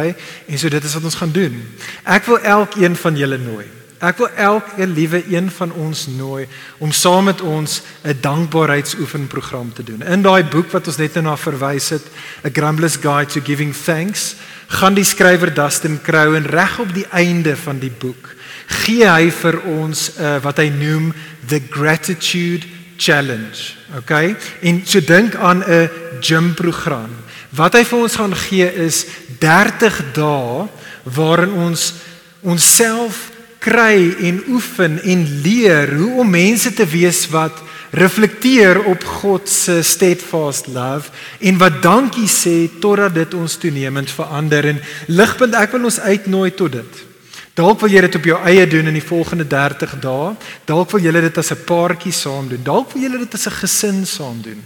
En 0.47 0.59
so 0.59 0.69
dit 0.69 0.85
is 0.85 0.95
wat 0.95 1.05
ons 1.05 1.21
gaan 1.21 1.33
doen. 1.33 1.63
Ek 2.05 2.25
wil 2.25 2.39
elkeen 2.39 2.97
van 2.97 3.17
julle 3.17 3.39
nooi. 3.39 3.67
Ek 3.99 4.19
wil 4.19 4.29
elke 4.29 4.87
liewe 4.87 5.25
een 5.27 5.51
van 5.51 5.73
ons 5.73 6.07
nooi 6.07 6.47
om 6.79 6.93
saam 6.93 7.25
met 7.25 7.41
ons 7.41 7.83
'n 8.05 8.19
dankbaarheidsoefenprogram 8.21 9.73
te 9.73 9.83
doen. 9.83 10.03
In 10.03 10.23
daai 10.23 10.45
boek 10.45 10.71
wat 10.71 10.87
ons 10.87 10.97
net 10.97 11.15
nou 11.15 11.25
na 11.25 11.37
verwys 11.37 11.89
het, 11.89 12.07
A 12.45 12.49
Grumbler's 12.53 12.97
Guide 12.97 13.33
to 13.33 13.41
Giving 13.41 13.75
Thanks 13.75 14.35
gaan 14.67 14.95
die 14.95 15.05
skrywer 15.05 15.55
Dustin 15.55 16.01
Crowe 16.03 16.39
reg 16.39 16.79
op 16.79 16.95
die 16.95 17.07
einde 17.11 17.57
van 17.57 17.79
die 17.79 17.93
boek 17.99 18.37
gee 18.69 19.07
hy 19.09 19.31
vir 19.33 19.61
ons 19.81 20.11
uh, 20.19 20.37
wat 20.45 20.61
hy 20.61 20.69
noem 20.73 21.13
the 21.49 21.61
gratitude 21.73 22.67
challenge. 22.99 23.79
Okay? 23.97 24.37
En 24.61 24.83
so 24.85 25.01
dink 25.01 25.35
aan 25.35 25.63
'n 25.63 25.91
gym 26.21 26.55
program. 26.55 27.11
Wat 27.49 27.73
hy 27.73 27.85
vir 27.85 27.99
ons 27.99 28.15
gaan 28.15 28.35
gee 28.35 28.69
is 28.75 29.07
30 29.39 30.13
dae 30.13 30.69
waarin 31.03 31.53
ons 31.53 31.95
onsself 32.41 33.31
kry 33.59 34.15
en 34.21 34.43
oefen 34.49 35.03
en 35.03 35.41
leer 35.43 35.97
hoe 35.97 36.21
om 36.21 36.31
mense 36.31 36.73
te 36.75 36.87
wees 36.87 37.25
wat 37.33 37.63
reflekteer 37.91 38.83
op 38.85 39.05
God 39.05 39.49
se 39.49 39.83
steadfast 39.83 40.67
love 40.67 41.11
en 41.41 41.59
wat 41.59 41.83
dankie 41.83 42.29
sê 42.29 42.69
totdat 42.81 43.15
dit 43.15 43.35
ons 43.35 43.57
toenemend 43.57 44.11
verander 44.11 44.69
en 44.75 44.81
ligpunt 45.07 45.57
ek 45.57 45.73
wil 45.77 45.89
ons 45.89 46.01
uitnooi 46.01 46.51
tot 46.55 46.73
dit. 46.73 47.08
Dalk 47.59 47.81
wil 47.83 47.91
jy 47.91 48.05
dit 48.07 48.15
op 48.15 48.27
jou 48.29 48.39
eie 48.47 48.67
doen 48.71 48.87
in 48.87 48.95
die 48.95 49.03
volgende 49.03 49.43
30 49.51 49.97
dae. 49.99 50.35
Dalk 50.69 50.93
wil 50.95 51.03
jy 51.03 51.11
dit 51.11 51.39
as 51.39 51.51
'n 51.51 51.65
paartjie 51.67 52.13
saam 52.13 52.49
doen. 52.49 52.63
Dalk 52.63 52.93
wil 52.93 53.03
jy 53.03 53.19
dit 53.19 53.35
as 53.35 53.47
'n 53.47 53.59
gesin 53.59 54.07
saam 54.07 54.39
doen. 54.43 54.63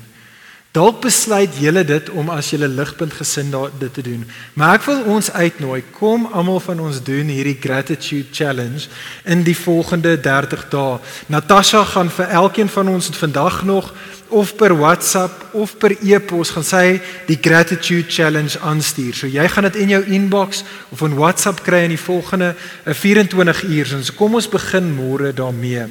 Dalk 0.73 1.03
besluit 1.05 1.59
julle 1.61 1.83
dit 1.85 2.07
om 2.17 2.31
as 2.33 2.47
julle 2.55 2.69
ligpunt 2.69 3.13
gesin 3.13 3.51
daar 3.53 3.69
dit 3.79 3.93
te 3.93 4.03
doen. 4.03 4.23
Maar 4.57 4.79
ek 4.79 4.87
wil 4.87 5.03
ons 5.19 5.29
uitnooi, 5.29 5.83
kom 5.99 6.25
almal 6.33 6.63
van 6.65 6.81
ons 6.81 7.03
doen 7.05 7.29
hierdie 7.29 7.59
gratitude 7.61 8.33
challenge 8.33 8.89
in 9.29 9.45
die 9.45 9.57
volgende 9.57 10.15
30 10.17 10.65
dae. 10.73 10.97
Natasha 11.29 11.85
gaan 11.93 12.09
vir 12.17 12.33
elkeen 12.41 12.73
van 12.73 12.89
ons 12.89 13.13
vandag 13.21 13.61
nog 13.69 13.93
of 14.33 14.57
per 14.57 14.73
WhatsApp 14.79 15.53
of 15.53 15.77
per 15.77 15.93
e-pos 16.01 16.55
gaan 16.55 16.65
sy 16.65 16.87
die 17.29 17.37
gratitude 17.37 18.09
challenge 18.09 18.57
aanstuur. 18.65 19.13
So 19.13 19.29
jy 19.29 19.45
gaan 19.53 19.69
dit 19.69 19.77
in 19.85 19.93
jou 19.93 20.01
inbox 20.17 20.63
of 20.89 21.03
in 21.05 21.19
WhatsApp 21.19 21.61
kry 21.67 21.83
in 21.85 21.93
die 21.93 22.01
volgende 22.01 22.55
24 22.89 23.63
uur. 23.69 23.93
So 23.93 24.17
kom 24.17 24.41
ons 24.41 24.49
begin 24.49 24.89
môre 24.97 25.35
daarmee. 25.37 25.85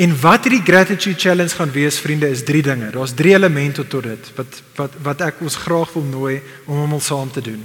En 0.00 0.16
wat 0.24 0.48
hierdie 0.48 0.64
gratitude 0.64 1.20
challenge 1.20 1.58
gaan 1.58 1.74
wees, 1.76 2.00
vriende, 2.00 2.32
is 2.32 2.46
drie 2.48 2.64
dinge. 2.64 2.88
Daar's 2.96 3.12
drie 3.12 3.36
elemente 3.36 3.84
tot 3.84 4.08
dit 4.08 4.21
wat 4.36 4.62
wat 4.76 4.92
wat 5.02 5.20
ek 5.20 5.40
ons 5.40 5.56
graag 5.56 5.92
wil 5.92 6.04
nooi 6.04 6.40
om 6.66 6.76
hom 6.76 6.92
al 6.92 7.00
saam 7.00 7.30
te 7.30 7.40
doen. 7.40 7.62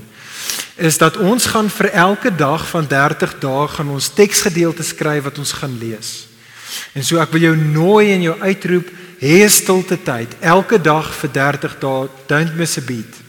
Is 0.75 0.97
dat 0.97 1.17
ons 1.17 1.45
gaan 1.45 1.69
vir 1.69 1.89
elke 1.89 2.35
dag 2.35 2.67
van 2.69 2.87
30 2.87 3.39
dae 3.41 3.67
gaan 3.67 3.89
ons 3.89 4.09
teksgedeeltes 4.13 4.93
skryf 4.93 5.23
wat 5.23 5.37
ons 5.37 5.51
gaan 5.51 5.77
lees. 5.79 6.27
En 6.93 7.03
so 7.03 7.19
ek 7.21 7.31
wil 7.33 7.47
jou 7.47 7.55
nooi 7.57 8.11
en 8.13 8.21
jou 8.21 8.35
uitroep 8.39 8.91
hê 9.21 9.47
stilte 9.49 9.97
tyd 9.97 10.35
elke 10.41 10.77
dag 10.81 11.09
vir 11.21 11.31
30 11.33 11.79
dae, 11.81 12.09
don't 12.27 12.55
miss 12.55 12.77
a 12.77 12.83
beat. 12.85 13.23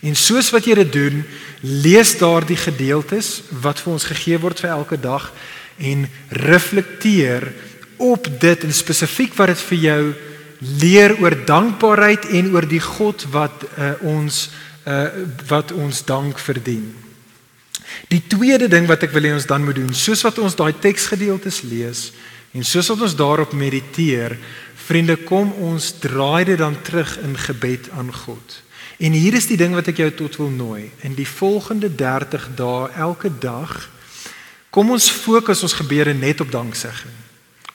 En 0.00 0.16
soos 0.16 0.48
wat 0.50 0.64
jy 0.64 0.78
dit 0.80 0.92
doen, 0.92 1.22
lees 1.60 2.14
daardie 2.18 2.56
gedeeltes 2.56 3.42
wat 3.62 3.82
vir 3.82 3.92
ons 3.92 4.08
gegee 4.08 4.38
word 4.40 4.62
vir 4.62 4.72
elke 4.72 4.96
dag 4.96 5.28
en 5.76 6.06
reflekteer 6.32 7.50
op 8.00 8.26
dit 8.40 8.64
en 8.64 8.72
spesifiek 8.72 9.34
wat 9.36 9.52
dit 9.52 9.64
vir 9.68 9.80
jou 9.84 10.02
leer 10.60 11.16
oor 11.20 11.36
dankbaarheid 11.46 12.28
en 12.36 12.50
oor 12.54 12.66
die 12.68 12.82
God 12.84 13.24
wat 13.32 13.64
uh, 13.76 13.94
ons 14.04 14.48
uh, 14.84 15.06
wat 15.48 15.72
ons 15.72 16.04
dank 16.04 16.38
verdien. 16.38 16.88
Die 18.08 18.22
tweede 18.28 18.68
ding 18.70 18.86
wat 18.88 19.02
ek 19.06 19.14
wil 19.14 19.28
hê 19.28 19.32
ons 19.34 19.48
dan 19.48 19.64
moet 19.64 19.80
doen, 19.80 19.92
soos 19.96 20.22
wat 20.26 20.38
ons 20.38 20.56
daai 20.56 20.72
teksgedeeltes 20.78 21.62
lees 21.66 22.10
en 22.54 22.66
soos 22.66 22.90
wat 22.92 23.06
ons 23.06 23.16
daarop 23.18 23.52
mediteer, 23.54 24.36
Vriende, 24.90 25.14
kom 25.22 25.52
ons 25.62 25.92
draai 26.02 26.48
dit 26.48 26.58
dan 26.58 26.74
terug 26.82 27.12
in 27.22 27.36
gebed 27.38 27.92
aan 27.94 28.08
God. 28.10 28.56
En 28.98 29.14
hier 29.14 29.36
is 29.38 29.46
die 29.46 29.58
ding 29.60 29.76
wat 29.76 29.86
ek 29.92 30.00
jou 30.02 30.08
tot 30.18 30.38
wil 30.40 30.50
nooi. 30.50 30.88
In 31.06 31.14
die 31.14 31.28
volgende 31.28 31.86
30 31.94 32.48
dae, 32.58 32.88
elke 32.98 33.30
dag, 33.30 33.70
kom 34.74 34.90
ons 34.90 35.06
fokus 35.14 35.62
ons 35.62 35.76
gebede 35.78 36.16
net 36.16 36.42
op 36.42 36.50
danksegging. 36.50 37.14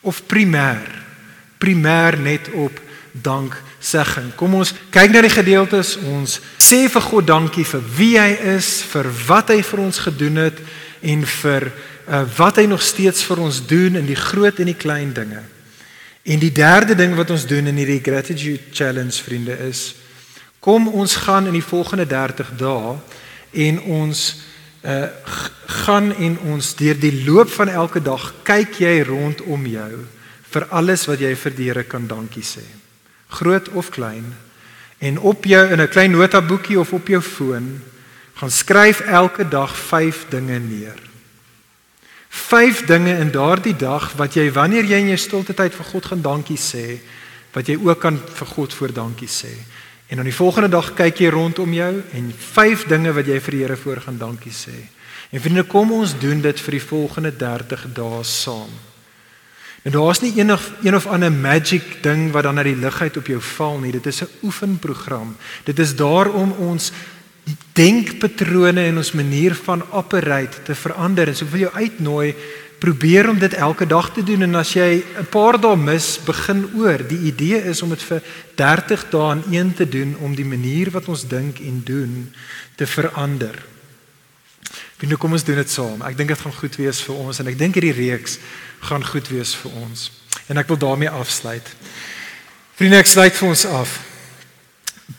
Of 0.04 0.26
primêr, 0.28 1.05
primêr 1.58 2.18
net 2.20 2.50
op 2.54 2.82
danksegging. 3.12 4.34
Kom 4.36 4.58
ons 4.60 4.74
kyk 4.94 5.14
na 5.14 5.24
die 5.24 5.32
gedeeltes, 5.32 5.96
ons 6.12 6.40
sê 6.60 6.86
vir 6.92 7.06
God 7.08 7.28
dankie 7.30 7.66
vir 7.68 7.84
wie 7.98 8.14
hy 8.20 8.32
is, 8.58 8.82
vir 8.92 9.10
wat 9.28 9.54
hy 9.54 9.62
vir 9.64 9.84
ons 9.86 10.02
gedoen 10.08 10.42
het 10.44 10.60
en 11.06 11.26
vir 11.42 11.70
uh, 11.72 12.24
wat 12.38 12.60
hy 12.60 12.66
nog 12.70 12.84
steeds 12.84 13.24
vir 13.28 13.44
ons 13.46 13.62
doen 13.68 14.02
in 14.02 14.10
die 14.10 14.20
groot 14.20 14.60
en 14.60 14.72
die 14.72 14.80
klein 14.80 15.14
dinge. 15.16 15.44
En 16.26 16.42
die 16.42 16.52
derde 16.52 16.98
ding 16.98 17.14
wat 17.16 17.32
ons 17.32 17.46
doen 17.48 17.70
in 17.70 17.78
hierdie 17.78 18.02
gratitude 18.04 18.74
challenge 18.74 19.22
vriende 19.24 19.56
is 19.70 19.94
kom 20.66 20.88
ons 20.88 21.16
gaan 21.16 21.46
in 21.46 21.54
die 21.54 21.64
volgende 21.64 22.08
30 22.10 22.56
dae 22.58 22.96
en 23.68 23.82
ons 24.02 24.26
uh 24.86 25.06
gaan 25.66 26.12
en 26.22 26.36
ons 26.54 26.68
deur 26.78 26.98
die 27.02 27.24
loop 27.26 27.50
van 27.50 27.70
elke 27.74 28.02
dag 28.02 28.22
kyk 28.46 28.76
jy 28.84 29.00
rondom 29.08 29.64
jou 29.66 30.04
vir 30.56 30.68
alles 30.72 31.04
wat 31.10 31.20
jy 31.20 31.34
vir 31.36 31.56
die 31.56 31.68
Here 31.70 31.84
kan 31.84 32.08
dankie 32.08 32.46
sê. 32.46 32.64
Groot 33.36 33.70
of 33.76 33.92
klein. 33.92 34.32
En 35.04 35.20
op 35.20 35.44
jou 35.46 35.64
in 35.72 35.82
'n 35.82 35.92
klein 35.92 36.12
notaboekie 36.12 36.80
of 36.80 36.94
op 36.94 37.08
jou 37.08 37.22
foon 37.22 37.82
gaan 38.36 38.52
skryf 38.52 39.00
elke 39.00 39.48
dag 39.48 39.76
5 39.76 40.26
dinge 40.30 40.60
neer. 40.60 41.00
Vyf 42.30 42.86
dinge 42.86 43.18
in 43.18 43.32
daardie 43.32 43.76
dag 43.76 44.14
wat 44.20 44.34
jy 44.34 44.52
wanneer 44.52 44.84
jy 44.84 45.00
in 45.00 45.08
jou 45.08 45.18
stilte 45.18 45.54
tyd 45.54 45.74
vir 45.74 45.86
God 45.86 46.06
gaan 46.06 46.22
dankie 46.22 46.58
sê, 46.58 47.00
wat 47.54 47.68
jy 47.68 47.78
ook 47.80 48.00
kan 48.00 48.18
vir 48.18 48.48
God 48.48 48.74
voor 48.74 48.94
dankie 48.94 49.28
sê. 49.28 49.54
En 50.08 50.16
dan 50.16 50.26
die 50.26 50.36
volgende 50.36 50.70
dag 50.70 50.94
kyk 50.94 51.20
jy 51.20 51.30
rondom 51.30 51.74
jou 51.74 52.04
en 52.14 52.34
vyf 52.54 52.88
dinge 52.88 53.14
wat 53.14 53.26
jy 53.28 53.40
vir 53.40 53.52
die 53.52 53.62
Here 53.64 53.78
voor 53.78 54.02
gaan 54.02 54.18
dankie 54.18 54.52
sê. 54.52 54.76
En 55.32 55.42
vriende, 55.42 55.64
kom 55.64 55.92
ons 55.92 56.20
doen 56.20 56.42
dit 56.42 56.60
vir 56.60 56.72
die 56.72 56.84
volgende 56.84 57.32
30 57.36 57.88
dae 57.94 58.24
saam. 58.24 58.95
En 59.86 59.92
daar's 59.92 60.20
nie 60.20 60.34
enig 60.36 60.62
een 60.82 60.96
of 60.96 61.06
ander 61.06 61.32
magic 61.32 61.98
ding 62.02 62.32
wat 62.34 62.44
dan 62.44 62.58
uit 62.58 62.66
die 62.66 62.82
lug 62.82 63.02
uit 63.02 63.18
op 63.18 63.28
jou 63.28 63.42
val 63.42 63.78
nie. 63.80 63.92
Dit 63.92 64.06
is 64.06 64.22
'n 64.22 64.32
oefenprogram. 64.44 65.36
Dit 65.64 65.80
is 65.80 65.96
daar 65.96 66.30
om 66.30 66.52
ons 66.52 66.92
denkpatrone 67.74 68.82
en 68.82 68.98
ons 68.98 69.12
manier 69.12 69.56
van 69.56 69.84
operate 69.92 70.64
te 70.64 70.76
verander. 70.76 71.28
En 71.28 71.36
so 71.36 71.46
wil 71.46 71.60
jou 71.60 71.74
uitnooi 71.74 72.36
probeer 72.80 73.30
om 73.30 73.40
dit 73.40 73.54
elke 73.54 73.88
dag 73.88 74.14
te 74.14 74.24
doen 74.24 74.42
en 74.42 74.56
as 74.56 74.74
jy 74.74 75.04
'n 75.20 75.30
paar 75.30 75.60
dae 75.62 75.76
mis, 75.76 76.20
begin 76.26 76.70
oor. 76.76 77.08
Die 77.08 77.20
idee 77.20 77.64
is 77.64 77.82
om 77.82 77.90
dit 77.90 78.04
vir 78.04 78.22
30 78.56 79.10
dae 79.10 79.30
aan 79.30 79.44
een 79.52 79.74
te 79.74 79.90
doen 79.90 80.16
om 80.20 80.36
die 80.36 80.46
manier 80.46 80.92
wat 80.92 81.08
ons 81.08 81.28
dink 81.28 81.60
en 81.60 81.82
doen 81.84 82.34
te 82.76 82.88
verander. 82.88 83.75
Wie 85.00 85.10
nou 85.12 85.20
kom 85.20 85.36
ons 85.36 85.44
doen 85.44 85.60
dit 85.60 85.72
saam. 85.72 86.02
Ek 86.08 86.18
dink 86.18 86.32
dit 86.32 86.42
gaan 86.42 86.56
goed 86.56 86.76
wees 86.80 87.02
vir 87.04 87.16
ons 87.20 87.40
en 87.40 87.52
ek 87.52 87.58
dink 87.60 87.76
hierdie 87.76 87.96
reeks 87.96 88.38
gaan 88.88 89.04
goed 89.04 89.28
wees 89.34 89.56
vir 89.60 89.80
ons. 89.84 90.10
En 90.48 90.62
ek 90.62 90.70
wil 90.72 90.80
daarmee 90.80 91.12
afsluit. 91.12 91.72
Vriende, 92.76 93.00
ek 93.04 93.12
sluit 93.12 93.36
vir 93.36 93.50
ons 93.50 93.66
af 93.82 93.96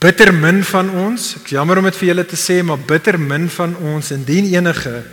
bitter 0.02 0.32
min 0.34 0.64
van 0.66 0.88
ons, 0.90 1.28
ek 1.38 1.52
jammer 1.54 1.78
om 1.78 1.86
dit 1.86 1.98
vir 2.00 2.08
julle 2.08 2.24
te 2.26 2.38
sê, 2.38 2.58
maar 2.66 2.80
bitter 2.88 3.18
min 3.22 3.46
van 3.54 3.76
ons 3.94 4.10
indien 4.14 4.48
enige 4.50 5.04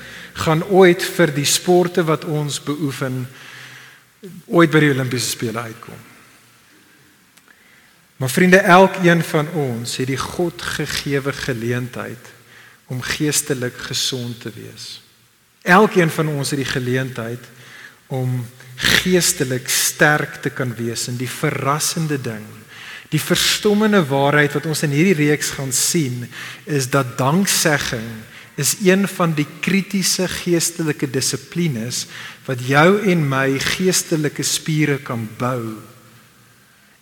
gaan 0.45 0.63
ooit 0.73 1.03
vir 1.13 1.33
die 1.35 1.45
sporte 1.45 2.01
wat 2.07 2.25
ons 2.25 2.57
beoefen 2.63 3.21
ooit 4.49 4.71
by 4.73 4.81
die 4.81 4.89
Olimpiese 4.95 5.35
spele 5.35 5.61
uitkom. 5.67 5.99
Maar 8.17 8.31
vriende, 8.31 8.61
elkeen 8.65 9.21
van 9.27 9.49
ons 9.57 9.97
het 9.99 10.09
die 10.09 10.17
God 10.19 10.61
gegeewe 10.77 11.33
geleentheid 11.35 12.32
om 12.87 13.01
geestelik 13.01 13.77
gesond 13.89 14.41
te 14.41 14.51
wees. 14.55 15.01
Elkeen 15.61 16.09
van 16.09 16.27
ons 16.27 16.49
het 16.51 16.59
die 16.59 16.67
geleentheid 16.67 17.45
om 18.07 18.41
geestelik 18.75 19.69
sterk 19.69 20.41
te 20.41 20.49
kan 20.49 20.75
wees 20.75 21.07
in 21.07 21.17
die 21.17 21.29
verrassende 21.29 22.19
ding 22.21 22.43
Die 23.13 23.21
verstommende 23.21 24.01
waarheid 24.09 24.55
wat 24.57 24.65
ons 24.65 24.81
in 24.87 24.93
hierdie 24.95 25.27
reeks 25.27 25.53
gaan 25.59 25.73
sien 25.75 26.25
is 26.65 26.89
dat 26.89 27.13
danksegging 27.19 28.07
is 28.57 28.75
een 28.85 29.05
van 29.09 29.35
die 29.37 29.45
kritiese 29.61 30.25
geestelike 30.29 31.09
dissiplines 31.09 32.07
wat 32.47 32.61
jou 32.65 33.01
en 33.09 33.21
my 33.29 33.59
geestelike 33.61 34.45
spiere 34.45 34.97
kan 35.05 35.27
bou. 35.37 35.77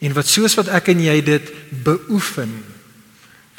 En 0.04 0.16
wat 0.18 0.28
soos 0.28 0.56
wat 0.60 0.72
ek 0.72 0.92
en 0.92 1.04
jy 1.04 1.18
dit 1.24 1.52
beoefen 1.84 2.52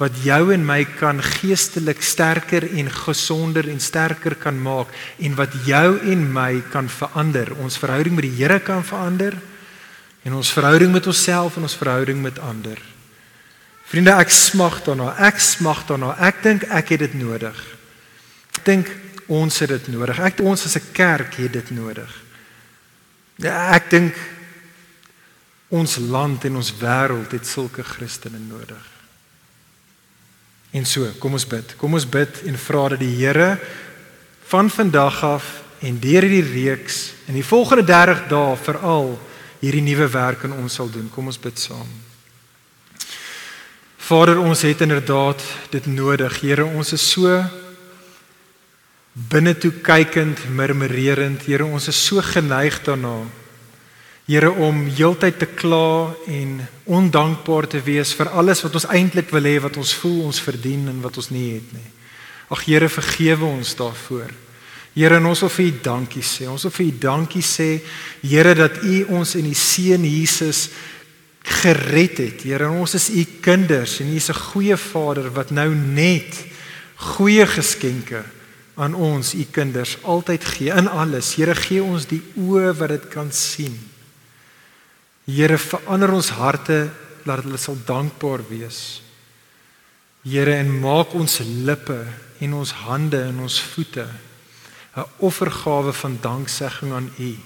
wat 0.02 0.16
jou 0.24 0.50
en 0.50 0.64
my 0.66 0.82
kan 0.98 1.20
geestelik 1.22 2.02
sterker 2.02 2.64
en 2.66 2.90
gesonder 2.90 3.68
en 3.70 3.80
sterker 3.80 4.34
kan 4.34 4.58
maak 4.58 4.90
en 5.22 5.36
wat 5.38 5.54
jou 5.66 5.98
en 6.10 6.24
my 6.32 6.62
kan 6.72 6.88
verander. 6.90 7.52
Ons 7.62 7.78
verhouding 7.78 8.16
met 8.18 8.26
die 8.26 8.34
Here 8.40 8.58
kan 8.60 8.82
verander 8.84 9.36
en 10.26 10.34
ons 10.38 10.50
verhouding 10.54 10.90
met 10.94 11.06
onsself 11.06 11.56
en 11.56 11.68
ons 11.68 11.78
verhouding 11.78 12.18
met 12.22 12.40
ander. 12.42 12.80
Vriende, 13.92 14.14
ek 14.16 14.32
smag 14.32 14.80
daarna. 14.86 15.12
Ek 15.20 15.40
smag 15.42 15.84
daarna. 15.86 16.14
Ek 16.24 16.42
dink 16.42 16.66
ek 16.72 16.94
het 16.94 17.02
dit 17.04 17.16
nodig. 17.20 17.58
Ek 18.56 18.62
dink 18.66 18.92
ons 19.32 19.58
het 19.62 19.68
dit 19.68 19.90
nodig. 19.92 20.18
Ek 20.18 20.40
ons 20.40 20.64
as 20.66 20.76
'n 20.76 20.92
kerk 20.92 21.36
het 21.36 21.52
dit 21.52 21.70
nodig. 21.70 22.10
Ja, 23.36 23.74
ek 23.74 23.90
dink 23.90 24.14
ons 25.68 25.96
land 25.96 26.44
en 26.44 26.56
ons 26.56 26.72
wêreld 26.80 27.32
het 27.32 27.46
sulke 27.46 27.82
Christene 27.82 28.38
nodig. 28.38 29.01
En 30.72 30.86
so, 30.88 31.04
kom 31.20 31.36
ons 31.36 31.46
bid. 31.46 31.74
Kom 31.76 31.92
ons 31.94 32.08
bid 32.08 32.42
en 32.48 32.56
vra 32.56 32.86
dat 32.94 33.02
die 33.02 33.12
Here 33.18 33.58
van 34.48 34.70
vandag 34.72 35.20
af 35.24 35.50
en 35.84 35.98
deur 36.00 36.24
hierdie 36.24 36.44
reeks 36.44 37.12
in 37.28 37.36
die 37.36 37.44
volgende 37.44 37.84
30 37.88 38.26
dae 38.30 38.56
veral 38.56 39.12
hierdie 39.60 39.84
nuwe 39.84 40.08
werk 40.12 40.46
in 40.48 40.54
ons 40.56 40.78
sal 40.78 40.88
doen. 40.90 41.10
Kom 41.12 41.28
ons 41.28 41.40
bid 41.40 41.60
saam. 41.60 41.88
Vader, 44.02 44.40
ons 44.40 44.64
het 44.66 44.80
inderdaad 44.82 45.44
dit 45.70 45.86
nodig. 45.86 46.40
Here, 46.40 46.64
ons 46.64 46.92
is 46.92 47.04
so 47.14 47.36
binne 49.12 49.52
toe 49.54 49.70
kykend, 49.84 50.42
murmurerend. 50.50 51.44
Here, 51.46 51.68
ons 51.68 51.88
is 51.92 52.00
so 52.00 52.24
geneig 52.32 52.80
daarna. 52.86 53.20
Here 54.30 54.52
om 54.54 54.84
heeltyd 54.86 55.40
te 55.40 55.48
kla 55.50 56.14
en 56.30 56.60
ondankbaar 56.86 57.66
te 57.66 57.80
wees 57.82 58.12
vir 58.14 58.30
alles 58.30 58.62
wat 58.62 58.76
ons 58.78 58.86
eintlik 58.86 59.32
wil 59.34 59.48
hê, 59.50 59.56
wat 59.64 59.76
ons 59.82 59.94
voel 59.98 60.28
ons 60.28 60.38
verdien 60.40 60.86
en 60.92 61.00
wat 61.02 61.18
ons 61.18 61.32
nie 61.34 61.56
het 61.56 61.74
nie. 61.74 61.90
Ag 62.52 62.62
Here, 62.68 62.88
vergewe 62.88 63.48
ons 63.48 63.74
daarvoor. 63.74 64.30
Here, 64.94 65.18
ons 65.26 65.42
wil 65.42 65.50
vir 65.50 65.66
U 65.66 65.74
dankie 65.88 66.22
sê. 66.22 66.46
Ons 66.52 66.68
wil 66.68 66.74
vir 66.76 66.86
U 66.86 66.96
dankie 67.02 67.42
sê, 67.42 67.68
Here, 68.22 68.54
dat 68.54 68.78
U 68.84 68.96
ons 69.18 69.34
in 69.40 69.48
die 69.48 69.58
seun 69.58 70.06
Jesus 70.06 70.68
gered 71.42 72.20
het. 72.22 72.44
Here, 72.46 72.70
ons 72.70 72.94
is 72.94 73.08
U 73.10 73.24
kinders 73.42 73.98
en 74.04 74.12
U 74.12 74.16
is 74.16 74.30
'n 74.30 74.38
goeie 74.52 74.76
Vader 74.76 75.32
wat 75.34 75.50
nou 75.50 75.74
net 75.74 76.44
goeie 76.96 77.46
geskenke 77.46 78.22
aan 78.76 78.94
ons, 78.94 79.34
U 79.34 79.44
kinders, 79.50 79.98
altyd 80.02 80.44
gee 80.44 80.70
in 80.70 80.88
alles. 80.88 81.34
Here, 81.34 81.54
gee 81.54 81.82
ons 81.82 82.06
die 82.06 82.22
oë 82.36 82.76
wat 82.78 82.88
dit 82.88 83.08
kan 83.08 83.32
sien. 83.32 83.91
Here, 85.24 85.58
verander 85.58 86.10
ons 86.10 86.32
harte 86.34 86.90
dat 87.22 87.44
hulle 87.44 87.58
sal 87.60 87.78
dankbaar 87.86 88.42
wees. 88.48 89.02
Here, 90.26 90.56
en 90.58 90.72
maak 90.82 91.14
ons 91.14 91.38
lippe 91.66 92.00
en 92.42 92.58
ons 92.58 92.74
hande 92.86 93.20
en 93.30 93.40
ons 93.46 93.60
voete 93.74 94.06
'n 94.96 95.04
offergawe 95.18 95.92
van 95.92 96.18
danksegging 96.20 96.92
aan 96.92 97.10
U. 97.18 97.36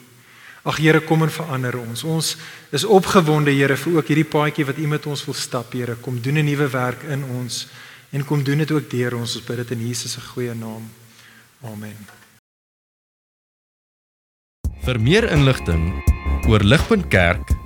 Ag 0.64 0.76
Here, 0.76 1.00
kom 1.00 1.22
en 1.22 1.30
verander 1.30 1.78
ons. 1.78 2.04
Ons 2.04 2.36
is 2.72 2.84
opgewonde, 2.84 3.50
Here, 3.50 3.76
vir 3.76 3.96
ook 3.96 4.08
hierdie 4.08 4.30
paadjie 4.30 4.66
wat 4.66 4.78
U 4.78 4.86
met 4.86 5.06
ons 5.06 5.24
wil 5.24 5.34
stap, 5.34 5.72
Here. 5.72 5.94
Kom 5.94 6.20
doen 6.20 6.38
'n 6.38 6.44
nuwe 6.44 6.68
werk 6.68 7.02
in 7.02 7.24
ons 7.24 7.68
en 8.10 8.24
kom 8.24 8.42
doen 8.42 8.58
dit 8.58 8.70
ook 8.70 8.90
deur 8.90 9.14
ons. 9.14 9.36
Ons 9.36 9.44
bid 9.44 9.56
dit 9.56 9.70
in 9.70 9.86
Jesus 9.86 10.12
se 10.12 10.20
goeie 10.20 10.54
naam. 10.54 10.90
Amen. 11.62 11.96
Vir 14.84 15.00
meer 15.00 15.30
inligting 15.30 16.02
oor 16.48 16.62
Ligpunt 16.62 17.08
Kerk, 17.08 17.65